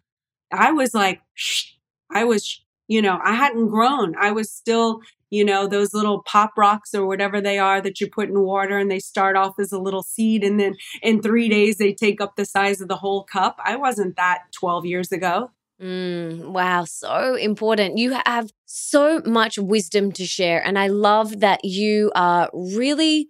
I 0.53 0.73
was 0.73 0.95
like, 0.95 1.21
shh, 1.35 1.73
I 2.11 2.25
was, 2.25 2.63
you 2.89 3.03
know, 3.03 3.19
I 3.23 3.35
hadn't 3.35 3.69
grown. 3.69 4.15
I 4.19 4.31
was 4.31 4.51
still, 4.51 5.01
you 5.31 5.45
know, 5.45 5.67
those 5.67 5.95
little 5.95 6.23
pop 6.23 6.53
rocks 6.57 6.95
or 6.95 7.07
whatever 7.07 7.41
they 7.41 7.59
are 7.59 7.81
that 7.81 8.01
you 8.01 8.09
put 8.09 8.29
in 8.29 8.41
water 8.41 8.79
and 8.79 8.91
they 8.91 9.01
start 9.01 9.37
off 9.37 9.59
as 9.59 9.73
a 9.73 9.79
little 9.79 10.03
seed 10.03 10.45
and 10.45 10.61
then 10.61 10.77
in 11.03 11.23
three 11.23 11.49
days 11.49 11.79
they 11.79 11.93
take 11.93 12.21
up 12.21 12.37
the 12.37 12.45
size 12.45 12.81
of 12.81 12.89
the 12.89 12.97
whole 12.97 13.25
cup. 13.25 13.59
I 13.65 13.77
wasn't 13.77 14.17
that 14.17 14.45
12 14.53 14.87
years 14.87 15.13
ago. 15.13 15.51
Mm, 15.83 16.53
wow, 16.53 16.85
so 16.85 17.35
important. 17.35 17.99
You 17.99 18.17
have 18.25 18.51
so 18.65 19.21
much 19.27 19.59
wisdom 19.59 20.13
to 20.13 20.25
share. 20.25 20.65
And 20.65 20.79
I 20.79 20.87
love 20.87 21.41
that 21.41 21.65
you 21.65 22.13
are 22.15 22.49
really 22.53 23.29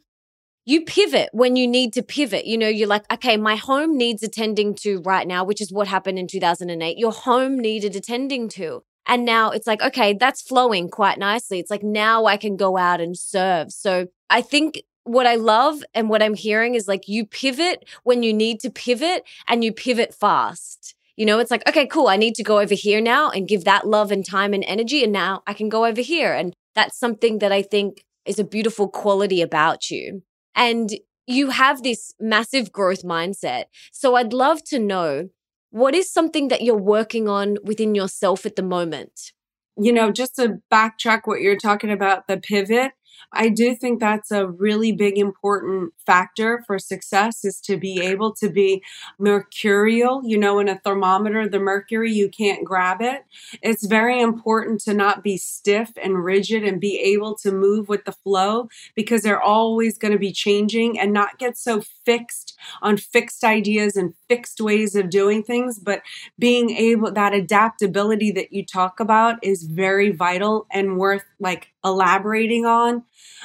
you 0.64 0.82
pivot 0.82 1.28
when 1.32 1.56
you 1.56 1.66
need 1.66 1.92
to 1.94 2.02
pivot. 2.02 2.46
You 2.46 2.56
know, 2.58 2.68
you're 2.68 2.88
like, 2.88 3.10
okay, 3.12 3.36
my 3.36 3.56
home 3.56 3.96
needs 3.96 4.22
attending 4.22 4.74
to 4.76 5.00
right 5.00 5.26
now, 5.26 5.44
which 5.44 5.60
is 5.60 5.72
what 5.72 5.88
happened 5.88 6.18
in 6.18 6.26
2008. 6.26 6.98
Your 6.98 7.12
home 7.12 7.58
needed 7.58 7.94
attending 7.96 8.48
to. 8.50 8.82
And 9.06 9.24
now 9.24 9.50
it's 9.50 9.66
like, 9.66 9.82
okay, 9.82 10.14
that's 10.14 10.40
flowing 10.40 10.88
quite 10.88 11.18
nicely. 11.18 11.58
It's 11.58 11.70
like 11.70 11.82
now 11.82 12.24
I 12.24 12.38
can 12.38 12.56
go 12.56 12.78
out 12.78 13.00
and 13.00 13.18
serve. 13.18 13.70
So 13.70 14.06
I 14.30 14.40
think 14.40 14.82
what 15.04 15.26
I 15.26 15.34
love 15.34 15.84
and 15.92 16.08
what 16.08 16.22
I'm 16.22 16.34
hearing 16.34 16.74
is 16.74 16.88
like 16.88 17.06
you 17.06 17.26
pivot 17.26 17.86
when 18.04 18.22
you 18.22 18.32
need 18.32 18.60
to 18.60 18.70
pivot 18.70 19.24
and 19.46 19.62
you 19.62 19.72
pivot 19.72 20.14
fast. 20.14 20.94
You 21.16 21.26
know, 21.26 21.38
it's 21.38 21.50
like, 21.50 21.68
okay, 21.68 21.86
cool. 21.86 22.08
I 22.08 22.16
need 22.16 22.34
to 22.36 22.42
go 22.42 22.58
over 22.58 22.74
here 22.74 23.00
now 23.00 23.30
and 23.30 23.46
give 23.46 23.64
that 23.64 23.86
love 23.86 24.10
and 24.10 24.26
time 24.26 24.54
and 24.54 24.64
energy. 24.66 25.04
And 25.04 25.12
now 25.12 25.42
I 25.46 25.52
can 25.52 25.68
go 25.68 25.84
over 25.84 26.00
here. 26.00 26.32
And 26.32 26.54
that's 26.74 26.98
something 26.98 27.38
that 27.38 27.52
I 27.52 27.62
think 27.62 28.04
is 28.24 28.38
a 28.38 28.44
beautiful 28.44 28.88
quality 28.88 29.42
about 29.42 29.90
you. 29.90 30.22
And 30.55 30.90
you 31.26 31.50
have 31.50 31.82
this 31.82 32.14
massive 32.20 32.70
growth 32.72 33.02
mindset. 33.02 33.64
So 33.92 34.14
I'd 34.14 34.32
love 34.32 34.62
to 34.64 34.78
know 34.78 35.30
what 35.70 35.94
is 35.94 36.12
something 36.12 36.48
that 36.48 36.62
you're 36.62 36.76
working 36.76 37.28
on 37.28 37.57
within 37.64 37.94
yourself 37.94 38.46
at 38.46 38.55
the 38.55 38.62
moment? 38.62 39.32
You 39.76 39.92
know, 39.92 40.12
just 40.12 40.36
to 40.36 40.61
backtrack 40.72 41.22
what 41.24 41.40
you're 41.40 41.57
talking 41.57 41.90
about, 41.90 42.28
the 42.28 42.36
pivot, 42.36 42.92
I 43.35 43.49
do 43.49 43.74
think 43.74 44.01
that's 44.01 44.30
a 44.30 44.47
really 44.47 44.93
big 44.93 45.18
important 45.18 45.93
factor 46.07 46.62
for 46.66 46.78
success 46.78 47.45
is 47.45 47.61
to 47.62 47.76
be 47.76 48.01
able 48.01 48.35
to 48.37 48.49
be 48.49 48.82
mercurial. 49.18 50.22
You 50.24 50.39
know, 50.39 50.59
in 50.59 50.68
a 50.68 50.78
thermometer, 50.78 51.49
the 51.49 51.59
mercury, 51.59 52.12
you 52.12 52.28
can't 52.28 52.64
grab 52.64 53.03
it. 53.03 53.24
It's 53.62 53.87
very 53.87 54.20
important 54.20 54.80
to 54.82 54.95
not 54.95 55.22
be 55.22 55.37
stiff 55.37 55.91
and 56.03 56.24
rigid 56.24 56.64
and 56.64 56.80
be 56.80 56.99
able 56.99 57.37
to 57.39 57.53
move 57.53 57.89
with 57.89 58.05
the 58.05 58.12
flow 58.12 58.68
because 58.95 59.22
they're 59.22 59.43
always 59.43 59.99
going 59.99 60.12
to 60.12 60.18
be 60.18 60.32
changing 60.32 60.99
and 60.99 61.12
not 61.12 61.39
get 61.39 61.59
so 61.59 61.82
fixed 62.05 62.57
on 62.82 62.97
fixed 62.97 63.45
ideas 63.45 63.97
and 63.97 64.14
fixed 64.28 64.61
ways 64.61 64.95
of 64.95 65.11
doing 65.11 65.43
things. 65.43 65.78
But 65.78 66.03
being 66.39 66.70
able, 66.70 67.12
that 67.12 67.35
adaptability 67.35 68.30
that 68.32 68.53
you 68.53 68.64
talk 68.64 69.01
about 69.01 69.43
is 69.43 69.64
very 69.64 70.11
vital 70.11 70.66
and 70.70 70.99
worth 70.99 71.24
like 71.41 71.74
elaborating 71.85 72.64
on 72.64 73.03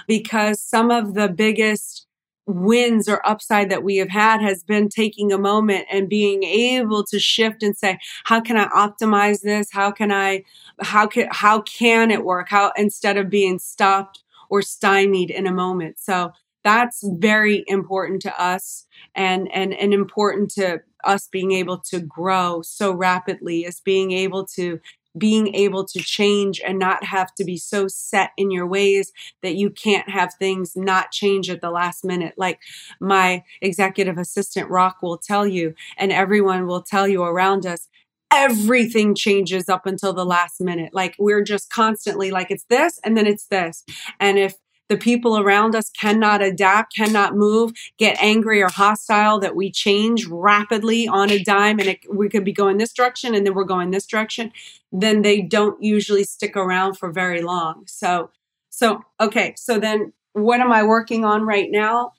because 0.08 0.62
some 0.62 0.92
of 0.92 1.14
the 1.14 1.30
biggest 1.30 2.06
wins 2.50 3.08
or 3.08 3.26
upside 3.28 3.70
that 3.70 3.84
we 3.84 3.98
have 3.98 4.10
had 4.10 4.42
has 4.42 4.64
been 4.64 4.90
taking 4.90 5.32
a 5.32 5.38
moment 5.38 5.86
and 5.92 6.10
being 6.10 6.44
able 6.44 7.04
to 7.04 7.20
shift 7.20 7.62
and 7.62 7.78
say 7.78 8.00
how 8.24 8.42
can 8.42 8.58
i 8.58 8.66
optimize 8.70 9.42
this? 9.42 9.70
How 9.72 9.92
can 9.92 10.12
i 10.12 10.44
how 10.82 11.06
can 11.06 11.28
how 11.32 11.62
can 11.62 12.10
it 12.10 12.26
work? 12.26 12.50
How 12.50 12.72
instead 12.76 13.18
of 13.18 13.30
being 13.30 13.60
stopped 13.60 14.24
or 14.50 14.62
stymied 14.62 15.30
in 15.30 15.46
a 15.46 15.54
moment. 15.54 16.00
So 16.00 16.32
that's 16.64 17.04
very 17.20 17.64
important 17.68 18.22
to 18.24 18.42
us 18.42 18.86
and 19.16 19.50
and 19.54 19.74
and 19.74 19.94
important 19.94 20.52
to 20.52 20.82
us 21.04 21.28
being 21.28 21.54
able 21.54 21.78
to 21.78 22.00
grow 22.02 22.62
so 22.62 22.92
rapidly 22.92 23.62
is 23.62 23.80
being 23.80 24.12
able 24.12 24.46
to 24.46 24.80
being 25.18 25.54
able 25.56 25.86
to 25.86 26.00
change 26.00 26.62
and 26.66 26.78
not 26.78 27.04
have 27.04 27.34
to 27.36 27.44
be 27.44 27.58
so 27.58 27.88
set 27.88 28.32
in 28.38 28.52
your 28.52 28.68
ways 28.68 29.12
that 29.42 29.56
you 29.56 29.70
can't 29.70 30.10
have 30.10 30.34
things 30.36 30.76
not 30.76 31.12
change 31.12 31.50
at 31.50 31.62
the 31.62 31.72
last 31.72 32.06
minute. 32.06 32.34
Like 32.38 32.60
my 33.00 33.44
executive 33.62 34.18
assistant, 34.18 34.70
Rock, 34.70 34.98
will 35.02 35.18
tell 35.18 35.48
you, 35.48 35.74
and 35.98 36.12
everyone 36.12 36.68
will 36.68 36.84
tell 36.84 37.08
you 37.08 37.24
around 37.24 37.66
us. 37.66 37.88
Everything 38.32 39.16
changes 39.16 39.70
up 39.70 39.88
until 39.88 40.14
the 40.14 40.26
last 40.26 40.62
minute. 40.62 40.94
Like 40.94 41.16
we're 41.18 41.44
just 41.44 41.72
constantly 41.72 42.30
like, 42.30 42.52
it's 42.52 42.66
this 42.70 43.00
and 43.04 43.18
then 43.18 43.26
it's 43.26 43.48
this. 43.48 43.84
And 44.20 44.38
if 44.38 44.56
the 44.90 44.98
people 44.98 45.38
around 45.38 45.76
us 45.76 45.90
cannot 45.92 46.42
adapt, 46.42 46.96
cannot 46.96 47.36
move, 47.36 47.72
get 47.98 48.22
angry 48.22 48.62
or 48.62 48.70
hostile, 48.70 49.40
that 49.40 49.56
we 49.56 49.72
change 49.72 50.26
rapidly 50.26 51.08
on 51.08 51.30
a 51.30 51.42
dime 51.42 51.80
and 51.80 51.90
it, 51.90 52.00
we 52.12 52.28
could 52.28 52.44
be 52.44 52.52
going 52.52 52.78
this 52.78 52.92
direction 52.92 53.36
and 53.36 53.46
then 53.46 53.54
we're 53.54 53.64
going 53.64 53.92
this 53.92 54.08
direction, 54.08 54.52
then 54.92 55.22
they 55.22 55.42
don't 55.42 55.82
usually 55.82 56.24
stick 56.24 56.58
around 56.58 56.96
for 56.98 57.12
very 57.12 57.42
long. 57.42 57.84
So, 57.86 58.32
so, 58.70 59.04
okay. 59.20 59.54
So 59.56 59.80
then 59.80 60.12
what 60.34 60.60
am 60.60 60.72
I 60.72 60.84
working 60.84 61.24
on 61.24 61.44
right 61.44 61.70
now? 61.70 62.14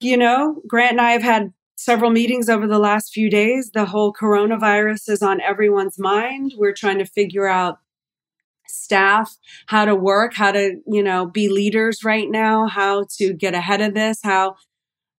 You 0.00 0.16
know, 0.16 0.62
Grant 0.66 0.92
and 0.92 1.00
I 1.00 1.12
have 1.12 1.22
had 1.22 1.52
several 1.76 2.10
meetings 2.10 2.48
over 2.48 2.66
the 2.66 2.78
last 2.78 3.12
few 3.12 3.28
days. 3.28 3.72
The 3.72 3.86
whole 3.86 4.12
coronavirus 4.12 5.08
is 5.08 5.22
on 5.22 5.40
everyone's 5.40 5.98
mind. 5.98 6.54
We're 6.56 6.72
trying 6.72 6.98
to 6.98 7.04
figure 7.04 7.48
out 7.48 7.78
staff 8.84 9.36
how 9.66 9.84
to 9.84 9.94
work, 9.94 10.34
how 10.34 10.52
to, 10.52 10.76
you 10.86 11.02
know, 11.02 11.26
be 11.26 11.48
leaders 11.48 12.04
right 12.04 12.30
now, 12.30 12.68
how 12.68 13.06
to 13.18 13.32
get 13.32 13.54
ahead 13.54 13.80
of 13.80 13.94
this, 13.94 14.18
how, 14.22 14.56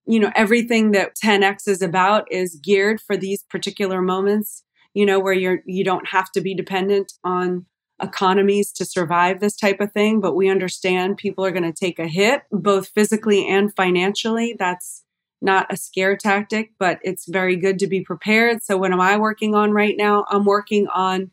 you 0.05 0.19
know, 0.19 0.31
everything 0.35 0.91
that 0.91 1.15
10X 1.15 1.67
is 1.67 1.81
about 1.81 2.31
is 2.31 2.59
geared 2.63 3.01
for 3.01 3.17
these 3.17 3.43
particular 3.49 4.01
moments, 4.01 4.63
you 4.93 5.05
know, 5.05 5.19
where 5.19 5.33
you're, 5.33 5.59
you 5.65 5.83
don't 5.83 6.07
have 6.09 6.31
to 6.31 6.41
be 6.41 6.53
dependent 6.53 7.13
on 7.23 7.65
economies 8.01 8.71
to 8.73 8.85
survive 8.85 9.39
this 9.39 9.55
type 9.55 9.79
of 9.79 9.91
thing, 9.91 10.19
but 10.19 10.35
we 10.35 10.49
understand 10.49 11.17
people 11.17 11.45
are 11.45 11.51
going 11.51 11.63
to 11.63 11.73
take 11.73 11.97
a 11.99 12.07
hit 12.07 12.43
both 12.51 12.89
physically 12.89 13.47
and 13.47 13.73
financially. 13.75 14.55
That's 14.57 15.03
not 15.41 15.71
a 15.71 15.77
scare 15.77 16.17
tactic, 16.17 16.71
but 16.79 16.99
it's 17.03 17.27
very 17.27 17.55
good 17.55 17.79
to 17.79 17.87
be 17.87 18.01
prepared. 18.01 18.63
So, 18.63 18.77
what 18.77 18.91
am 18.91 19.01
I 19.01 19.17
working 19.17 19.55
on 19.55 19.71
right 19.71 19.95
now? 19.97 20.25
I'm 20.29 20.45
working 20.45 20.87
on 20.87 21.31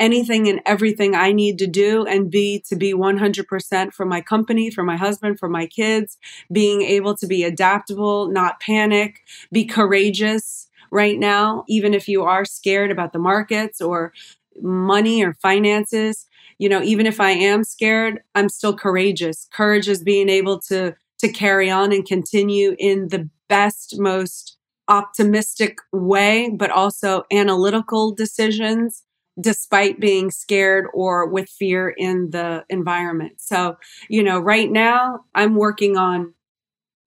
anything 0.00 0.48
and 0.48 0.60
everything 0.64 1.14
I 1.14 1.30
need 1.30 1.58
to 1.58 1.66
do 1.66 2.04
and 2.06 2.30
be 2.30 2.64
to 2.68 2.74
be 2.74 2.92
100% 2.94 3.92
for 3.92 4.06
my 4.06 4.20
company, 4.20 4.70
for 4.70 4.82
my 4.82 4.96
husband, 4.96 5.38
for 5.38 5.48
my 5.48 5.66
kids, 5.66 6.16
being 6.50 6.82
able 6.82 7.14
to 7.18 7.26
be 7.26 7.44
adaptable, 7.44 8.28
not 8.28 8.58
panic, 8.60 9.22
be 9.52 9.64
courageous 9.64 10.68
right 10.90 11.18
now, 11.18 11.64
even 11.68 11.94
if 11.94 12.08
you 12.08 12.22
are 12.24 12.44
scared 12.44 12.90
about 12.90 13.12
the 13.12 13.18
markets 13.18 13.80
or 13.80 14.12
money 14.60 15.22
or 15.22 15.34
finances. 15.34 16.26
You 16.58 16.68
know, 16.68 16.82
even 16.82 17.06
if 17.06 17.20
I 17.20 17.30
am 17.30 17.62
scared, 17.62 18.20
I'm 18.34 18.48
still 18.48 18.76
courageous. 18.76 19.48
Courage 19.52 19.88
is 19.88 20.02
being 20.02 20.28
able 20.28 20.58
to 20.62 20.94
to 21.18 21.28
carry 21.28 21.70
on 21.70 21.92
and 21.92 22.06
continue 22.06 22.74
in 22.78 23.08
the 23.08 23.28
best, 23.46 23.98
most 23.98 24.56
optimistic 24.88 25.76
way, 25.92 26.50
but 26.50 26.70
also 26.70 27.24
analytical 27.30 28.10
decisions 28.12 29.04
despite 29.38 30.00
being 30.00 30.30
scared 30.30 30.86
or 30.94 31.26
with 31.26 31.48
fear 31.48 31.88
in 31.88 32.30
the 32.30 32.64
environment. 32.68 33.34
So, 33.38 33.76
you 34.08 34.22
know, 34.22 34.38
right 34.38 34.70
now 34.70 35.20
I'm 35.34 35.54
working 35.54 35.96
on 35.96 36.34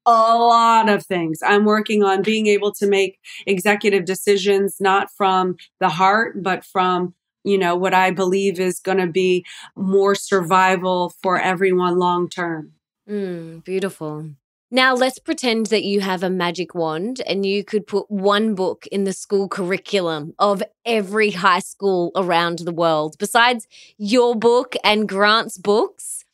a 0.06 0.12
lot 0.12 0.90
of 0.90 1.06
things. 1.06 1.40
I'm 1.46 1.66
working 1.66 2.04
on 2.04 2.22
being 2.22 2.48
able 2.48 2.74
to 2.74 2.88
make 2.88 3.20
executive 3.46 4.06
decisions, 4.06 4.78
not 4.80 5.10
from 5.16 5.56
the 5.80 5.90
heart, 5.90 6.44
but 6.44 6.66
from, 6.66 7.14
you 7.44 7.58
know, 7.58 7.76
what 7.76 7.94
I 7.94 8.12
believe 8.12 8.60
is 8.60 8.80
going 8.80 8.98
to 8.98 9.08
be 9.08 9.46
more 9.76 10.16
survival 10.16 11.14
for 11.22 11.40
everyone 11.40 11.98
long 11.98 12.30
term. 12.30 12.74
Mm, 13.10 13.64
beautiful. 13.64 14.30
Now, 14.76 14.96
let's 14.96 15.20
pretend 15.20 15.68
that 15.68 15.84
you 15.84 16.02
have 16.02 16.24
a 16.24 16.32
magic 16.32 16.74
wand 16.74 17.22
and 17.28 17.46
you 17.46 17.64
could 17.64 17.86
put 17.86 18.10
one 18.10 18.56
book 18.56 18.88
in 18.88 19.04
the 19.04 19.14
school 19.14 19.48
curriculum 19.48 20.34
of 20.40 20.64
every 20.84 21.30
high 21.30 21.60
school 21.60 22.12
around 22.16 22.58
the 22.58 22.74
world. 22.74 23.16
Besides 23.20 23.68
your 24.00 24.34
book 24.34 24.76
and 24.84 25.08
Grant's 25.08 25.60
books, 25.60 26.26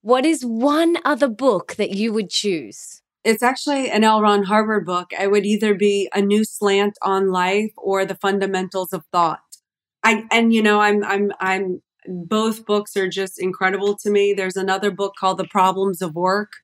what 0.00 0.26
is 0.26 0.44
one 0.44 0.96
other 1.04 1.28
book 1.28 1.76
that 1.76 1.92
you 1.92 2.12
would 2.12 2.30
choose? 2.30 3.00
It's 3.22 3.44
actually 3.44 3.88
an 3.90 4.02
L. 4.02 4.20
Ron 4.20 4.44
book. 4.84 5.12
I 5.16 5.28
would 5.28 5.46
either 5.46 5.72
be 5.72 6.08
A 6.12 6.20
New 6.20 6.42
Slant 6.42 6.98
on 7.00 7.30
Life 7.30 7.70
or 7.76 8.04
The 8.04 8.16
Fundamentals 8.16 8.92
of 8.92 9.04
Thought. 9.12 9.38
I 10.02 10.24
and 10.32 10.52
you 10.52 10.64
know, 10.64 10.80
I'm 10.80 11.04
I'm 11.04 11.30
I'm 11.38 11.80
both 12.08 12.66
books 12.66 12.96
are 12.96 13.08
just 13.08 13.40
incredible 13.40 13.96
to 13.98 14.10
me. 14.10 14.34
There's 14.34 14.56
another 14.56 14.90
book 14.90 15.14
called 15.16 15.38
The 15.38 15.46
Problems 15.46 16.02
of 16.02 16.16
Work 16.16 16.63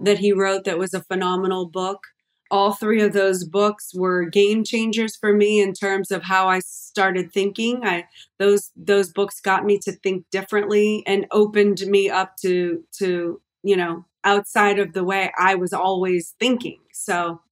that 0.00 0.18
he 0.18 0.32
wrote 0.32 0.64
that 0.64 0.78
was 0.78 0.94
a 0.94 1.02
phenomenal 1.02 1.66
book. 1.66 2.04
All 2.50 2.72
three 2.72 3.02
of 3.02 3.12
those 3.12 3.44
books 3.44 3.94
were 3.94 4.24
game 4.24 4.64
changers 4.64 5.16
for 5.16 5.34
me 5.34 5.60
in 5.60 5.74
terms 5.74 6.10
of 6.10 6.22
how 6.22 6.48
I 6.48 6.60
started 6.60 7.32
thinking. 7.32 7.84
I 7.84 8.06
those 8.38 8.70
those 8.74 9.10
books 9.10 9.40
got 9.40 9.66
me 9.66 9.78
to 9.80 9.92
think 9.92 10.24
differently 10.30 11.02
and 11.06 11.26
opened 11.30 11.80
me 11.86 12.08
up 12.08 12.36
to 12.42 12.84
to, 12.98 13.40
you 13.62 13.76
know, 13.76 14.06
outside 14.24 14.78
of 14.78 14.94
the 14.94 15.04
way 15.04 15.30
I 15.38 15.56
was 15.56 15.74
always 15.74 16.34
thinking. 16.40 16.78
So 16.92 17.42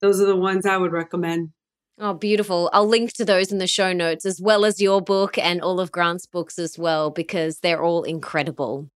those 0.00 0.20
are 0.20 0.26
the 0.26 0.36
ones 0.36 0.66
I 0.66 0.78
would 0.78 0.92
recommend. 0.92 1.50
Oh, 1.98 2.12
beautiful. 2.12 2.70
I'll 2.72 2.88
link 2.88 3.12
to 3.14 3.24
those 3.24 3.52
in 3.52 3.58
the 3.58 3.68
show 3.68 3.92
notes 3.92 4.26
as 4.26 4.40
well 4.40 4.64
as 4.64 4.80
your 4.80 5.00
book 5.00 5.38
and 5.38 5.60
all 5.60 5.78
of 5.78 5.92
Grant's 5.92 6.26
books 6.26 6.58
as 6.58 6.76
well, 6.76 7.10
because 7.10 7.60
they're 7.60 7.84
all 7.84 8.02
incredible. 8.02 8.90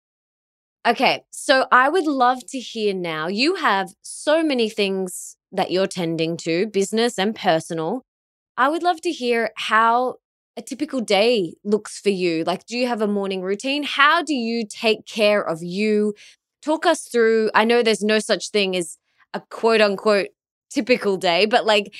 Okay, 0.88 1.24
so 1.30 1.66
I 1.70 1.90
would 1.90 2.06
love 2.06 2.46
to 2.48 2.58
hear 2.58 2.94
now. 2.94 3.26
You 3.26 3.56
have 3.56 3.90
so 4.02 4.42
many 4.42 4.70
things 4.70 5.36
that 5.52 5.70
you're 5.70 5.86
tending 5.86 6.38
to, 6.38 6.66
business 6.66 7.18
and 7.18 7.34
personal. 7.36 8.04
I 8.56 8.68
would 8.68 8.82
love 8.82 9.00
to 9.02 9.12
hear 9.12 9.50
how 9.56 10.16
a 10.56 10.62
typical 10.62 11.00
day 11.00 11.54
looks 11.64 12.00
for 12.00 12.10
you. 12.10 12.44
Like, 12.44 12.66
do 12.66 12.78
you 12.78 12.86
have 12.86 13.02
a 13.02 13.08
morning 13.08 13.42
routine? 13.42 13.82
How 13.82 14.22
do 14.22 14.34
you 14.34 14.66
take 14.66 15.06
care 15.06 15.42
of 15.42 15.62
you? 15.62 16.14
Talk 16.62 16.86
us 16.86 17.02
through. 17.02 17.50
I 17.54 17.64
know 17.64 17.82
there's 17.82 18.02
no 18.02 18.18
such 18.18 18.50
thing 18.50 18.76
as 18.76 18.98
a 19.34 19.40
quote 19.50 19.82
unquote 19.82 20.28
typical 20.70 21.16
day, 21.18 21.46
but 21.46 21.66
like, 21.66 21.94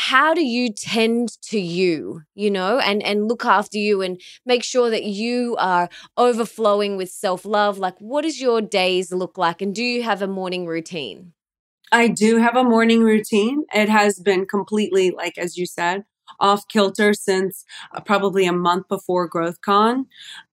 how 0.00 0.32
do 0.34 0.42
you 0.42 0.72
tend 0.72 1.28
to 1.42 1.60
you 1.60 2.22
you 2.34 2.50
know 2.50 2.78
and 2.78 3.02
and 3.02 3.28
look 3.28 3.44
after 3.44 3.78
you 3.78 4.00
and 4.00 4.20
make 4.46 4.64
sure 4.64 4.88
that 4.90 5.04
you 5.04 5.56
are 5.58 5.88
overflowing 6.16 6.96
with 6.96 7.10
self-love? 7.10 7.78
Like 7.78 7.98
what 7.98 8.22
does 8.22 8.40
your 8.40 8.60
days 8.62 9.12
look 9.12 9.36
like? 9.36 9.60
And 9.60 9.74
do 9.74 9.84
you 9.84 10.02
have 10.02 10.22
a 10.22 10.26
morning 10.26 10.66
routine? 10.66 11.32
I 11.92 12.08
do 12.08 12.36
have 12.36 12.56
a 12.56 12.64
morning 12.64 13.02
routine. 13.02 13.64
It 13.74 13.88
has 13.88 14.20
been 14.20 14.46
completely, 14.46 15.10
like, 15.10 15.36
as 15.36 15.56
you 15.56 15.66
said, 15.66 16.04
off 16.38 16.68
kilter 16.68 17.12
since 17.12 17.64
uh, 17.92 18.00
probably 18.00 18.46
a 18.46 18.52
month 18.52 18.86
before 18.88 19.28
GrowthCon, 19.28 20.06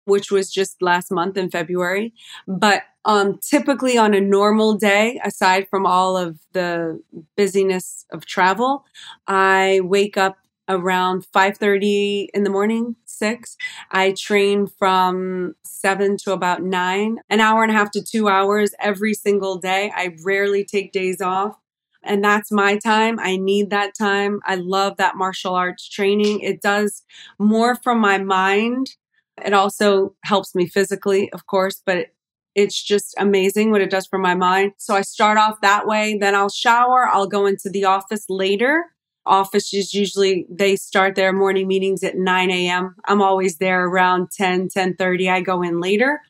which 0.04 0.30
was 0.30 0.52
just 0.52 0.80
last 0.82 1.10
month 1.10 1.36
in 1.36 1.50
February. 1.50 2.12
But 2.46 2.82
um, 3.04 3.38
typically 3.38 3.98
on 3.98 4.14
a 4.14 4.20
normal 4.20 4.74
day, 4.74 5.20
aside 5.24 5.68
from 5.68 5.86
all 5.86 6.16
of 6.16 6.38
the 6.52 7.00
busyness 7.36 8.06
of 8.12 8.26
travel, 8.26 8.84
I 9.26 9.80
wake 9.82 10.16
up 10.16 10.36
around 10.68 11.26
5.30 11.34 12.28
in 12.32 12.42
the 12.42 12.48
morning 12.48 12.96
6 13.04 13.56
i 13.90 14.12
train 14.12 14.66
from 14.66 15.54
7 15.62 16.16
to 16.16 16.32
about 16.32 16.62
9 16.62 17.18
an 17.28 17.40
hour 17.40 17.62
and 17.62 17.70
a 17.70 17.74
half 17.74 17.90
to 17.90 18.02
two 18.02 18.28
hours 18.28 18.70
every 18.80 19.12
single 19.12 19.58
day. 19.58 19.92
I 19.94 20.16
rarely 20.24 20.64
take 20.64 20.92
days 20.92 21.20
off 21.20 21.56
and 22.02 22.22
that's 22.22 22.52
my 22.52 22.76
time. 22.78 23.18
I 23.18 23.36
need 23.36 23.70
that 23.70 23.94
time. 23.96 24.40
I 24.44 24.56
love 24.56 24.96
that 24.98 25.16
martial 25.16 25.54
arts 25.54 25.88
training. 25.88 26.40
It 26.40 26.60
does 26.60 27.02
more 27.38 27.74
from 27.76 27.98
my 27.98 28.18
mind 28.18 28.94
it 29.42 29.52
also 29.52 30.14
helps 30.24 30.54
me 30.54 30.66
physically 30.66 31.30
of 31.32 31.46
course 31.46 31.82
but 31.84 32.08
it's 32.54 32.80
just 32.80 33.14
amazing 33.18 33.70
what 33.70 33.80
it 33.80 33.90
does 33.90 34.06
for 34.06 34.18
my 34.18 34.34
mind. 34.34 34.72
So 34.76 34.94
i 34.94 35.02
start 35.02 35.38
off 35.38 35.60
that 35.60 35.86
way 35.86 36.16
then 36.18 36.34
i'll 36.34 36.50
shower 36.50 37.08
i'll 37.08 37.26
go 37.26 37.46
into 37.46 37.68
the 37.70 37.84
office 37.84 38.26
later. 38.28 38.86
Offices 39.26 39.94
usually 39.94 40.46
they 40.50 40.76
start 40.76 41.14
their 41.14 41.32
morning 41.32 41.66
meetings 41.66 42.02
at 42.04 42.16
9 42.16 42.50
a.m 42.50 42.94
i'm 43.06 43.22
always 43.22 43.58
there 43.58 43.84
around 43.86 44.30
10 44.30 44.68
10 44.68 44.96
30 44.96 45.28
i 45.28 45.40
go 45.40 45.62
in 45.62 45.80
later. 45.80 46.20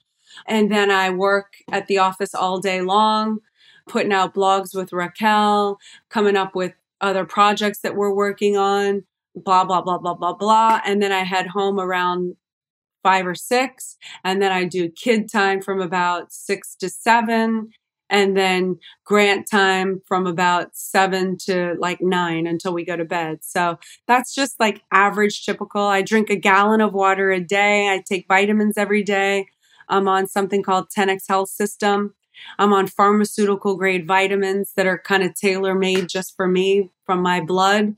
And 0.46 0.70
then 0.70 0.90
i 0.90 1.11
work 1.11 1.55
at 1.70 1.86
the 1.86 1.98
office 1.98 2.34
all 2.34 2.61
day 2.61 2.80
long 2.80 3.38
putting 3.86 4.12
out 4.12 4.34
blogs 4.34 4.74
with 4.74 4.92
raquel 4.92 5.78
coming 6.09 6.36
up 6.36 6.55
with 6.55 6.72
other 7.00 7.24
projects 7.26 7.80
that 7.80 7.96
we're 7.96 8.14
working 8.14 8.57
on 8.57 9.05
blah 9.34 9.64
blah 9.64 9.82
blah 9.82 9.98
blah 9.98 10.14
blah 10.14 10.32
blah. 10.34 10.80
And 10.86 11.02
then 11.02 11.12
i 11.12 11.24
head 11.24 11.48
home 11.48 11.78
around 11.78 12.36
five 13.05 13.26
or 13.26 13.36
six 13.36 13.96
and 14.24 14.42
then 14.42 14.50
i 14.50 14.64
do 14.64 14.88
kid 14.88 15.30
time 15.30 15.62
from 15.62 15.80
about 15.80 16.32
six 16.32 16.74
to 16.74 16.88
seven 16.88 17.70
and 18.11 18.36
then 18.36 18.78
grant 19.05 19.48
time 19.50 20.00
from 20.07 20.26
about 20.26 20.76
seven 20.76 21.36
to 21.36 21.74
like 21.78 22.00
nine 22.00 22.46
until 22.46 22.72
we 22.72 22.84
go 22.84 22.96
to 22.96 23.05
bed. 23.05 23.38
So 23.42 23.78
that's 24.07 24.34
just 24.34 24.61
like 24.61 24.82
average 24.92 25.44
typical. 25.44 25.82
I 25.82 26.02
drink 26.02 26.30
a 26.30 26.36
gallon 26.36 26.80
of 26.80 26.92
water 26.92 27.30
a 27.30 27.40
day. 27.40 27.88
I 27.88 28.02
take 28.07 28.26
vitamins 28.28 28.76
every 28.76 29.02
day. 29.02 29.46
I'm 29.88 30.09
on 30.09 30.26
something 30.26 30.62
called 30.62 30.90
10x 30.96 31.22
Health 31.28 31.48
System. 31.48 32.14
I'm 32.59 32.72
on 32.72 32.86
pharmaceutical 32.86 33.76
grade 33.76 34.07
vitamins 34.07 34.72
that 34.76 34.86
are 34.86 34.98
kind 34.98 35.22
of 35.22 35.34
tailor 35.34 35.74
made 35.74 36.09
just 36.09 36.36
for 36.36 36.46
me 36.46 36.90
from 37.05 37.22
my 37.22 37.40
blood 37.40 37.94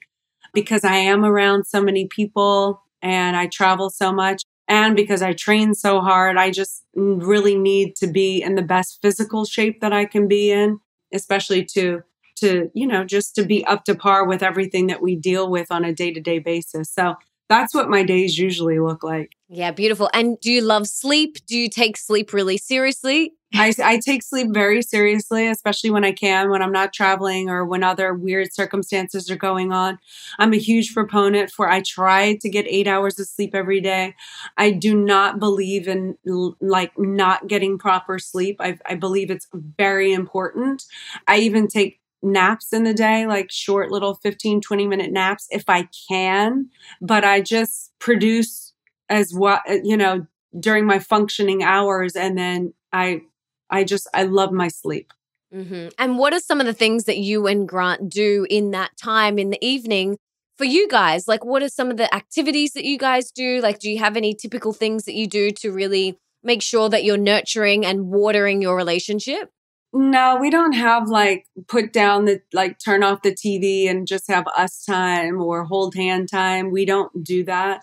because 0.52 0.84
I 0.84 0.96
am 0.96 1.24
around 1.24 1.66
so 1.66 1.82
many 1.82 2.06
people 2.06 2.82
and 3.02 3.36
I 3.36 3.46
travel 3.46 3.90
so 3.90 4.12
much 4.12 4.44
and 4.68 4.96
because 4.96 5.22
I 5.22 5.32
train 5.32 5.74
so 5.74 6.00
hard, 6.00 6.36
I 6.36 6.50
just 6.50 6.84
really 6.94 7.56
need 7.56 7.96
to 7.96 8.06
be 8.06 8.42
in 8.42 8.54
the 8.54 8.62
best 8.62 8.98
physical 9.02 9.44
shape 9.44 9.80
that 9.80 9.92
I 9.92 10.04
can 10.04 10.28
be 10.28 10.50
in, 10.50 10.80
especially 11.12 11.64
to 11.74 12.02
to, 12.36 12.70
you 12.74 12.86
know, 12.86 13.04
just 13.04 13.34
to 13.34 13.44
be 13.44 13.64
up 13.64 13.84
to 13.84 13.94
par 13.94 14.26
with 14.26 14.42
everything 14.42 14.88
that 14.88 15.02
we 15.02 15.16
deal 15.16 15.50
with 15.50 15.68
on 15.70 15.84
a 15.84 15.92
day-to-day 15.94 16.38
basis. 16.38 16.92
So 16.92 17.14
that's 17.48 17.74
what 17.74 17.88
my 17.88 18.02
days 18.02 18.38
usually 18.38 18.78
look 18.78 19.02
like. 19.02 19.32
Yeah, 19.48 19.70
beautiful. 19.70 20.10
And 20.12 20.38
do 20.40 20.52
you 20.52 20.60
love 20.60 20.86
sleep? 20.86 21.38
Do 21.46 21.56
you 21.56 21.70
take 21.70 21.96
sleep 21.96 22.32
really 22.32 22.58
seriously? 22.58 23.32
I, 23.54 23.72
I 23.82 23.98
take 23.98 24.22
sleep 24.22 24.48
very 24.52 24.82
seriously, 24.82 25.46
especially 25.46 25.90
when 25.90 26.04
I 26.04 26.12
can, 26.12 26.50
when 26.50 26.62
I'm 26.62 26.72
not 26.72 26.92
traveling 26.92 27.48
or 27.48 27.64
when 27.64 27.82
other 27.82 28.12
weird 28.12 28.52
circumstances 28.52 29.30
are 29.30 29.36
going 29.36 29.72
on. 29.72 29.98
I'm 30.38 30.52
a 30.52 30.58
huge 30.58 30.92
proponent 30.92 31.50
for 31.50 31.70
I 31.70 31.80
try 31.80 32.36
to 32.36 32.48
get 32.48 32.66
eight 32.68 32.88
hours 32.88 33.18
of 33.18 33.28
sleep 33.28 33.54
every 33.54 33.80
day. 33.80 34.14
I 34.56 34.72
do 34.72 34.94
not 34.94 35.38
believe 35.38 35.86
in 35.86 36.16
like 36.60 36.98
not 36.98 37.46
getting 37.46 37.78
proper 37.78 38.18
sleep. 38.18 38.56
I, 38.60 38.78
I 38.84 38.96
believe 38.96 39.30
it's 39.30 39.48
very 39.52 40.12
important. 40.12 40.84
I 41.28 41.38
even 41.38 41.68
take 41.68 42.00
naps 42.22 42.72
in 42.72 42.82
the 42.82 42.94
day, 42.94 43.26
like 43.26 43.50
short 43.50 43.90
little 43.90 44.14
15, 44.14 44.60
20 44.60 44.86
minute 44.88 45.12
naps 45.12 45.46
if 45.50 45.64
I 45.68 45.88
can, 46.08 46.68
but 47.00 47.24
I 47.24 47.40
just 47.40 47.92
produce 48.00 48.72
as 49.08 49.32
what, 49.32 49.62
you 49.84 49.96
know, 49.96 50.26
during 50.58 50.84
my 50.86 50.98
functioning 50.98 51.62
hours 51.62 52.16
and 52.16 52.36
then 52.36 52.72
I 52.92 53.22
I 53.70 53.84
just, 53.84 54.08
I 54.14 54.24
love 54.24 54.52
my 54.52 54.68
sleep. 54.68 55.12
Mm-hmm. 55.54 55.88
And 55.98 56.18
what 56.18 56.32
are 56.32 56.40
some 56.40 56.60
of 56.60 56.66
the 56.66 56.72
things 56.72 57.04
that 57.04 57.18
you 57.18 57.46
and 57.46 57.68
Grant 57.68 58.10
do 58.10 58.46
in 58.50 58.72
that 58.72 58.96
time 58.96 59.38
in 59.38 59.50
the 59.50 59.64
evening 59.64 60.18
for 60.56 60.64
you 60.64 60.88
guys? 60.88 61.28
Like, 61.28 61.44
what 61.44 61.62
are 61.62 61.68
some 61.68 61.90
of 61.90 61.96
the 61.96 62.12
activities 62.14 62.72
that 62.72 62.84
you 62.84 62.98
guys 62.98 63.30
do? 63.30 63.60
Like, 63.60 63.78
do 63.78 63.90
you 63.90 63.98
have 63.98 64.16
any 64.16 64.34
typical 64.34 64.72
things 64.72 65.04
that 65.04 65.14
you 65.14 65.26
do 65.26 65.50
to 65.52 65.70
really 65.70 66.18
make 66.42 66.62
sure 66.62 66.88
that 66.88 67.04
you're 67.04 67.16
nurturing 67.16 67.84
and 67.84 68.08
watering 68.08 68.60
your 68.60 68.76
relationship? 68.76 69.50
No, 69.92 70.36
we 70.38 70.50
don't 70.50 70.74
have 70.74 71.08
like 71.08 71.46
put 71.68 71.92
down 71.92 72.26
the 72.26 72.42
like 72.52 72.78
turn 72.78 73.02
off 73.02 73.22
the 73.22 73.32
TV 73.32 73.88
and 73.88 74.06
just 74.06 74.28
have 74.28 74.46
us 74.48 74.84
time 74.84 75.40
or 75.40 75.64
hold 75.64 75.94
hand 75.94 76.28
time. 76.30 76.70
We 76.70 76.84
don't 76.84 77.24
do 77.24 77.44
that. 77.44 77.82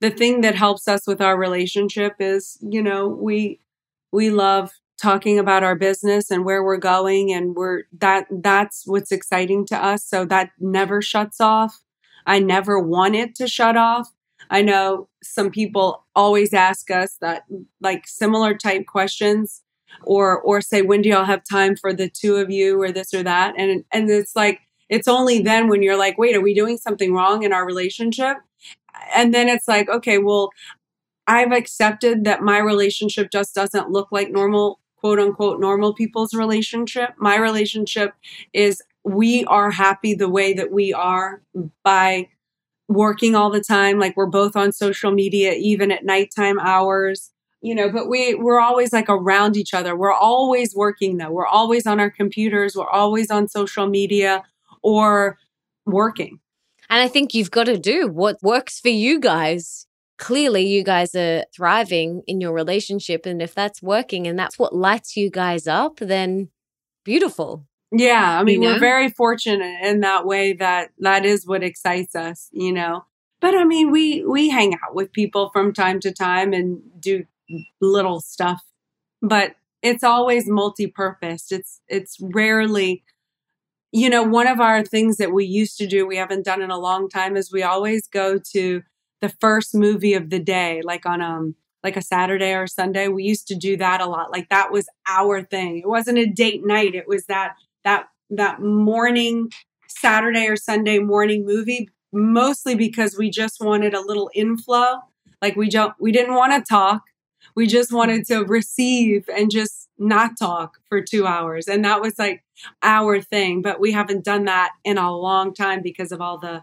The 0.00 0.10
thing 0.10 0.40
that 0.40 0.54
helps 0.54 0.88
us 0.88 1.06
with 1.06 1.20
our 1.20 1.36
relationship 1.36 2.14
is, 2.18 2.56
you 2.62 2.82
know, 2.82 3.08
we 3.08 3.60
we 4.10 4.30
love 4.30 4.72
talking 5.00 5.38
about 5.38 5.64
our 5.64 5.74
business 5.74 6.30
and 6.30 6.44
where 6.44 6.62
we're 6.62 6.76
going 6.76 7.32
and 7.32 7.54
we're 7.54 7.84
that 7.98 8.26
that's 8.30 8.82
what's 8.86 9.12
exciting 9.12 9.66
to 9.66 9.76
us. 9.76 10.04
So 10.04 10.24
that 10.26 10.50
never 10.58 11.00
shuts 11.00 11.40
off. 11.40 11.80
I 12.26 12.38
never 12.38 12.78
want 12.78 13.16
it 13.16 13.34
to 13.36 13.48
shut 13.48 13.76
off. 13.76 14.08
I 14.50 14.62
know 14.62 15.08
some 15.22 15.50
people 15.50 16.04
always 16.14 16.52
ask 16.52 16.90
us 16.90 17.16
that 17.20 17.44
like 17.80 18.06
similar 18.06 18.54
type 18.54 18.86
questions 18.86 19.62
or 20.02 20.40
or 20.40 20.60
say 20.60 20.82
when 20.82 21.02
do 21.02 21.08
y'all 21.08 21.24
have 21.24 21.42
time 21.50 21.76
for 21.76 21.92
the 21.92 22.08
two 22.08 22.36
of 22.36 22.50
you 22.50 22.80
or 22.80 22.92
this 22.92 23.14
or 23.14 23.22
that? 23.22 23.54
And 23.56 23.84
and 23.92 24.10
it's 24.10 24.36
like 24.36 24.60
it's 24.88 25.08
only 25.08 25.40
then 25.40 25.68
when 25.68 25.82
you're 25.82 25.98
like 25.98 26.18
wait 26.18 26.36
are 26.36 26.40
we 26.40 26.54
doing 26.54 26.76
something 26.76 27.14
wrong 27.14 27.42
in 27.42 27.52
our 27.52 27.64
relationship? 27.64 28.36
And 29.14 29.32
then 29.32 29.48
it's 29.48 29.68
like 29.68 29.88
okay 29.88 30.18
well 30.18 30.50
I've 31.26 31.52
accepted 31.52 32.24
that 32.24 32.42
my 32.42 32.58
relationship 32.58 33.30
just 33.30 33.54
doesn't 33.54 33.90
look 33.90 34.08
like 34.10 34.32
normal 34.32 34.79
quote 35.00 35.18
unquote 35.18 35.58
normal 35.58 35.94
people's 35.94 36.34
relationship. 36.34 37.10
My 37.18 37.36
relationship 37.36 38.14
is 38.52 38.82
we 39.02 39.44
are 39.46 39.70
happy 39.70 40.14
the 40.14 40.28
way 40.28 40.52
that 40.52 40.70
we 40.70 40.92
are 40.92 41.42
by 41.82 42.28
working 42.86 43.34
all 43.34 43.50
the 43.50 43.62
time. 43.62 43.98
Like 43.98 44.16
we're 44.16 44.26
both 44.26 44.56
on 44.56 44.72
social 44.72 45.10
media, 45.10 45.54
even 45.54 45.90
at 45.90 46.04
nighttime 46.04 46.58
hours, 46.58 47.30
you 47.62 47.74
know, 47.74 47.90
but 47.90 48.08
we, 48.08 48.34
we're 48.34 48.60
always 48.60 48.92
like 48.92 49.08
around 49.08 49.56
each 49.56 49.72
other. 49.72 49.96
We're 49.96 50.12
always 50.12 50.74
working 50.74 51.16
though. 51.16 51.30
We're 51.30 51.46
always 51.46 51.86
on 51.86 51.98
our 51.98 52.10
computers. 52.10 52.74
We're 52.76 52.88
always 52.88 53.30
on 53.30 53.48
social 53.48 53.86
media 53.86 54.42
or 54.82 55.38
working. 55.86 56.40
And 56.90 57.00
I 57.00 57.08
think 57.08 57.32
you've 57.32 57.50
got 57.50 57.64
to 57.64 57.78
do 57.78 58.08
what 58.08 58.42
works 58.42 58.80
for 58.80 58.88
you 58.88 59.20
guys 59.20 59.86
clearly 60.20 60.66
you 60.66 60.84
guys 60.84 61.14
are 61.14 61.44
thriving 61.52 62.22
in 62.26 62.40
your 62.40 62.52
relationship. 62.52 63.26
And 63.26 63.40
if 63.42 63.54
that's 63.54 63.82
working 63.82 64.26
and 64.26 64.38
that's 64.38 64.58
what 64.58 64.74
lights 64.74 65.16
you 65.16 65.30
guys 65.30 65.66
up, 65.66 65.96
then 65.96 66.50
beautiful. 67.04 67.66
Yeah. 67.90 68.38
I 68.38 68.44
mean, 68.44 68.62
you 68.62 68.68
know? 68.68 68.74
we're 68.74 68.80
very 68.80 69.08
fortunate 69.08 69.80
in 69.82 70.00
that 70.00 70.26
way 70.26 70.52
that 70.52 70.90
that 70.98 71.24
is 71.24 71.46
what 71.46 71.64
excites 71.64 72.14
us, 72.14 72.48
you 72.52 72.72
know. 72.72 73.04
But 73.40 73.54
I 73.56 73.64
mean, 73.64 73.90
we 73.90 74.22
we 74.24 74.50
hang 74.50 74.74
out 74.74 74.94
with 74.94 75.12
people 75.12 75.50
from 75.52 75.72
time 75.72 75.98
to 76.00 76.12
time 76.12 76.52
and 76.52 76.80
do 77.00 77.24
little 77.80 78.20
stuff. 78.20 78.62
But 79.22 79.56
it's 79.82 80.04
always 80.04 80.46
multi-purpose. 80.46 81.50
It's 81.50 81.80
it's 81.88 82.18
rarely 82.20 83.02
you 83.92 84.08
know, 84.08 84.22
one 84.22 84.46
of 84.46 84.60
our 84.60 84.84
things 84.84 85.16
that 85.16 85.32
we 85.32 85.44
used 85.44 85.76
to 85.78 85.86
do, 85.86 86.06
we 86.06 86.16
haven't 86.16 86.44
done 86.44 86.62
in 86.62 86.70
a 86.70 86.78
long 86.78 87.08
time, 87.08 87.36
is 87.36 87.50
we 87.50 87.64
always 87.64 88.06
go 88.06 88.38
to 88.52 88.82
the 89.20 89.28
first 89.28 89.74
movie 89.74 90.14
of 90.14 90.30
the 90.30 90.38
day, 90.38 90.82
like 90.84 91.06
on 91.06 91.20
um 91.20 91.54
like 91.82 91.96
a 91.96 92.02
Saturday 92.02 92.52
or 92.52 92.66
Sunday. 92.66 93.08
We 93.08 93.24
used 93.24 93.48
to 93.48 93.54
do 93.54 93.76
that 93.78 94.00
a 94.00 94.06
lot. 94.06 94.30
Like 94.30 94.48
that 94.50 94.70
was 94.70 94.88
our 95.08 95.42
thing. 95.42 95.78
It 95.78 95.88
wasn't 95.88 96.18
a 96.18 96.26
date 96.26 96.66
night. 96.66 96.94
It 96.94 97.08
was 97.08 97.26
that 97.26 97.54
that 97.84 98.08
that 98.30 98.60
morning 98.60 99.50
Saturday 99.88 100.46
or 100.46 100.56
Sunday 100.56 100.98
morning 100.98 101.44
movie 101.44 101.88
mostly 102.12 102.74
because 102.74 103.16
we 103.16 103.30
just 103.30 103.60
wanted 103.60 103.94
a 103.94 104.00
little 104.00 104.30
inflow. 104.34 105.00
Like 105.40 105.56
we 105.56 105.68
don't 105.70 105.94
we 106.00 106.12
didn't 106.12 106.34
want 106.34 106.52
to 106.52 106.68
talk. 106.68 107.02
We 107.56 107.66
just 107.66 107.92
wanted 107.92 108.26
to 108.26 108.44
receive 108.44 109.28
and 109.34 109.50
just 109.50 109.88
not 109.98 110.38
talk 110.38 110.78
for 110.88 111.00
2 111.00 111.26
hours. 111.26 111.66
And 111.66 111.84
that 111.84 112.00
was 112.00 112.18
like 112.18 112.44
our 112.82 113.20
thing, 113.20 113.62
but 113.62 113.80
we 113.80 113.92
haven't 113.92 114.24
done 114.24 114.44
that 114.44 114.72
in 114.84 114.98
a 114.98 115.16
long 115.16 115.54
time 115.54 115.82
because 115.82 116.12
of 116.12 116.20
all 116.20 116.38
the 116.38 116.62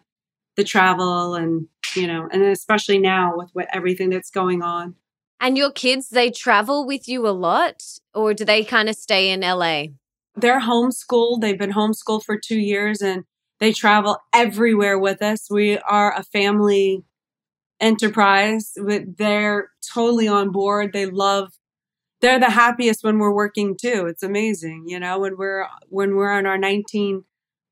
the 0.58 0.64
travel 0.64 1.36
and 1.36 1.68
you 1.96 2.06
know, 2.06 2.28
and 2.32 2.44
especially 2.44 3.00
now 3.00 3.34
with 3.36 3.50
what 3.54 3.68
everything 3.74 4.10
that's 4.10 4.30
going 4.30 4.62
on. 4.62 4.96
And 5.40 5.58
your 5.58 5.72
kids, 5.72 6.10
they 6.10 6.30
travel 6.32 6.86
with 6.86 7.08
you 7.08 7.28
a 7.28 7.30
lot 7.30 7.82
or 8.14 8.34
do 8.34 8.44
they 8.44 8.64
kind 8.64 8.90
of 8.90 8.96
stay 8.96 9.30
in 9.30 9.42
LA? 9.42 9.86
They're 10.36 10.62
homeschooled. 10.62 11.42
They've 11.42 11.58
been 11.58 11.74
homeschooled 11.74 12.24
for 12.24 12.38
two 12.38 12.60
years 12.60 13.02
and 13.02 13.24
they 13.60 13.72
travel 13.72 14.18
everywhere 14.34 15.00
with 15.00 15.22
us. 15.22 15.50
We 15.50 15.78
are 15.80 16.14
a 16.14 16.24
family 16.24 17.04
enterprise. 17.80 18.74
They're 18.76 19.70
totally 19.94 20.28
on 20.28 20.52
board. 20.52 20.92
They 20.94 21.06
love 21.06 21.54
they're 22.20 22.40
the 22.40 22.50
happiest 22.50 23.04
when 23.04 23.20
we're 23.20 23.34
working 23.34 23.78
too. 23.80 24.08
It's 24.08 24.24
amazing, 24.24 24.86
you 24.88 25.00
know, 25.00 25.20
when 25.20 25.38
we're 25.38 25.68
when 25.90 26.16
we're 26.16 26.32
on 26.32 26.48
our 26.48 26.58
19 26.58 27.24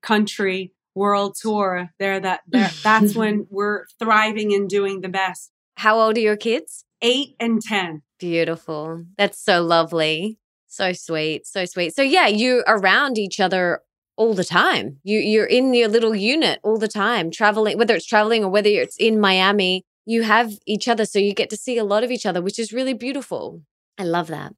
country 0.03 0.74
world 0.95 1.35
tour, 1.39 1.89
they're 1.99 2.19
that 2.21 2.41
that's 2.83 3.15
when 3.15 3.45
we're 3.51 3.85
thriving 3.99 4.53
and 4.53 4.69
doing 4.69 5.01
the 5.01 5.09
best. 5.09 5.51
How 5.77 5.99
old 5.99 6.17
are 6.17 6.21
your 6.21 6.37
kids? 6.37 6.85
eight 7.05 7.35
and 7.39 7.61
10. 7.61 8.01
Beautiful. 8.19 9.05
That's 9.17 9.39
so 9.39 9.61
lovely. 9.61 10.37
So 10.67 10.93
sweet. 10.93 11.45
So 11.45 11.65
sweet. 11.65 11.95
So 11.95 12.01
yeah, 12.01 12.27
you 12.27 12.63
around 12.67 13.17
each 13.17 13.39
other 13.39 13.81
all 14.17 14.33
the 14.33 14.43
time. 14.43 14.97
You 15.03 15.19
you're 15.19 15.45
in 15.45 15.73
your 15.73 15.87
little 15.87 16.15
unit 16.15 16.59
all 16.63 16.77
the 16.77 16.87
time, 16.87 17.31
traveling, 17.31 17.77
whether 17.77 17.95
it's 17.95 18.05
traveling 18.05 18.43
or 18.43 18.49
whether 18.49 18.69
it's 18.69 18.97
in 18.97 19.19
Miami, 19.19 19.83
you 20.05 20.23
have 20.23 20.53
each 20.65 20.87
other. 20.87 21.05
So 21.05 21.19
you 21.19 21.33
get 21.33 21.49
to 21.51 21.57
see 21.57 21.77
a 21.77 21.83
lot 21.83 22.03
of 22.03 22.11
each 22.11 22.25
other, 22.25 22.41
which 22.41 22.59
is 22.59 22.73
really 22.73 22.93
beautiful. 22.93 23.61
I 23.97 24.03
love 24.03 24.27
that. 24.27 24.53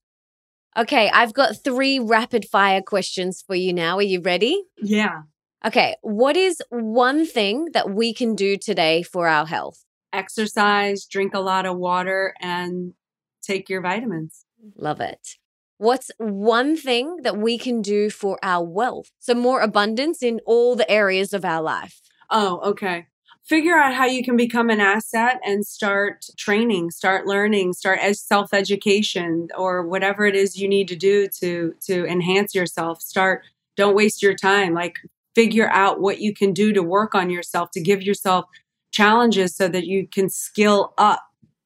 Okay, 0.76 1.10
I've 1.10 1.34
got 1.34 1.64
three 1.64 2.00
rapid 2.00 2.46
fire 2.46 2.82
questions 2.82 3.44
for 3.46 3.56
you 3.56 3.74
now. 3.74 3.98
Are 3.98 4.04
you 4.04 4.22
ready? 4.22 4.64
Yeah. 4.82 5.24
Okay, 5.66 5.96
what 6.02 6.38
is 6.38 6.62
one 6.70 7.26
thing 7.26 7.70
that 7.74 7.90
we 7.90 8.14
can 8.14 8.36
do 8.36 8.58
today 8.58 9.04
for 9.04 9.28
our 9.28 9.46
health? 9.46 9.84
exercise, 10.14 11.06
drink 11.06 11.34
a 11.34 11.40
lot 11.40 11.66
of 11.66 11.78
water, 11.78 12.34
and 12.42 12.94
take 13.42 13.70
your 13.70 13.82
vitamins. 13.82 14.46
Love 14.76 15.00
it. 15.00 15.36
What's 15.78 16.10
one 16.18 16.76
thing 16.76 17.18
that 17.22 17.38
we 17.38 17.58
can 17.58 17.82
do 17.82 18.10
for 18.10 18.40
our 18.42 18.66
wealth? 18.66 19.12
So, 19.20 19.36
more 19.36 19.62
abundance 19.62 20.24
in 20.24 20.40
all 20.46 20.76
the 20.76 20.90
areas 20.90 21.34
of 21.34 21.46
our 21.46 21.62
life. 21.62 22.02
Oh, 22.32 22.60
okay. 22.72 23.08
Figure 23.46 23.78
out 23.78 23.94
how 23.94 24.06
you 24.06 24.24
can 24.24 24.36
become 24.36 24.70
an 24.70 24.82
asset 24.82 25.40
and 25.46 25.66
start 25.66 26.26
training, 26.38 26.92
start 26.92 27.26
learning, 27.26 27.74
start 27.74 28.00
as 28.00 28.20
self 28.20 28.54
education 28.54 29.48
or 29.58 29.88
whatever 29.88 30.26
it 30.26 30.36
is 30.36 30.58
you 30.58 30.68
need 30.68 30.88
to 30.90 30.96
do 30.96 31.28
to 31.40 31.74
to 31.86 32.06
enhance 32.08 32.54
yourself. 32.56 33.02
Start 33.02 33.44
don't 33.78 33.96
waste 33.96 34.24
your 34.24 34.34
time. 34.34 34.74
Like 34.74 34.96
figure 35.38 35.70
out 35.70 36.02
what 36.02 36.20
you 36.20 36.34
can 36.34 36.52
do 36.52 36.74
to 36.74 36.82
work 36.82 37.14
on 37.14 37.30
yourself, 37.30 37.70
to 37.70 37.80
give 37.80 38.02
yourself 38.02 38.46
challenges 38.92 39.56
so 39.56 39.68
that 39.68 39.86
you 39.86 40.08
can 40.08 40.30
skill 40.30 40.96
up. 40.98 41.22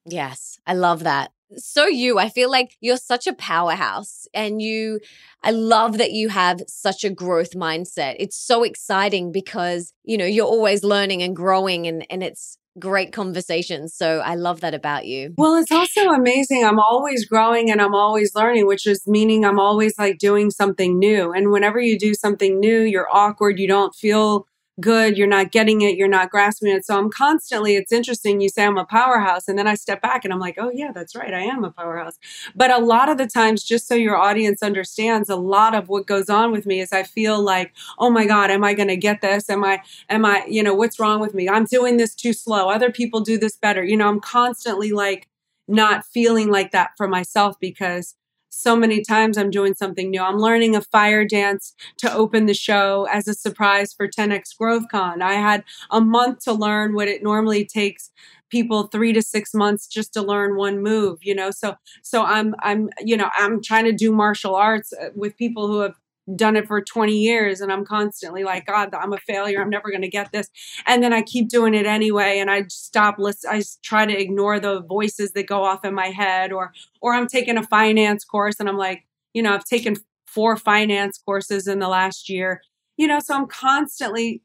Yes, 0.05 0.59
I 0.67 0.73
love 0.73 1.05
that. 1.05 1.31
So, 1.55 1.85
you, 1.85 2.19
I 2.19 2.27
feel 2.27 2.51
like 2.51 2.75
you're 2.81 2.97
such 2.97 3.27
a 3.27 3.33
powerhouse 3.33 4.27
and 4.33 4.61
you, 4.61 4.99
I 5.41 5.51
love 5.51 5.99
that 5.99 6.11
you 6.11 6.27
have 6.27 6.61
such 6.67 7.05
a 7.05 7.09
growth 7.09 7.51
mindset. 7.51 8.17
It's 8.19 8.37
so 8.37 8.63
exciting 8.63 9.31
because, 9.31 9.93
you 10.03 10.17
know, 10.17 10.25
you're 10.25 10.45
always 10.45 10.83
learning 10.83 11.23
and 11.23 11.33
growing 11.33 11.87
and, 11.87 12.05
and 12.09 12.21
it's 12.23 12.57
great 12.79 13.11
conversations. 13.11 13.93
So 13.93 14.19
I 14.19 14.35
love 14.35 14.61
that 14.61 14.73
about 14.73 15.05
you. 15.05 15.33
Well, 15.37 15.55
it's 15.55 15.71
also 15.71 16.09
amazing. 16.09 16.63
I'm 16.63 16.79
always 16.79 17.25
growing 17.25 17.69
and 17.69 17.81
I'm 17.81 17.95
always 17.95 18.33
learning, 18.35 18.67
which 18.67 18.87
is 18.87 19.03
meaning 19.07 19.45
I'm 19.45 19.59
always 19.59 19.97
like 19.97 20.17
doing 20.17 20.51
something 20.51 20.97
new. 20.97 21.31
And 21.33 21.51
whenever 21.51 21.79
you 21.79 21.99
do 21.99 22.13
something 22.13 22.59
new, 22.59 22.81
you're 22.81 23.09
awkward, 23.11 23.59
you 23.59 23.67
don't 23.67 23.93
feel 23.93 24.47
good, 24.79 25.17
you're 25.17 25.27
not 25.27 25.51
getting 25.51 25.81
it, 25.81 25.95
you're 25.95 26.07
not 26.07 26.31
grasping 26.31 26.71
it. 26.71 26.85
So 26.85 26.97
I'm 26.97 27.11
constantly, 27.11 27.75
it's 27.75 27.91
interesting. 27.91 28.41
You 28.41 28.49
say 28.49 28.65
I'm 28.65 28.77
a 28.77 28.85
powerhouse, 28.85 29.47
and 29.47 29.57
then 29.57 29.67
I 29.67 29.75
step 29.75 30.01
back 30.01 30.23
and 30.23 30.33
I'm 30.33 30.39
like, 30.39 30.55
oh, 30.57 30.71
yeah, 30.73 30.91
that's 30.93 31.15
right, 31.15 31.33
I 31.33 31.41
am 31.41 31.63
a 31.63 31.71
powerhouse. 31.71 32.17
But 32.55 32.71
a 32.71 32.77
lot 32.79 33.09
of 33.09 33.17
the 33.17 33.27
times, 33.27 33.63
just 33.63 33.87
so 33.87 33.95
your 33.95 34.15
audience 34.15 34.63
understands, 34.63 35.29
a 35.29 35.35
lot 35.35 35.75
of 35.75 35.89
what 35.89 36.07
goes 36.07 36.29
on 36.29 36.51
with 36.51 36.65
me 36.65 36.79
is 36.79 36.93
I 36.93 37.03
feel 37.03 37.41
like, 37.41 37.73
oh 37.99 38.09
my 38.09 38.25
God, 38.25 38.49
am 38.49 38.63
I 38.63 38.73
going 38.73 38.87
to 38.89 38.97
get 38.97 39.21
this? 39.21 39.49
Am 39.49 39.63
I, 39.63 39.81
am 40.09 40.25
I, 40.25 40.45
you 40.47 40.63
know, 40.63 40.73
what's 40.73 40.99
wrong 40.99 41.19
with 41.19 41.33
me? 41.33 41.49
I'm 41.49 41.65
doing 41.65 41.97
this 41.97 42.15
too 42.15 42.33
slow. 42.33 42.69
Other 42.69 42.91
people 42.91 43.19
do 43.19 43.37
this 43.37 43.57
better. 43.57 43.83
You 43.83 43.97
know, 43.97 44.07
I'm 44.07 44.21
constantly 44.21 44.91
like, 44.91 45.27
not 45.67 46.05
feeling 46.05 46.49
like 46.49 46.71
that 46.71 46.91
for 46.97 47.07
myself 47.07 47.55
because 47.59 48.15
so 48.51 48.75
many 48.75 49.01
times 49.01 49.37
I'm 49.37 49.49
doing 49.49 49.73
something 49.73 50.11
new. 50.11 50.21
I'm 50.21 50.37
learning 50.37 50.75
a 50.75 50.81
fire 50.81 51.25
dance 51.25 51.73
to 51.97 52.13
open 52.13 52.45
the 52.45 52.53
show 52.53 53.07
as 53.11 53.27
a 53.27 53.33
surprise 53.33 53.93
for 53.93 54.07
10x 54.07 54.53
GrowthCon. 54.59 55.21
I 55.21 55.33
had 55.35 55.63
a 55.89 56.01
month 56.01 56.39
to 56.45 56.53
learn 56.53 56.93
what 56.93 57.07
it 57.07 57.23
normally 57.23 57.65
takes 57.65 58.11
people 58.49 58.87
3 58.87 59.13
to 59.13 59.21
6 59.21 59.53
months 59.53 59.87
just 59.87 60.13
to 60.13 60.21
learn 60.21 60.55
one 60.57 60.81
move, 60.83 61.19
you 61.21 61.33
know. 61.33 61.51
So 61.51 61.75
so 62.03 62.23
I'm 62.23 62.53
I'm 62.59 62.89
you 62.99 63.15
know, 63.17 63.29
I'm 63.37 63.61
trying 63.61 63.85
to 63.85 63.93
do 63.93 64.11
martial 64.11 64.55
arts 64.55 64.93
uh, 64.93 65.09
with 65.15 65.37
people 65.37 65.67
who 65.67 65.79
have 65.79 65.95
done 66.35 66.55
it 66.55 66.67
for 66.67 66.81
20 66.81 67.13
years 67.13 67.61
and 67.61 67.71
I'm 67.71 67.85
constantly 67.85 68.43
like, 68.43 68.65
God, 68.65 68.93
I'm 68.93 69.13
a 69.13 69.17
failure. 69.17 69.61
I'm 69.61 69.69
never 69.69 69.89
going 69.89 70.01
to 70.01 70.09
get 70.09 70.31
this. 70.31 70.49
And 70.85 71.03
then 71.03 71.13
I 71.13 71.21
keep 71.21 71.49
doing 71.49 71.73
it 71.73 71.85
anyway. 71.85 72.39
And 72.39 72.49
I 72.49 72.65
stop, 72.69 73.15
listen, 73.17 73.49
I 73.51 73.63
try 73.83 74.05
to 74.05 74.17
ignore 74.17 74.59
the 74.59 74.81
voices 74.81 75.31
that 75.33 75.47
go 75.47 75.63
off 75.63 75.85
in 75.85 75.93
my 75.93 76.07
head 76.07 76.51
or, 76.51 76.71
or 77.01 77.13
I'm 77.13 77.27
taking 77.27 77.57
a 77.57 77.63
finance 77.63 78.23
course 78.23 78.59
and 78.59 78.69
I'm 78.69 78.77
like, 78.77 79.05
you 79.33 79.41
know, 79.41 79.53
I've 79.53 79.65
taken 79.65 79.95
four 80.25 80.55
finance 80.57 81.19
courses 81.23 81.67
in 81.67 81.79
the 81.79 81.89
last 81.89 82.29
year, 82.29 82.61
you 82.97 83.07
know, 83.07 83.19
so 83.19 83.35
I'm 83.35 83.47
constantly, 83.47 84.41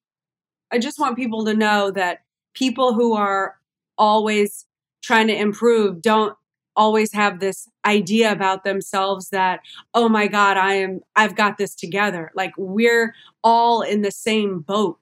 I 0.72 0.78
just 0.78 0.98
want 0.98 1.16
people 1.16 1.44
to 1.44 1.54
know 1.54 1.90
that 1.92 2.20
people 2.54 2.94
who 2.94 3.14
are 3.14 3.56
always 3.98 4.66
trying 5.02 5.28
to 5.28 5.36
improve 5.36 6.02
don't 6.02 6.36
always 6.76 7.12
have 7.12 7.40
this 7.40 7.68
idea 7.84 8.30
about 8.30 8.64
themselves 8.64 9.30
that 9.30 9.60
oh 9.94 10.08
my 10.08 10.26
god 10.26 10.56
i 10.56 10.74
am 10.74 11.00
i've 11.16 11.34
got 11.34 11.58
this 11.58 11.74
together. 11.74 12.30
Like 12.34 12.52
we're 12.56 13.14
all 13.42 13.82
in 13.82 14.02
the 14.02 14.10
same 14.10 14.60
boat. 14.60 14.98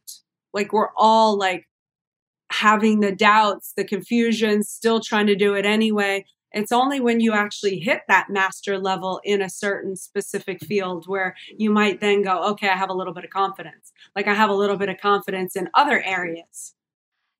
Like 0.52 0.72
we're 0.72 0.92
all 0.96 1.36
like 1.38 1.66
having 2.50 3.00
the 3.00 3.14
doubts 3.14 3.72
the 3.76 3.84
confusion 3.84 4.62
still 4.62 5.00
trying 5.00 5.26
to 5.26 5.36
do 5.36 5.54
it 5.54 5.66
anyway. 5.66 6.24
It's 6.52 6.70
only 6.70 7.00
when 7.00 7.18
you 7.18 7.32
actually 7.32 7.80
hit 7.80 8.02
that 8.06 8.30
master 8.30 8.78
level 8.78 9.20
in 9.24 9.42
a 9.42 9.50
certain 9.50 9.96
specific 9.96 10.64
field 10.64 11.08
where 11.08 11.34
you 11.56 11.70
might 11.70 12.00
then 12.00 12.22
go 12.22 12.44
okay 12.50 12.68
i 12.68 12.76
have 12.76 12.90
a 12.90 12.94
little 12.94 13.14
bit 13.14 13.24
of 13.24 13.30
confidence. 13.30 13.92
Like 14.14 14.28
i 14.28 14.34
have 14.34 14.50
a 14.50 14.54
little 14.54 14.76
bit 14.76 14.88
of 14.88 14.98
confidence 14.98 15.56
in 15.56 15.68
other 15.74 16.02
areas 16.02 16.74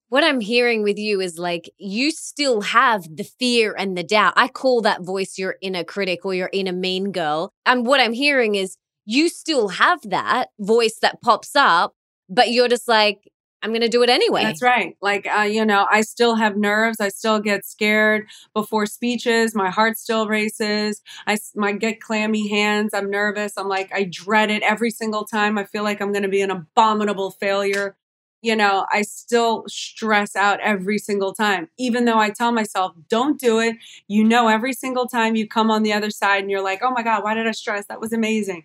what 0.09 0.25
I'm 0.25 0.41
hearing 0.41 0.83
with 0.83 0.99
you 0.99 1.21
is 1.21 1.39
like 1.39 1.71
you 1.79 2.11
still 2.11 2.61
have 2.61 3.05
the 3.17 3.25
fear 3.25 3.75
and 3.77 3.97
the 3.97 4.05
doubt. 4.05 4.35
I 4.37 4.49
call 4.49 4.83
that 4.83 5.03
voice 5.03 5.39
your 5.39 5.57
inner 5.61 5.85
critic 5.85 6.25
or 6.25 6.35
your 6.35 6.51
inner 6.53 6.73
mean 6.73 7.13
girl. 7.13 7.51
And 7.67 7.87
what 7.87 8.01
I'm 8.01 8.13
hearing 8.13 8.55
is 8.55 8.77
you 9.07 9.29
still 9.29 9.69
have 9.69 10.01
that 10.05 10.49
voice 10.59 10.99
that 11.03 11.21
pops 11.23 11.57
up, 11.57 11.95
but 12.29 12.51
you're 12.51 12.69
just 12.69 12.89
like, 12.89 13.31
I'm 13.63 13.71
going 13.71 13.81
to 13.81 13.89
do 13.89 14.03
it 14.03 14.11
anyway. 14.11 14.43
That's 14.43 14.61
right. 14.61 14.95
Like, 15.01 15.27
uh, 15.27 15.41
you 15.41 15.65
know, 15.65 15.87
I 15.91 16.03
still 16.03 16.35
have 16.35 16.55
nerves. 16.55 17.01
I 17.01 17.09
still 17.09 17.41
get 17.41 17.65
scared 17.65 18.27
before 18.53 18.85
speeches. 18.85 19.55
My 19.55 19.71
heart 19.71 19.97
still 19.97 20.29
races. 20.29 21.01
I 21.27 21.39
might 21.55 21.79
get 21.79 21.99
clammy 21.99 22.47
hands. 22.51 22.93
I'm 22.93 23.09
nervous. 23.09 23.55
I'm 23.57 23.69
like, 23.69 23.91
I 23.95 24.05
dread 24.05 24.51
it 24.51 24.63
every 24.63 24.91
single 24.91 25.25
time. 25.25 25.57
I 25.57 25.65
feel 25.65 25.83
like 25.83 26.03
I'm 26.03 26.13
going 26.13 26.25
to 26.25 26.29
be 26.29 26.43
an 26.43 26.51
abominable 26.51 27.31
failure 27.31 27.97
you 28.45 28.55
know, 28.55 28.85
I 28.93 29.01
still 29.01 29.65
stress 29.69 30.37
out 30.37 30.61
every 30.61 30.99
single 30.99 31.33
time, 31.33 31.71
even 31.79 32.05
though 32.05 32.19
I 32.19 32.29
tell 32.29 32.53
myself, 32.53 32.93
don't 33.09 33.41
do 33.41 33.59
it. 33.59 33.77
You 34.07 34.23
know, 34.23 34.49
every 34.49 34.75
single 34.75 35.07
time 35.07 35.35
you 35.35 35.49
come 35.49 35.71
on 35.71 35.83
the 35.83 35.95
other 35.95 36.11
side 36.11 36.43
and 36.43 36.51
you're 36.51 36.63
like, 36.63 36.81
oh 36.83 36.91
my 36.91 37.03
God, 37.03 37.25
why 37.25 37.33
did 37.33 37.47
I 37.47 37.53
stress? 37.53 37.87
That 37.87 38.03
was 38.03 38.13
amazing. 38.13 38.65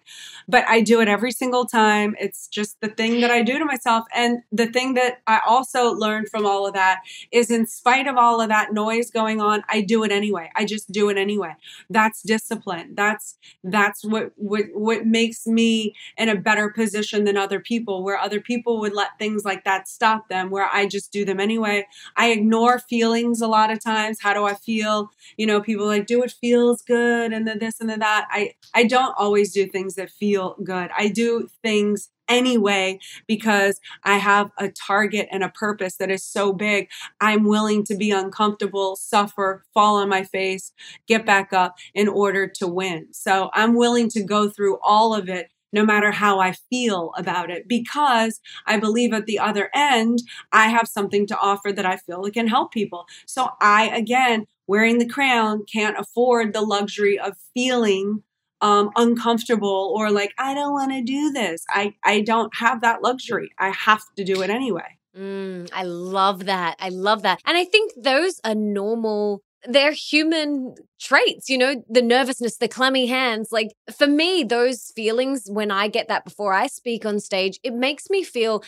But 0.50 0.66
I 0.68 0.82
do 0.82 1.00
it 1.00 1.08
every 1.08 1.32
single 1.32 1.66
time. 1.66 2.14
It's 2.20 2.50
just 2.50 2.82
the 2.82 2.90
thing 2.90 3.22
that 3.22 3.32
I 3.32 3.42
do 3.42 3.58
to 3.58 3.64
myself. 3.64 4.04
And 4.14 4.40
the 4.52 4.68
thing 4.68 4.96
that 4.96 5.22
I 5.28 5.40
also 5.48 5.94
learned 5.94 6.28
from 6.28 6.46
all 6.46 6.68
of 6.68 6.74
that 6.74 7.00
is, 7.32 7.50
in 7.50 7.66
spite 7.66 8.06
of 8.06 8.18
all 8.18 8.42
of 8.42 8.50
that 8.50 8.74
noise 8.74 9.10
going 9.10 9.40
on, 9.40 9.64
I 9.70 9.80
do 9.80 10.04
it 10.04 10.12
anyway. 10.12 10.52
I 10.58 10.66
just 10.66 10.92
do 10.92 11.08
it 11.08 11.18
anyway. 11.18 11.56
That's 11.90 12.22
discipline. 12.22 12.96
That's, 12.96 13.38
that's 13.64 14.04
what, 14.04 14.34
what, 14.36 14.66
what 14.74 15.06
makes 15.06 15.48
me 15.48 15.96
in 16.18 16.28
a 16.28 16.36
better 16.36 16.70
position 16.70 17.24
than 17.24 17.38
other 17.38 17.62
people, 17.62 18.04
where 18.04 18.18
other 18.18 18.42
people 18.42 18.82
would 18.82 18.94
let 18.94 19.18
things 19.18 19.46
like 19.46 19.64
that 19.64 19.68
that 19.70 19.88
stop 19.88 20.30
them 20.30 20.49
where 20.49 20.67
I 20.74 20.88
just 20.88 21.11
do 21.11 21.24
them 21.24 21.39
anyway. 21.39 21.86
I 22.15 22.32
ignore 22.32 22.80
feelings 22.80 23.39
a 23.39 23.47
lot 23.47 23.72
of 23.72 23.84
times. 23.84 24.17
How 24.20 24.34
do 24.34 24.45
I 24.45 24.55
feel? 24.55 25.11
You 25.38 25.45
know, 25.45 25.61
people 25.61 25.86
like 25.86 26.07
do 26.07 26.24
it 26.24 26.34
feels 26.41 26.82
good 26.82 27.32
and 27.32 27.47
then 27.47 27.59
this 27.59 27.80
and 27.80 27.88
then 27.89 27.99
that. 27.99 28.28
I 28.32 28.55
I 28.74 28.86
don't 28.86 29.13
always 29.15 29.53
do 29.53 29.67
things 29.67 29.93
that 29.95 30.09
feel 30.09 30.55
good. 30.63 30.89
I 30.97 31.09
do 31.09 31.49
things 31.61 32.09
anyway 32.28 32.99
because 33.28 33.80
I 34.03 34.17
have 34.17 34.51
a 34.57 34.70
target 34.70 35.28
and 35.32 35.43
a 35.43 35.49
purpose 35.49 35.97
that 35.97 36.11
is 36.11 36.24
so 36.24 36.51
big. 36.51 36.89
I'm 37.22 37.43
willing 37.43 37.84
to 37.86 37.95
be 37.95 38.11
uncomfortable, 38.11 38.95
suffer, 38.95 39.65
fall 39.74 39.97
on 39.97 40.09
my 40.09 40.24
face, 40.24 40.72
get 41.07 41.26
back 41.26 41.53
up 41.53 41.76
in 41.93 42.07
order 42.07 42.47
to 42.47 42.67
win. 42.67 43.07
So 43.11 43.49
I'm 43.53 43.76
willing 43.76 44.09
to 44.09 44.24
go 44.24 44.49
through 44.49 44.80
all 44.84 45.13
of 45.13 45.30
it 45.30 45.49
no 45.72 45.86
matter 45.86 46.11
how 46.11 46.39
I 46.39 46.53
feel 46.70 47.11
about 47.17 47.49
it, 47.49 47.67
because 47.67 48.39
I 48.65 48.78
believe 48.80 49.13
at 49.13 49.26
the 49.26 49.39
other 49.39 49.70
end, 49.74 50.20
I 50.51 50.67
have 50.67 50.88
something 50.88 51.28
to 51.28 51.38
offer 51.38 51.72
that 51.72 51.86
I 51.86 51.97
feel 51.97 52.30
can 52.30 52.47
help 52.47 52.72
people. 52.72 53.05
So 53.26 53.49
I, 53.61 53.89
again, 53.89 54.45
wearing 54.67 54.99
the 54.99 55.07
crown, 55.07 55.63
can't 55.72 55.97
afford 55.97 56.53
the 56.53 56.61
luxury 56.61 57.17
of 57.17 57.34
feeling 57.53 58.24
um, 58.61 58.91
uncomfortable 58.95 59.93
or 59.95 60.11
like 60.11 60.34
I 60.38 60.53
don't 60.53 60.74
want 60.74 60.91
to 60.91 61.01
do 61.01 61.32
this. 61.32 61.63
I 61.70 61.95
I 62.03 62.22
don't 62.22 62.53
have 62.57 62.82
that 62.82 63.01
luxury. 63.01 63.51
I 63.57 63.70
have 63.70 64.01
to 64.17 64.24
do 64.24 64.41
it 64.41 64.49
anyway. 64.49 64.97
Mm, 65.17 65.70
I 65.74 65.84
love 65.84 66.45
that. 66.45 66.76
I 66.80 66.89
love 66.89 67.24
that. 67.24 67.41
And 67.45 67.57
I 67.57 67.65
think 67.65 67.93
those 67.97 68.39
are 68.43 68.55
normal 68.55 69.41
they're 69.66 69.91
human 69.91 70.76
traits, 70.99 71.49
you 71.49 71.57
know, 71.57 71.84
the 71.89 72.01
nervousness, 72.01 72.57
the 72.57 72.68
clammy 72.68 73.07
hands. 73.07 73.49
Like 73.51 73.70
for 73.95 74.07
me, 74.07 74.43
those 74.43 74.91
feelings, 74.95 75.43
when 75.47 75.72
I 75.72 75.88
get 75.88 76.07
that 76.07 76.26
before 76.26 76.53
I 76.53 76.68
speak 76.68 77.05
on 77.05 77.20
stage, 77.20 77.60
it 77.64 77.74
makes 77.74 78.10
me 78.10 78.24
feel 78.24 78.64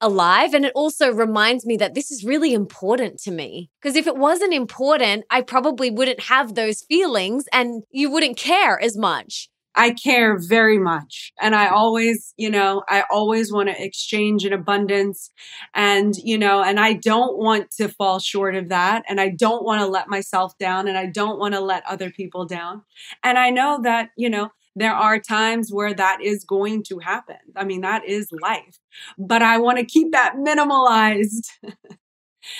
alive. 0.00 0.52
And 0.52 0.64
it 0.64 0.72
also 0.74 1.12
reminds 1.12 1.64
me 1.64 1.76
that 1.76 1.94
this 1.94 2.10
is 2.10 2.24
really 2.24 2.52
important 2.52 3.20
to 3.20 3.30
me. 3.30 3.70
Because 3.80 3.96
if 3.96 4.06
it 4.06 4.16
wasn't 4.16 4.52
important, 4.52 5.24
I 5.30 5.42
probably 5.42 5.90
wouldn't 5.90 6.20
have 6.24 6.54
those 6.54 6.82
feelings 6.82 7.44
and 7.52 7.84
you 7.90 8.10
wouldn't 8.10 8.36
care 8.36 8.80
as 8.80 8.96
much. 8.96 9.48
I 9.74 9.90
care 9.90 10.38
very 10.38 10.78
much. 10.78 11.32
And 11.40 11.54
I 11.54 11.68
always, 11.68 12.34
you 12.36 12.50
know, 12.50 12.82
I 12.88 13.04
always 13.10 13.52
want 13.52 13.68
to 13.68 13.82
exchange 13.82 14.44
in 14.44 14.52
abundance. 14.52 15.30
And, 15.74 16.14
you 16.16 16.36
know, 16.36 16.62
and 16.62 16.78
I 16.78 16.94
don't 16.94 17.38
want 17.38 17.70
to 17.78 17.88
fall 17.88 18.18
short 18.18 18.54
of 18.54 18.68
that. 18.68 19.04
And 19.08 19.20
I 19.20 19.30
don't 19.30 19.64
want 19.64 19.80
to 19.80 19.86
let 19.86 20.08
myself 20.08 20.56
down. 20.58 20.88
And 20.88 20.98
I 20.98 21.06
don't 21.06 21.38
want 21.38 21.54
to 21.54 21.60
let 21.60 21.84
other 21.88 22.10
people 22.10 22.44
down. 22.44 22.82
And 23.22 23.38
I 23.38 23.50
know 23.50 23.80
that, 23.82 24.10
you 24.16 24.28
know, 24.28 24.50
there 24.74 24.94
are 24.94 25.18
times 25.18 25.70
where 25.70 25.92
that 25.94 26.20
is 26.22 26.44
going 26.44 26.82
to 26.84 26.98
happen. 26.98 27.36
I 27.56 27.64
mean, 27.64 27.82
that 27.82 28.04
is 28.06 28.28
life. 28.40 28.78
But 29.18 29.42
I 29.42 29.58
want 29.58 29.78
to 29.78 29.84
keep 29.84 30.12
that 30.12 30.36
minimalized. 30.36 31.48
and 31.62 31.72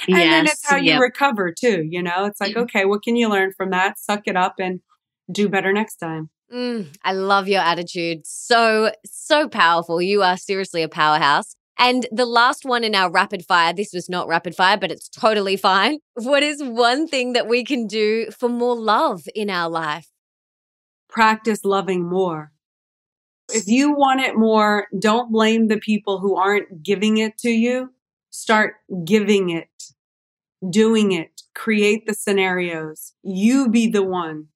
yes, 0.09 0.31
then 0.31 0.47
it's 0.47 0.69
how 0.69 0.77
yep. 0.77 0.97
you 0.97 1.03
recover 1.03 1.53
too. 1.53 1.87
You 1.89 2.03
know, 2.03 2.25
it's 2.25 2.41
like, 2.41 2.57
okay, 2.57 2.85
what 2.85 3.03
can 3.03 3.17
you 3.17 3.29
learn 3.29 3.53
from 3.53 3.71
that? 3.71 3.99
Suck 3.99 4.23
it 4.27 4.37
up 4.37 4.57
and 4.59 4.81
do 5.31 5.49
better 5.49 5.73
next 5.73 5.97
time. 5.97 6.31
Mm, 6.53 6.95
I 7.03 7.13
love 7.13 7.49
your 7.49 7.63
attitude. 7.63 8.27
So, 8.27 8.93
so 9.07 9.49
powerful. 9.49 10.03
You 10.03 10.23
are 10.23 10.37
seriously 10.37 10.83
a 10.83 10.89
powerhouse. 10.89 11.57
And 11.79 12.07
the 12.13 12.27
last 12.27 12.65
one 12.65 12.85
in 12.85 12.95
our 12.95 13.11
rapid 13.11 13.45
fire, 13.45 13.73
this 13.73 13.93
was 13.95 14.09
not 14.09 14.29
rapid 14.29 14.55
fire, 14.55 14.77
but 14.77 14.93
it's 14.93 15.09
totally 15.09 15.57
fine. 15.57 15.99
What 16.15 16.43
is 16.43 16.63
one 16.63 17.09
thing 17.09 17.33
that 17.33 17.49
we 17.49 17.65
can 17.65 17.87
do 17.87 18.31
for 18.31 18.49
more 18.49 18.77
love 18.77 19.23
in 19.35 19.49
our 19.49 19.71
life? 19.71 20.13
practice 21.13 21.65
loving 21.65 22.09
more. 22.09 22.53
If 23.51 23.69
you 23.69 23.93
want 23.93 24.23
it 24.23 24.37
more, 24.37 24.87
don't 24.99 25.31
blame 25.31 25.69
the 25.69 25.77
people 25.77 26.19
who 26.21 26.37
aren't 26.37 26.83
giving 26.83 27.19
it 27.19 27.37
to 27.39 27.51
you. 27.51 27.93
Start 28.31 28.77
giving 29.05 29.51
it, 29.51 29.69
doing 30.69 31.13
it, 31.13 31.43
create 31.55 32.07
the 32.07 32.15
scenarios. 32.15 33.13
You 33.23 33.69
be 33.69 33.89
the 33.89 34.03
one. 34.03 34.47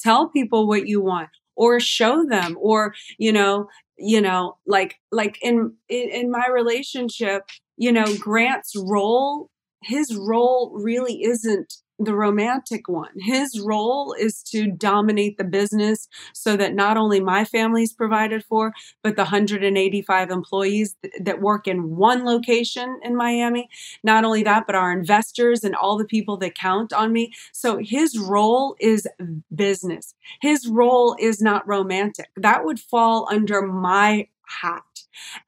Tell 0.00 0.28
people 0.28 0.66
what 0.66 0.86
you 0.86 1.00
want 1.00 1.28
or 1.56 1.80
show 1.80 2.24
them 2.24 2.56
or, 2.60 2.94
you 3.18 3.32
know, 3.32 3.68
you 3.98 4.20
know, 4.20 4.56
like, 4.66 4.96
like 5.12 5.38
in, 5.42 5.74
in, 5.88 6.08
in 6.08 6.30
my 6.30 6.46
relationship, 6.52 7.42
you 7.76 7.92
know, 7.92 8.06
Grant's 8.18 8.72
role, 8.76 9.50
his 9.82 10.14
role 10.16 10.72
really 10.82 11.22
isn't 11.22 11.74
the 12.00 12.14
romantic 12.14 12.88
one. 12.88 13.10
His 13.18 13.60
role 13.60 14.14
is 14.18 14.42
to 14.44 14.70
dominate 14.70 15.36
the 15.36 15.44
business 15.44 16.08
so 16.32 16.56
that 16.56 16.74
not 16.74 16.96
only 16.96 17.20
my 17.20 17.44
family 17.44 17.82
is 17.82 17.92
provided 17.92 18.42
for, 18.44 18.72
but 19.02 19.16
the 19.16 19.22
185 19.22 20.30
employees 20.30 20.96
th- 21.02 21.14
that 21.20 21.40
work 21.42 21.68
in 21.68 21.96
one 21.96 22.24
location 22.24 22.98
in 23.02 23.14
Miami. 23.16 23.68
Not 24.02 24.24
only 24.24 24.42
that, 24.44 24.66
but 24.66 24.74
our 24.74 24.90
investors 24.92 25.62
and 25.62 25.74
all 25.74 25.98
the 25.98 26.06
people 26.06 26.38
that 26.38 26.54
count 26.54 26.92
on 26.92 27.12
me. 27.12 27.32
So 27.52 27.78
his 27.78 28.18
role 28.18 28.76
is 28.80 29.06
business. 29.54 30.14
His 30.40 30.66
role 30.66 31.16
is 31.18 31.42
not 31.42 31.68
romantic. 31.68 32.30
That 32.36 32.64
would 32.64 32.80
fall 32.80 33.28
under 33.30 33.62
my 33.62 34.28
hat. 34.62 34.89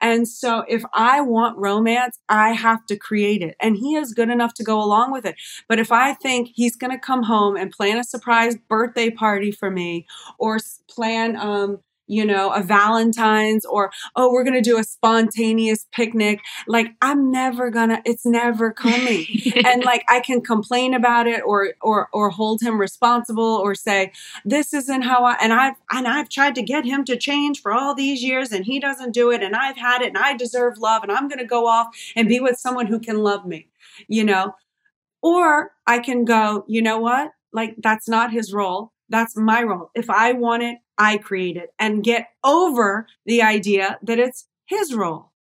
And 0.01 0.29
so 0.29 0.65
if 0.69 0.83
I 0.95 1.21
want 1.21 1.59
romance, 1.59 2.19
I 2.29 2.53
have 2.53 2.85
to 2.87 2.97
create 2.97 3.43
it. 3.43 3.57
And 3.61 3.77
he 3.77 3.97
is 3.97 4.13
good 4.13 4.31
enough 4.31 4.55
to 4.55 4.65
go 4.65 4.83
along 4.83 5.13
with 5.13 5.25
it. 5.25 5.37
But 5.69 5.79
if 5.79 5.93
I 5.93 6.15
think 6.15 6.51
he's 6.55 6.77
going 6.77 6.93
to 6.93 6.99
come 6.99 7.23
home 7.23 7.57
and 7.57 7.71
plan 7.71 7.99
a 7.99 8.05
surprise 8.05 8.57
birthday 8.69 9.11
party 9.11 9.53
for 9.53 9.71
me 9.71 10.07
or 10.39 10.59
plan, 10.89 11.37
um, 11.37 11.81
you 12.07 12.25
know, 12.25 12.53
a 12.53 12.63
Valentine's 12.63 13.65
or, 13.65 13.91
oh, 14.17 14.31
we're 14.33 14.45
going 14.45 14.61
to 14.61 14.61
do 14.61 14.79
a 14.79 14.85
spontaneous 14.85 15.87
picnic. 15.93 16.41
Like, 16.67 16.89
I'm 17.01 17.31
never 17.31 17.71
gonna, 17.71 18.03
it's 18.05 18.27
never 18.27 18.73
coming. 18.73 19.27
and 19.65 19.85
like, 19.85 20.05
I 20.09 20.21
can 20.21 20.41
complain 20.41 20.95
about 20.95 21.27
it 21.27 21.43
or, 21.45 21.75
or, 21.81 22.09
or 22.13 22.31
hold 22.31 22.61
him 22.61 22.81
responsible 22.81 23.43
or 23.43 23.75
say, 23.75 24.13
this 24.45 24.75
isn't 24.75 25.03
how 25.03 25.25
I, 25.25 25.37
and 25.41 25.53
I've, 25.53 25.77
and 25.91 26.07
I've 26.09 26.29
tried 26.29 26.55
to 26.57 26.63
get 26.63 26.85
him 26.85 27.05
to 27.05 27.17
change 27.17 27.61
for 27.61 27.73
all 27.73 27.95
these 27.95 28.23
years 28.23 28.53
and 28.53 28.65
he 28.65 28.81
doesn't 28.81 29.13
do 29.13 29.31
it. 29.31 29.43
And 29.43 29.55
I've 29.55 29.77
had 29.77 30.03
it 30.03 30.09
and 30.09 30.19
I 30.19 30.37
deserve 30.37 30.79
love 30.79 31.03
and 31.03 31.13
I'm 31.13 31.29
going 31.29 31.39
to 31.39 31.45
go 31.45 31.67
off 31.67 31.89
and 32.17 32.29
be 32.29 32.41
with 32.41 32.59
someone 32.59 32.87
who 32.87 32.99
can 32.99 33.19
love 33.19 33.47
me, 33.47 33.69
you 34.09 34.25
know? 34.25 34.55
Or 35.23 35.73
I 35.87 36.01
can 36.01 36.25
go, 36.25 36.65
you 36.67 36.83
know 36.83 36.99
what? 36.99 37.31
Like, 37.53 37.77
that's 37.79 38.09
not 38.09 38.33
his 38.33 38.53
role. 38.53 38.93
That's 39.09 39.37
my 39.37 39.63
role. 39.63 39.91
If 39.95 40.11
I 40.11 40.33
want 40.33 40.63
it, 40.63 40.79
I 40.99 41.19
created 41.19 41.69
and 41.79 42.05
get 42.05 42.29
over 42.45 43.07
the 43.27 43.43
idea 43.43 43.99
that 44.03 44.19
it's 44.19 44.47
his 44.67 44.95
role. 44.95 45.33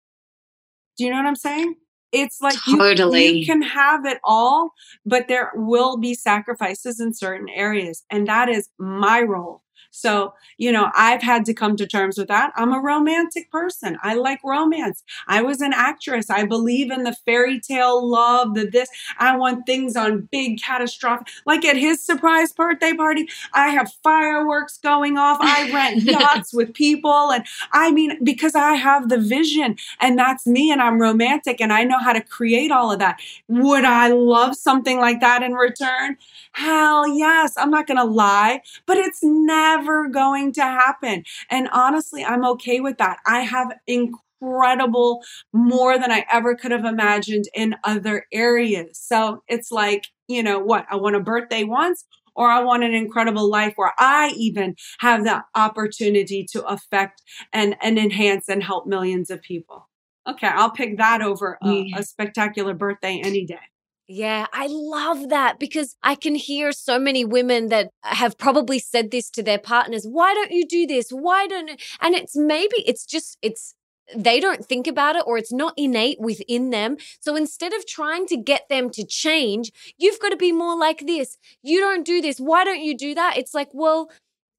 Do 0.96 1.04
you 1.04 1.10
know 1.10 1.16
what 1.16 1.26
I'm 1.26 1.36
saying? 1.36 1.76
It's 2.12 2.42
like 2.42 2.58
totally. 2.64 3.26
you, 3.26 3.34
you 3.36 3.46
can 3.46 3.62
have 3.62 4.04
it 4.04 4.18
all, 4.22 4.72
but 5.06 5.28
there 5.28 5.50
will 5.54 5.96
be 5.96 6.14
sacrifices 6.14 7.00
in 7.00 7.14
certain 7.14 7.48
areas. 7.48 8.04
And 8.10 8.26
that 8.28 8.50
is 8.50 8.68
my 8.78 9.22
role. 9.22 9.62
So, 9.92 10.32
you 10.56 10.72
know, 10.72 10.90
I've 10.96 11.22
had 11.22 11.44
to 11.44 11.54
come 11.54 11.76
to 11.76 11.86
terms 11.86 12.16
with 12.16 12.28
that. 12.28 12.50
I'm 12.56 12.72
a 12.72 12.80
romantic 12.80 13.50
person. 13.50 13.98
I 14.02 14.14
like 14.14 14.40
romance. 14.42 15.04
I 15.28 15.42
was 15.42 15.60
an 15.60 15.72
actress. 15.74 16.30
I 16.30 16.46
believe 16.46 16.90
in 16.90 17.04
the 17.04 17.14
fairy 17.26 17.60
tale 17.60 18.04
love, 18.04 18.54
the 18.54 18.66
this. 18.66 18.88
I 19.18 19.36
want 19.36 19.66
things 19.66 19.94
on 19.96 20.28
big 20.32 20.60
catastrophic. 20.60 21.28
Like 21.44 21.64
at 21.66 21.76
his 21.76 22.04
surprise 22.04 22.52
birthday 22.52 22.94
party, 22.94 23.28
I 23.52 23.68
have 23.68 23.92
fireworks 24.02 24.78
going 24.78 25.18
off. 25.18 25.36
I 25.40 25.70
rent 25.70 26.02
yachts 26.02 26.54
with 26.54 26.72
people. 26.72 27.30
And 27.30 27.44
I 27.72 27.92
mean, 27.92 28.24
because 28.24 28.54
I 28.54 28.74
have 28.74 29.10
the 29.10 29.18
vision 29.18 29.76
and 30.00 30.18
that's 30.18 30.46
me 30.46 30.72
and 30.72 30.80
I'm 30.80 30.98
romantic 30.98 31.60
and 31.60 31.72
I 31.72 31.84
know 31.84 31.98
how 31.98 32.14
to 32.14 32.22
create 32.22 32.72
all 32.72 32.90
of 32.90 32.98
that. 33.00 33.20
Would 33.48 33.84
I 33.84 34.08
love 34.08 34.56
something 34.56 34.98
like 34.98 35.20
that 35.20 35.42
in 35.42 35.52
return? 35.52 36.16
Hell 36.52 37.06
yes. 37.06 37.52
I'm 37.58 37.70
not 37.70 37.86
going 37.86 37.98
to 37.98 38.04
lie, 38.04 38.62
but 38.86 38.96
it's 38.96 39.22
never 39.22 39.81
never 39.82 40.08
going 40.08 40.52
to 40.54 40.62
happen. 40.62 41.24
And 41.50 41.68
honestly, 41.72 42.24
I'm 42.24 42.44
okay 42.46 42.80
with 42.80 42.98
that. 42.98 43.18
I 43.26 43.40
have 43.40 43.72
incredible 43.86 45.22
more 45.52 45.98
than 45.98 46.10
I 46.10 46.24
ever 46.30 46.54
could 46.54 46.70
have 46.70 46.84
imagined 46.84 47.44
in 47.54 47.76
other 47.84 48.26
areas. 48.32 48.98
So 49.00 49.42
it's 49.48 49.70
like, 49.70 50.04
you 50.28 50.42
know, 50.42 50.58
what? 50.58 50.86
I 50.90 50.96
want 50.96 51.16
a 51.16 51.20
birthday 51.20 51.64
once 51.64 52.04
or 52.34 52.48
I 52.48 52.62
want 52.62 52.84
an 52.84 52.94
incredible 52.94 53.50
life 53.50 53.74
where 53.76 53.92
I 53.98 54.32
even 54.36 54.76
have 55.00 55.24
the 55.24 55.42
opportunity 55.54 56.46
to 56.52 56.64
affect 56.64 57.22
and, 57.52 57.76
and 57.82 57.98
enhance 57.98 58.48
and 58.48 58.62
help 58.62 58.86
millions 58.86 59.30
of 59.30 59.42
people. 59.42 59.88
Okay, 60.26 60.46
I'll 60.46 60.70
pick 60.70 60.98
that 60.98 61.20
over 61.20 61.58
a, 61.64 61.92
a 61.96 62.02
spectacular 62.04 62.74
birthday 62.74 63.20
any 63.24 63.44
day. 63.44 63.71
Yeah, 64.14 64.46
I 64.52 64.66
love 64.68 65.30
that 65.30 65.58
because 65.58 65.96
I 66.02 66.16
can 66.16 66.34
hear 66.34 66.72
so 66.72 66.98
many 66.98 67.24
women 67.24 67.68
that 67.68 67.88
have 68.02 68.36
probably 68.36 68.78
said 68.78 69.10
this 69.10 69.30
to 69.30 69.42
their 69.42 69.58
partners. 69.58 70.04
Why 70.04 70.34
don't 70.34 70.50
you 70.50 70.66
do 70.66 70.86
this? 70.86 71.08
Why 71.08 71.46
don't 71.46 71.70
and 71.98 72.14
it's 72.14 72.36
maybe 72.36 72.76
it's 72.84 73.06
just 73.06 73.38
it's 73.40 73.74
they 74.14 74.38
don't 74.38 74.66
think 74.66 74.86
about 74.86 75.16
it 75.16 75.24
or 75.26 75.38
it's 75.38 75.52
not 75.52 75.72
innate 75.78 76.20
within 76.20 76.68
them. 76.68 76.98
So 77.20 77.36
instead 77.36 77.72
of 77.72 77.86
trying 77.86 78.26
to 78.26 78.36
get 78.36 78.68
them 78.68 78.90
to 78.90 79.06
change, 79.06 79.72
you've 79.96 80.20
got 80.20 80.28
to 80.28 80.36
be 80.36 80.52
more 80.52 80.76
like 80.76 81.06
this. 81.06 81.38
You 81.62 81.80
don't 81.80 82.04
do 82.04 82.20
this. 82.20 82.36
Why 82.36 82.64
don't 82.64 82.82
you 82.82 82.94
do 82.94 83.14
that? 83.14 83.38
It's 83.38 83.54
like, 83.54 83.70
well, 83.72 84.10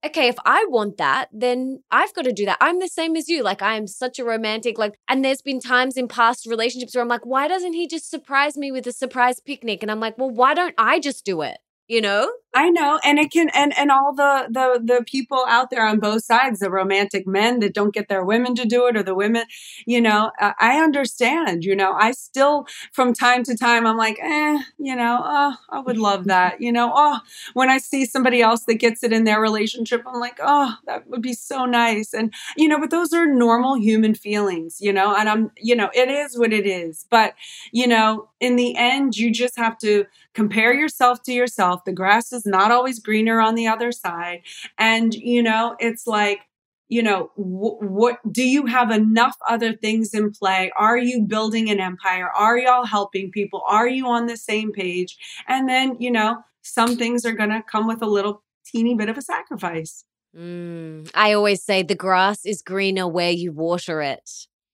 okay, 0.05 0.27
if 0.27 0.35
I 0.45 0.65
want 0.69 0.97
that, 0.97 1.29
then 1.31 1.81
I've 1.91 2.13
got 2.13 2.23
to 2.25 2.33
do 2.33 2.45
that. 2.45 2.57
I'm 2.61 2.79
the 2.79 2.87
same 2.87 3.15
as 3.15 3.29
you. 3.29 3.43
Like, 3.43 3.61
I 3.61 3.75
am 3.75 3.87
such 3.87 4.19
a 4.19 4.25
romantic, 4.25 4.77
like, 4.77 4.95
and 5.07 5.23
there's 5.23 5.41
been 5.41 5.59
times 5.59 5.97
in 5.97 6.07
past 6.07 6.45
relationships 6.45 6.95
where 6.95 7.01
I'm 7.01 7.07
like, 7.07 7.25
why 7.25 7.47
doesn't 7.47 7.73
he 7.73 7.87
just 7.87 8.09
surprise 8.09 8.57
me 8.57 8.71
with 8.71 8.85
a 8.87 8.91
surprise 8.91 9.39
picnic? 9.39 9.81
And 9.81 9.91
I'm 9.91 9.99
like, 9.99 10.17
well, 10.17 10.29
why 10.29 10.53
don't 10.53 10.75
I 10.77 10.99
just 10.99 11.25
do 11.25 11.41
it? 11.41 11.57
You 11.87 12.01
know? 12.01 12.31
I 12.55 12.69
know, 12.69 12.99
and 13.03 13.17
it 13.17 13.31
can, 13.31 13.49
and 13.49 13.75
and 13.75 13.89
all 13.89 14.13
the 14.13 14.45
the 14.47 14.79
the 14.83 15.03
people 15.05 15.43
out 15.49 15.71
there 15.71 15.87
on 15.87 15.99
both 15.99 16.23
sides, 16.23 16.59
the 16.59 16.69
romantic 16.69 17.25
men 17.25 17.59
that 17.61 17.73
don't 17.73 17.93
get 17.93 18.09
their 18.09 18.23
women 18.23 18.53
to 18.55 18.65
do 18.65 18.85
it, 18.85 18.95
or 18.95 19.01
the 19.01 19.15
women, 19.15 19.45
you 19.87 19.99
know, 20.01 20.31
I 20.39 20.79
understand. 20.83 21.63
You 21.63 21.75
know, 21.75 21.93
I 21.93 22.11
still 22.11 22.67
from 22.91 23.13
time 23.13 23.43
to 23.45 23.57
time, 23.57 23.87
I'm 23.87 23.97
like, 23.97 24.19
eh, 24.21 24.59
you 24.77 24.95
know, 24.95 25.19
oh, 25.23 25.55
I 25.69 25.79
would 25.79 25.97
love 25.97 26.25
that. 26.25 26.57
You 26.63 26.71
know, 26.71 26.93
oh, 26.95 27.19
when 27.53 27.69
I 27.69 27.77
see 27.77 28.05
somebody 28.05 28.41
else 28.41 28.63
that 28.65 28.75
gets 28.75 29.03
it 29.03 29.11
in 29.11 29.25
their 29.25 29.41
relationship, 29.41 30.03
I'm 30.07 30.19
like, 30.19 30.39
oh, 30.41 30.75
that 30.85 31.07
would 31.09 31.21
be 31.21 31.33
so 31.33 31.65
nice. 31.65 32.13
And 32.13 32.33
you 32.55 32.67
know, 32.69 32.79
but 32.79 32.89
those 32.91 33.11
are 33.13 33.25
normal 33.27 33.75
human 33.75 34.13
feelings. 34.15 34.77
You 34.79 34.93
know, 34.93 35.15
and 35.15 35.27
I'm, 35.27 35.51
you 35.57 35.75
know, 35.75 35.89
it 35.93 36.09
is 36.09 36.37
what 36.37 36.53
it 36.53 36.65
is. 36.65 37.05
But 37.09 37.33
you 37.71 37.87
know, 37.87 38.29
in 38.43 38.57
the 38.57 38.75
end, 38.75 39.15
you 39.15 39.31
just 39.31 39.55
have 39.55 39.77
to 39.77 40.05
compare 40.33 40.73
yourself 40.73 41.23
to 41.23 41.31
yourself. 41.31 41.85
The 41.85 41.93
grass 41.93 42.33
is 42.33 42.45
not 42.45 42.71
always 42.71 42.99
greener 42.99 43.39
on 43.39 43.55
the 43.55 43.67
other 43.67 43.93
side. 43.93 44.41
And, 44.77 45.13
you 45.13 45.41
know, 45.41 45.77
it's 45.79 46.05
like, 46.05 46.41
you 46.89 47.01
know, 47.01 47.31
wh- 47.35 47.81
what 47.81 48.19
do 48.29 48.43
you 48.43 48.65
have 48.65 48.91
enough 48.91 49.37
other 49.49 49.71
things 49.71 50.13
in 50.13 50.31
play? 50.31 50.73
Are 50.77 50.97
you 50.97 51.21
building 51.21 51.69
an 51.69 51.79
empire? 51.79 52.29
Are 52.29 52.57
y'all 52.57 52.85
helping 52.85 53.31
people? 53.31 53.61
Are 53.65 53.87
you 53.87 54.07
on 54.07 54.25
the 54.25 54.35
same 54.35 54.73
page? 54.73 55.17
And 55.47 55.69
then, 55.69 55.95
you 56.01 56.11
know, 56.11 56.43
some 56.63 56.97
things 56.97 57.25
are 57.25 57.31
going 57.31 57.49
to 57.51 57.63
come 57.63 57.87
with 57.87 58.01
a 58.01 58.07
little 58.07 58.43
teeny 58.65 58.93
bit 58.93 59.07
of 59.07 59.17
a 59.17 59.21
sacrifice. 59.21 60.03
Mm, 60.37 61.09
I 61.15 61.31
always 61.31 61.63
say 61.63 61.81
the 61.81 61.95
grass 61.95 62.45
is 62.45 62.61
greener 62.61 63.07
where 63.07 63.31
you 63.31 63.53
water 63.53 64.01
it. 64.01 64.29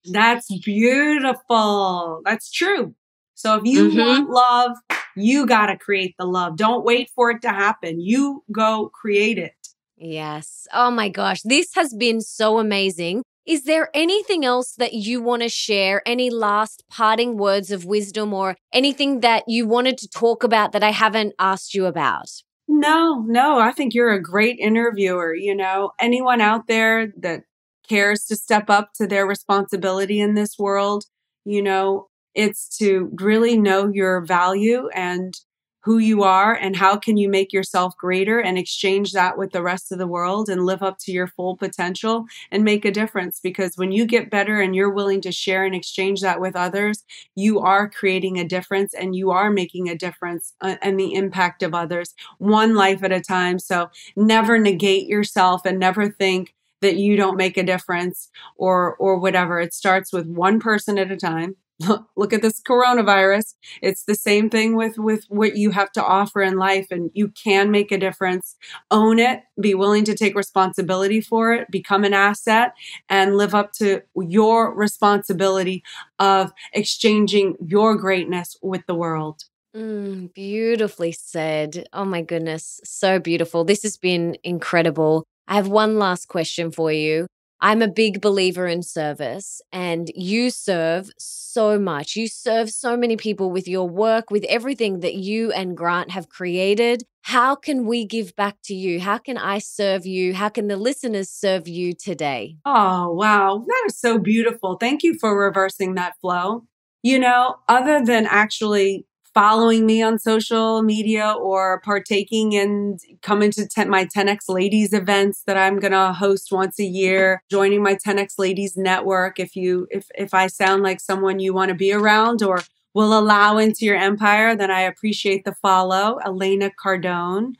That's 0.06 0.48
beautiful. 0.64 2.22
That's 2.24 2.50
true. 2.50 2.96
So 3.40 3.54
if 3.54 3.62
you 3.64 3.88
mm-hmm. 3.88 3.98
want 3.98 4.28
love, 4.28 4.76
you 5.16 5.46
got 5.46 5.66
to 5.66 5.78
create 5.78 6.14
the 6.18 6.26
love. 6.26 6.58
Don't 6.58 6.84
wait 6.84 7.10
for 7.14 7.30
it 7.30 7.40
to 7.40 7.48
happen. 7.48 7.98
You 7.98 8.44
go 8.52 8.90
create 8.92 9.38
it. 9.38 9.54
Yes. 9.96 10.68
Oh 10.74 10.90
my 10.90 11.08
gosh. 11.08 11.40
This 11.42 11.74
has 11.74 11.94
been 11.94 12.20
so 12.20 12.58
amazing. 12.58 13.22
Is 13.46 13.64
there 13.64 13.88
anything 13.94 14.44
else 14.44 14.74
that 14.76 14.92
you 14.92 15.22
want 15.22 15.40
to 15.40 15.48
share? 15.48 16.02
Any 16.04 16.28
last 16.28 16.84
parting 16.90 17.38
words 17.38 17.70
of 17.70 17.86
wisdom 17.86 18.34
or 18.34 18.56
anything 18.74 19.20
that 19.20 19.44
you 19.46 19.66
wanted 19.66 19.96
to 19.98 20.08
talk 20.08 20.44
about 20.44 20.72
that 20.72 20.84
I 20.84 20.90
haven't 20.90 21.32
asked 21.38 21.72
you 21.74 21.86
about? 21.86 22.28
No, 22.68 23.24
no. 23.26 23.58
I 23.58 23.72
think 23.72 23.94
you're 23.94 24.12
a 24.12 24.22
great 24.22 24.58
interviewer. 24.58 25.34
You 25.34 25.54
know, 25.54 25.92
anyone 25.98 26.42
out 26.42 26.66
there 26.66 27.10
that 27.20 27.44
cares 27.88 28.26
to 28.26 28.36
step 28.36 28.68
up 28.68 28.92
to 28.96 29.06
their 29.06 29.26
responsibility 29.26 30.20
in 30.20 30.34
this 30.34 30.58
world, 30.58 31.04
you 31.46 31.62
know, 31.62 32.09
it's 32.34 32.76
to 32.78 33.10
really 33.20 33.56
know 33.56 33.90
your 33.92 34.24
value 34.24 34.88
and 34.94 35.34
who 35.82 35.98
you 35.98 36.22
are 36.22 36.54
and 36.54 36.76
how 36.76 36.96
can 36.96 37.16
you 37.16 37.28
make 37.28 37.52
yourself 37.52 37.96
greater 37.96 38.38
and 38.38 38.58
exchange 38.58 39.12
that 39.12 39.38
with 39.38 39.52
the 39.52 39.62
rest 39.62 39.90
of 39.90 39.98
the 39.98 40.06
world 40.06 40.48
and 40.48 40.66
live 40.66 40.82
up 40.82 40.98
to 40.98 41.12
your 41.12 41.26
full 41.26 41.56
potential 41.56 42.26
and 42.50 42.64
make 42.64 42.84
a 42.84 42.90
difference. 42.90 43.40
Because 43.42 43.76
when 43.76 43.90
you 43.90 44.04
get 44.04 44.30
better 44.30 44.60
and 44.60 44.76
you're 44.76 44.92
willing 44.92 45.20
to 45.22 45.32
share 45.32 45.64
and 45.64 45.74
exchange 45.74 46.20
that 46.20 46.40
with 46.40 46.54
others 46.54 47.02
you 47.34 47.60
are 47.60 47.88
creating 47.88 48.38
a 48.38 48.46
difference 48.46 48.92
and 48.92 49.14
you 49.14 49.30
are 49.30 49.50
making 49.50 49.88
a 49.88 49.96
difference 49.96 50.52
uh, 50.60 50.76
and 50.82 51.00
the 51.00 51.14
impact 51.14 51.62
of 51.62 51.74
others 51.74 52.14
one 52.38 52.74
life 52.74 53.02
at 53.02 53.12
a 53.12 53.20
time. 53.20 53.58
So 53.58 53.88
never 54.16 54.58
negate 54.58 55.06
yourself 55.08 55.62
and 55.64 55.78
never 55.78 56.10
think 56.10 56.54
that 56.82 56.96
you 56.96 57.16
don't 57.16 57.36
make 57.36 57.56
a 57.56 57.62
difference 57.62 58.28
or 58.56 58.96
or 58.96 59.18
whatever. 59.18 59.60
It 59.60 59.74
starts 59.74 60.12
with 60.12 60.26
one 60.26 60.60
person 60.60 60.98
at 60.98 61.10
a 61.10 61.16
time 61.16 61.56
look 62.16 62.32
at 62.32 62.42
this 62.42 62.60
coronavirus 62.60 63.54
it's 63.80 64.04
the 64.04 64.14
same 64.14 64.50
thing 64.50 64.76
with 64.76 64.98
with 64.98 65.24
what 65.28 65.56
you 65.56 65.70
have 65.70 65.90
to 65.92 66.04
offer 66.04 66.42
in 66.42 66.56
life 66.56 66.86
and 66.90 67.10
you 67.14 67.28
can 67.28 67.70
make 67.70 67.90
a 67.90 67.98
difference 67.98 68.56
own 68.90 69.18
it 69.18 69.40
be 69.60 69.74
willing 69.74 70.04
to 70.04 70.14
take 70.14 70.34
responsibility 70.36 71.20
for 71.20 71.52
it 71.54 71.70
become 71.70 72.04
an 72.04 72.12
asset 72.12 72.72
and 73.08 73.36
live 73.36 73.54
up 73.54 73.72
to 73.72 74.02
your 74.16 74.74
responsibility 74.74 75.82
of 76.18 76.52
exchanging 76.72 77.56
your 77.66 77.96
greatness 77.96 78.56
with 78.62 78.84
the 78.86 78.94
world 78.94 79.44
Mm, 79.76 80.34
beautifully 80.34 81.12
said. 81.12 81.86
Oh 81.92 82.04
my 82.04 82.22
goodness. 82.22 82.80
So 82.84 83.20
beautiful. 83.20 83.64
This 83.64 83.82
has 83.84 83.96
been 83.96 84.36
incredible. 84.42 85.24
I 85.46 85.54
have 85.54 85.68
one 85.68 85.98
last 85.98 86.26
question 86.28 86.72
for 86.72 86.90
you. 86.92 87.26
I'm 87.62 87.82
a 87.82 87.88
big 87.88 88.22
believer 88.22 88.66
in 88.66 88.82
service 88.82 89.60
and 89.70 90.10
you 90.14 90.50
serve 90.50 91.10
so 91.18 91.78
much. 91.78 92.16
You 92.16 92.26
serve 92.26 92.70
so 92.70 92.96
many 92.96 93.16
people 93.18 93.50
with 93.50 93.68
your 93.68 93.86
work, 93.86 94.30
with 94.30 94.44
everything 94.44 95.00
that 95.00 95.14
you 95.14 95.52
and 95.52 95.76
Grant 95.76 96.10
have 96.10 96.30
created. 96.30 97.04
How 97.22 97.54
can 97.54 97.86
we 97.86 98.06
give 98.06 98.34
back 98.34 98.56
to 98.64 98.74
you? 98.74 98.98
How 98.98 99.18
can 99.18 99.36
I 99.36 99.58
serve 99.58 100.06
you? 100.06 100.32
How 100.32 100.48
can 100.48 100.68
the 100.68 100.76
listeners 100.78 101.28
serve 101.28 101.68
you 101.68 101.92
today? 101.92 102.56
Oh, 102.64 103.12
wow. 103.12 103.62
That 103.66 103.82
is 103.86 103.98
so 103.98 104.18
beautiful. 104.18 104.76
Thank 104.76 105.02
you 105.02 105.18
for 105.20 105.38
reversing 105.38 105.94
that 105.96 106.14
flow. 106.20 106.64
You 107.02 107.18
know, 107.18 107.56
other 107.68 108.04
than 108.04 108.26
actually 108.26 109.06
following 109.34 109.86
me 109.86 110.02
on 110.02 110.18
social 110.18 110.82
media 110.82 111.32
or 111.32 111.80
partaking 111.80 112.52
in 112.52 112.98
coming 113.22 113.50
to 113.52 113.66
ten, 113.66 113.88
my 113.88 114.04
10x 114.04 114.48
ladies 114.48 114.92
events 114.92 115.42
that 115.46 115.56
i'm 115.56 115.78
going 115.78 115.92
to 115.92 116.12
host 116.12 116.50
once 116.50 116.78
a 116.78 116.84
year 116.84 117.42
joining 117.50 117.82
my 117.82 117.94
10x 117.94 118.38
ladies 118.38 118.76
network. 118.76 119.38
If 119.38 119.56
you 119.56 119.86
if 119.90 120.08
if 120.14 120.34
i 120.34 120.46
sound 120.46 120.82
like 120.82 121.00
someone 121.00 121.38
you 121.38 121.54
want 121.54 121.68
to 121.70 121.74
be 121.74 121.92
around 121.92 122.42
or 122.42 122.62
will 122.94 123.18
allow 123.18 123.58
into 123.58 123.84
your 123.84 123.96
empire 123.96 124.54
then 124.56 124.70
i 124.70 124.80
appreciate 124.80 125.44
the 125.44 125.54
follow 125.54 126.18
elena 126.24 126.70
cardone. 126.82 127.54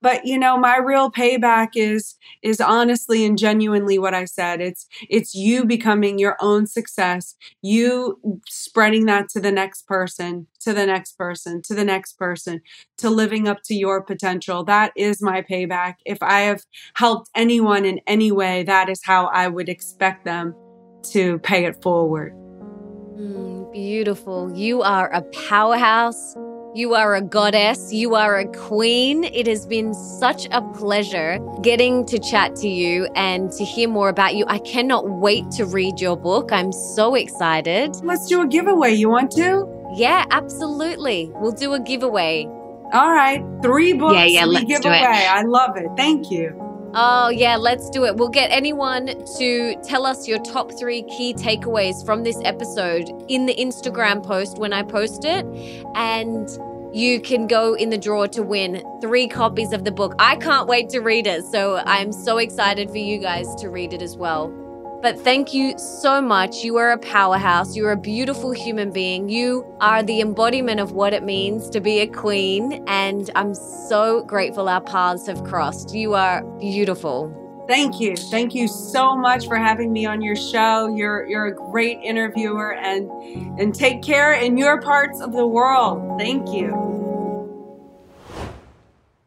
But 0.00 0.26
you 0.26 0.38
know 0.38 0.56
my 0.56 0.78
real 0.78 1.10
payback 1.10 1.70
is 1.74 2.16
is 2.42 2.60
honestly 2.60 3.24
and 3.24 3.38
genuinely 3.38 3.98
what 3.98 4.14
i 4.14 4.24
said. 4.24 4.60
It's 4.60 4.86
it's 5.08 5.34
you 5.34 5.64
becoming 5.64 6.18
your 6.18 6.36
own 6.40 6.66
success 6.66 7.34
you 7.62 8.18
spreading 8.48 9.06
that 9.06 9.28
to 9.30 9.40
the 9.40 9.52
next 9.52 9.86
person 9.86 10.46
to 10.60 10.72
the 10.72 10.86
next 10.86 11.16
person 11.18 11.62
to 11.62 11.74
the 11.74 11.84
next 11.84 12.14
person 12.18 12.60
to 12.98 13.10
living 13.10 13.48
up 13.48 13.62
to 13.64 13.74
your 13.74 14.02
potential. 14.02 14.64
That 14.64 14.92
is 14.96 15.22
my 15.22 15.42
payback. 15.42 15.94
If 16.04 16.18
i 16.22 16.40
have 16.40 16.62
helped 16.94 17.30
anyone 17.34 17.84
in 17.84 18.00
any 18.06 18.32
way 18.32 18.62
that 18.64 18.88
is 18.88 19.00
how 19.04 19.26
i 19.26 19.48
would 19.48 19.68
expect 19.68 20.24
them 20.24 20.54
to 21.02 21.38
pay 21.40 21.64
it 21.64 21.82
forward 21.82 22.41
mm, 23.16 23.72
beautiful 23.72 24.52
you 24.56 24.82
are 24.82 25.12
a 25.12 25.22
powerhouse 25.48 26.36
you 26.74 26.94
are 26.94 27.14
a 27.14 27.20
goddess. 27.20 27.92
You 27.92 28.14
are 28.14 28.38
a 28.38 28.46
queen. 28.46 29.24
It 29.24 29.46
has 29.46 29.66
been 29.66 29.92
such 29.92 30.48
a 30.50 30.62
pleasure 30.62 31.38
getting 31.60 32.06
to 32.06 32.18
chat 32.18 32.56
to 32.56 32.68
you 32.68 33.08
and 33.14 33.52
to 33.52 33.62
hear 33.64 33.90
more 33.90 34.08
about 34.08 34.36
you. 34.36 34.46
I 34.48 34.58
cannot 34.60 35.06
wait 35.06 35.50
to 35.52 35.66
read 35.66 36.00
your 36.00 36.16
book. 36.16 36.50
I'm 36.50 36.72
so 36.72 37.14
excited. 37.14 37.94
Let's 38.02 38.26
do 38.26 38.40
a 38.40 38.46
giveaway. 38.46 38.94
You 38.94 39.10
want 39.10 39.32
to? 39.32 39.68
Yeah, 39.94 40.24
absolutely. 40.30 41.30
We'll 41.34 41.52
do 41.52 41.74
a 41.74 41.80
giveaway. 41.80 42.46
All 42.94 43.12
right. 43.12 43.44
Three 43.62 43.92
books 43.92 44.14
yeah, 44.14 44.24
yeah, 44.24 44.46
we 44.46 44.64
give 44.64 44.82
away. 44.82 45.02
I 45.02 45.42
love 45.42 45.76
it. 45.76 45.88
Thank 45.94 46.30
you. 46.30 46.71
Oh, 46.94 47.30
yeah, 47.30 47.56
let's 47.56 47.88
do 47.88 48.04
it. 48.04 48.16
We'll 48.16 48.28
get 48.28 48.50
anyone 48.50 49.06
to 49.38 49.76
tell 49.82 50.04
us 50.04 50.28
your 50.28 50.38
top 50.40 50.78
three 50.78 51.02
key 51.04 51.32
takeaways 51.32 52.04
from 52.04 52.22
this 52.22 52.38
episode 52.44 53.08
in 53.28 53.46
the 53.46 53.54
Instagram 53.54 54.22
post 54.22 54.58
when 54.58 54.74
I 54.74 54.82
post 54.82 55.24
it. 55.24 55.46
And 55.94 56.48
you 56.94 57.18
can 57.18 57.46
go 57.46 57.72
in 57.72 57.88
the 57.88 57.96
draw 57.96 58.26
to 58.26 58.42
win 58.42 58.84
three 59.00 59.26
copies 59.26 59.72
of 59.72 59.84
the 59.84 59.90
book. 59.90 60.14
I 60.18 60.36
can't 60.36 60.68
wait 60.68 60.90
to 60.90 61.00
read 61.00 61.26
it. 61.26 61.44
So 61.46 61.78
I'm 61.86 62.12
so 62.12 62.36
excited 62.36 62.90
for 62.90 62.98
you 62.98 63.18
guys 63.18 63.54
to 63.56 63.70
read 63.70 63.94
it 63.94 64.02
as 64.02 64.18
well. 64.18 64.61
But 65.02 65.18
thank 65.18 65.52
you 65.52 65.76
so 65.78 66.22
much. 66.22 66.62
You 66.62 66.76
are 66.76 66.92
a 66.92 66.98
powerhouse. 66.98 67.74
You're 67.74 67.90
a 67.90 67.96
beautiful 67.96 68.52
human 68.52 68.92
being. 68.92 69.28
You 69.28 69.66
are 69.80 70.00
the 70.00 70.20
embodiment 70.20 70.78
of 70.78 70.92
what 70.92 71.12
it 71.12 71.24
means 71.24 71.68
to 71.70 71.80
be 71.80 71.98
a 71.98 72.06
queen. 72.06 72.84
And 72.86 73.28
I'm 73.34 73.52
so 73.52 74.22
grateful 74.22 74.68
our 74.68 74.80
paths 74.80 75.26
have 75.26 75.42
crossed. 75.42 75.92
You 75.92 76.14
are 76.14 76.44
beautiful. 76.60 77.36
Thank 77.66 78.00
you. 78.00 78.16
Thank 78.16 78.54
you 78.54 78.68
so 78.68 79.16
much 79.16 79.46
for 79.48 79.56
having 79.56 79.92
me 79.92 80.06
on 80.06 80.22
your 80.22 80.36
show. 80.36 80.94
You're 80.94 81.26
you're 81.26 81.46
a 81.46 81.54
great 81.54 81.98
interviewer 82.04 82.74
and 82.74 83.10
and 83.58 83.74
take 83.74 84.02
care 84.02 84.32
in 84.32 84.56
your 84.56 84.80
parts 84.80 85.20
of 85.20 85.32
the 85.32 85.46
world. 85.46 86.18
Thank 86.18 86.48
you. 86.50 87.01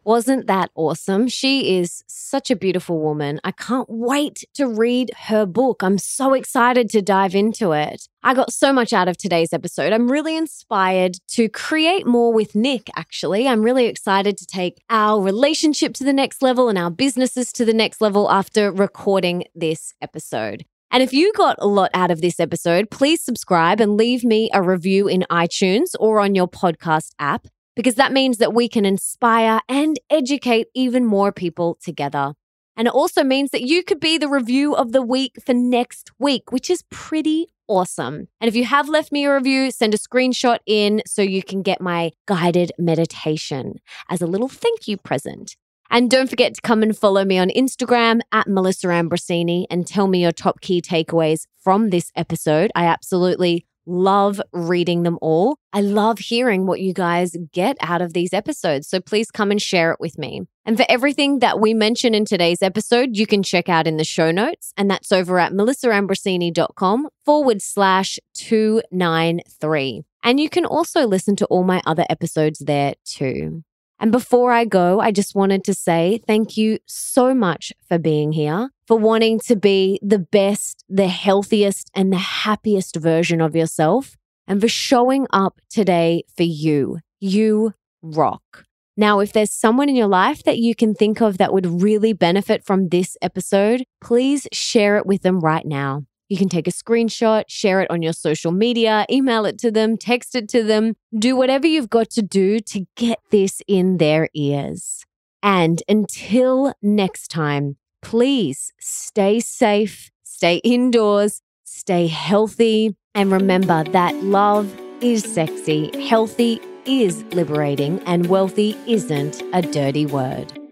Wasn't 0.06 0.46
that 0.46 0.70
awesome? 0.76 1.28
She 1.28 1.80
is 1.80 2.04
such 2.06 2.52
a 2.52 2.56
beautiful 2.56 3.00
woman. 3.00 3.40
I 3.44 3.50
can't 3.50 3.90
wait 3.90 4.46
to 4.54 4.68
read 4.68 5.10
her 5.24 5.48
book. 5.48 5.82
I'm 5.82 5.98
so 5.98 6.34
excited 6.34 6.92
to 6.92 7.02
dive 7.02 7.34
into 7.34 7.72
it. 7.72 8.08
I 8.22 8.36
got 8.36 8.54
so 8.54 8.72
much 8.72 8.94
out 8.94 9.08
of 9.08 9.18
today's 9.18 9.52
episode. 9.52 9.94
I'm 9.94 10.12
really 10.12 10.38
inspired 10.38 11.18
to 11.30 11.50
create 11.50 12.06
more 12.06 12.32
with 12.32 12.54
Nick, 12.54 12.88
actually. 12.96 13.48
I'm 13.48 13.64
really 13.64 13.88
excited 13.88 14.38
to 14.38 14.46
take 14.46 14.80
our 14.92 15.20
relationship 15.20 15.96
to 15.96 16.04
the 16.04 16.14
next 16.14 16.44
level 16.44 16.70
and 16.70 16.78
our 16.78 16.92
businesses 16.92 17.52
to 17.54 17.66
the 17.66 17.74
next 17.74 18.00
level 18.00 18.30
after 18.30 18.72
recording 18.72 19.46
this 19.56 19.96
episode. 20.04 20.66
And 20.92 21.02
if 21.02 21.14
you 21.14 21.34
got 21.34 21.56
a 21.58 21.68
lot 21.68 21.90
out 21.96 22.12
of 22.12 22.22
this 22.22 22.40
episode, 22.40 22.92
please 22.92 23.24
subscribe 23.24 23.82
and 23.82 23.98
leave 23.98 24.24
me 24.24 24.52
a 24.54 24.62
review 24.62 25.08
in 25.08 25.26
iTunes 25.32 25.96
or 26.00 26.20
on 26.20 26.36
your 26.36 26.48
podcast 26.48 27.10
app 27.18 27.48
because 27.76 27.96
that 27.96 28.14
means 28.14 28.38
that 28.38 28.54
we 28.54 28.68
can 28.68 28.86
inspire 28.86 29.62
and 29.68 30.00
educate 30.10 30.68
even 30.74 31.06
more 31.06 31.32
people 31.32 31.78
together. 31.84 32.34
And 32.78 32.88
it 32.88 32.94
also 32.94 33.24
means 33.24 33.52
that 33.52 33.62
you 33.62 33.84
could 33.84 34.00
be 34.00 34.18
the 34.18 34.28
review 34.28 34.76
of 34.76 34.92
the 34.92 35.02
week 35.02 35.38
for 35.46 35.54
next 35.54 36.12
week, 36.20 36.52
which 36.52 36.70
is 36.70 36.84
pretty 36.90 37.48
awesome. 37.68 38.28
And 38.42 38.48
if 38.48 38.56
you 38.56 38.66
have 38.66 38.90
left 38.90 39.12
me 39.12 39.26
a 39.26 39.34
review, 39.34 39.72
send 39.72 39.94
a 39.94 39.98
screenshot 39.98 40.60
in 40.66 41.02
so 41.06 41.22
you 41.22 41.42
can 41.42 41.62
get 41.62 41.82
my 41.82 42.12
guided 42.28 42.72
meditation 42.78 43.80
as 44.10 44.22
a 44.22 44.28
little 44.28 44.50
thank 44.50 44.88
you 44.88 44.98
present. 44.98 45.56
And 45.90 46.10
don't 46.10 46.30
forget 46.30 46.56
to 46.56 46.62
come 46.62 46.84
and 46.84 46.98
follow 46.98 47.24
me 47.24 47.38
on 47.38 47.50
Instagram 47.50 48.22
at 48.32 48.48
Melissa 48.48 48.88
Ambrosini 48.88 49.66
and 49.70 49.86
tell 49.86 50.08
me 50.08 50.22
your 50.22 50.32
top 50.32 50.60
key 50.60 50.82
takeaways 50.82 51.46
from 51.58 51.90
this 51.90 52.12
episode. 52.16 52.72
I 52.76 52.86
absolutely 52.86 53.66
love 53.86 54.42
reading 54.52 55.04
them 55.04 55.18
all. 55.22 55.58
I 55.74 55.82
love 55.82 56.20
hearing 56.20 56.66
what 56.66 56.82
you 56.82 56.94
guys 56.94 57.36
get 57.52 57.78
out 57.80 58.02
of 58.02 58.14
these 58.14 58.34
episodes. 58.34 58.88
So 58.88 59.00
please 59.00 59.32
come 59.32 59.52
and 59.52 59.62
share 59.62 59.92
it 59.92 60.00
with 60.00 60.18
me. 60.18 60.44
And 60.66 60.78
for 60.78 60.86
everything 60.90 61.40
that 61.40 61.60
we 61.60 61.74
mention 61.74 62.16
in 62.16 62.26
today's 62.26 62.62
episode, 62.62 63.16
you 63.18 63.28
can 63.28 63.44
check 63.44 63.70
out 63.70 63.88
in 63.88 63.98
the 63.98 64.04
show 64.04 64.32
notes. 64.32 64.74
And 64.78 64.90
that's 64.90 65.12
over 65.12 65.40
at 65.40 65.52
melissaambrosini.com 65.54 67.10
forward 67.24 67.62
slash 67.62 68.20
293. 68.34 70.04
And 70.24 70.40
you 70.40 70.50
can 70.50 70.66
also 70.66 71.06
listen 71.06 71.36
to 71.36 71.46
all 71.46 71.64
my 71.64 71.82
other 71.86 72.06
episodes 72.10 72.60
there 72.60 72.96
too. 73.06 73.64
And 74.00 74.12
before 74.12 74.52
I 74.52 74.66
go, 74.66 75.00
I 75.00 75.12
just 75.12 75.36
wanted 75.36 75.64
to 75.66 75.74
say 75.74 76.22
thank 76.28 76.58
you 76.58 76.80
so 76.86 77.34
much 77.34 77.72
for 77.88 77.98
being 77.98 78.32
here, 78.34 78.70
for 78.88 78.98
wanting 78.98 79.40
to 79.40 79.56
be 79.56 80.00
the 80.02 80.20
best, 80.20 80.84
the 80.88 81.08
healthiest, 81.08 81.90
and 81.94 82.12
the 82.12 82.18
happiest 82.18 82.96
version 82.96 83.42
of 83.42 83.56
yourself, 83.56 84.16
and 84.48 84.62
for 84.62 84.68
showing 84.68 85.28
up 85.32 85.60
today 85.70 86.24
for 86.36 86.44
you. 86.44 87.00
You 87.20 87.74
rock. 88.02 88.66
Now, 88.98 89.20
if 89.20 89.34
there's 89.34 89.52
someone 89.52 89.90
in 89.90 89.96
your 89.96 90.08
life 90.08 90.44
that 90.44 90.58
you 90.58 90.74
can 90.74 90.94
think 90.94 91.22
of 91.22 91.38
that 91.38 91.52
would 91.52 91.82
really 91.82 92.14
benefit 92.14 92.64
from 92.64 92.90
this 92.90 93.18
episode, 93.22 93.84
please 94.00 94.48
share 94.54 94.98
it 94.98 95.06
with 95.06 95.22
them 95.22 95.40
right 95.42 95.66
now. 95.66 96.06
You 96.30 96.38
can 96.38 96.50
take 96.50 96.68
a 96.68 96.72
screenshot, 96.72 97.44
share 97.48 97.82
it 97.82 97.92
on 97.92 98.02
your 98.02 98.14
social 98.14 98.52
media, 98.52 99.06
email 99.12 99.46
it 99.46 99.60
to 99.60 99.72
them, 99.72 99.98
text 99.98 100.34
it 100.34 100.48
to 100.50 100.64
them, 100.64 100.96
do 101.18 101.36
whatever 101.36 101.68
you've 101.68 101.90
got 101.90 102.10
to 102.12 102.22
do 102.22 102.60
to 102.60 102.86
get 102.96 103.20
this 103.32 103.62
in 103.68 103.98
their 103.98 104.30
ears. 104.34 105.06
And 105.44 105.84
until 105.88 106.74
next 106.82 107.28
time, 107.28 107.78
please 108.06 108.72
stay 108.80 109.40
safe, 109.40 110.12
stay 110.24 110.58
indoors, 110.58 111.42
stay 111.64 112.06
healthy, 112.06 112.96
and 113.16 113.32
remember 113.32 113.84
that 113.86 114.14
love 114.24 114.72
is 115.02 115.24
sexy, 115.24 115.90
healthy 116.08 116.62
is 116.86 117.24
liberating, 117.34 118.00
and 118.06 118.28
wealthy 118.28 118.78
isn't 118.86 119.42
a 119.54 119.62
dirty 119.64 120.06
word. 120.06 120.65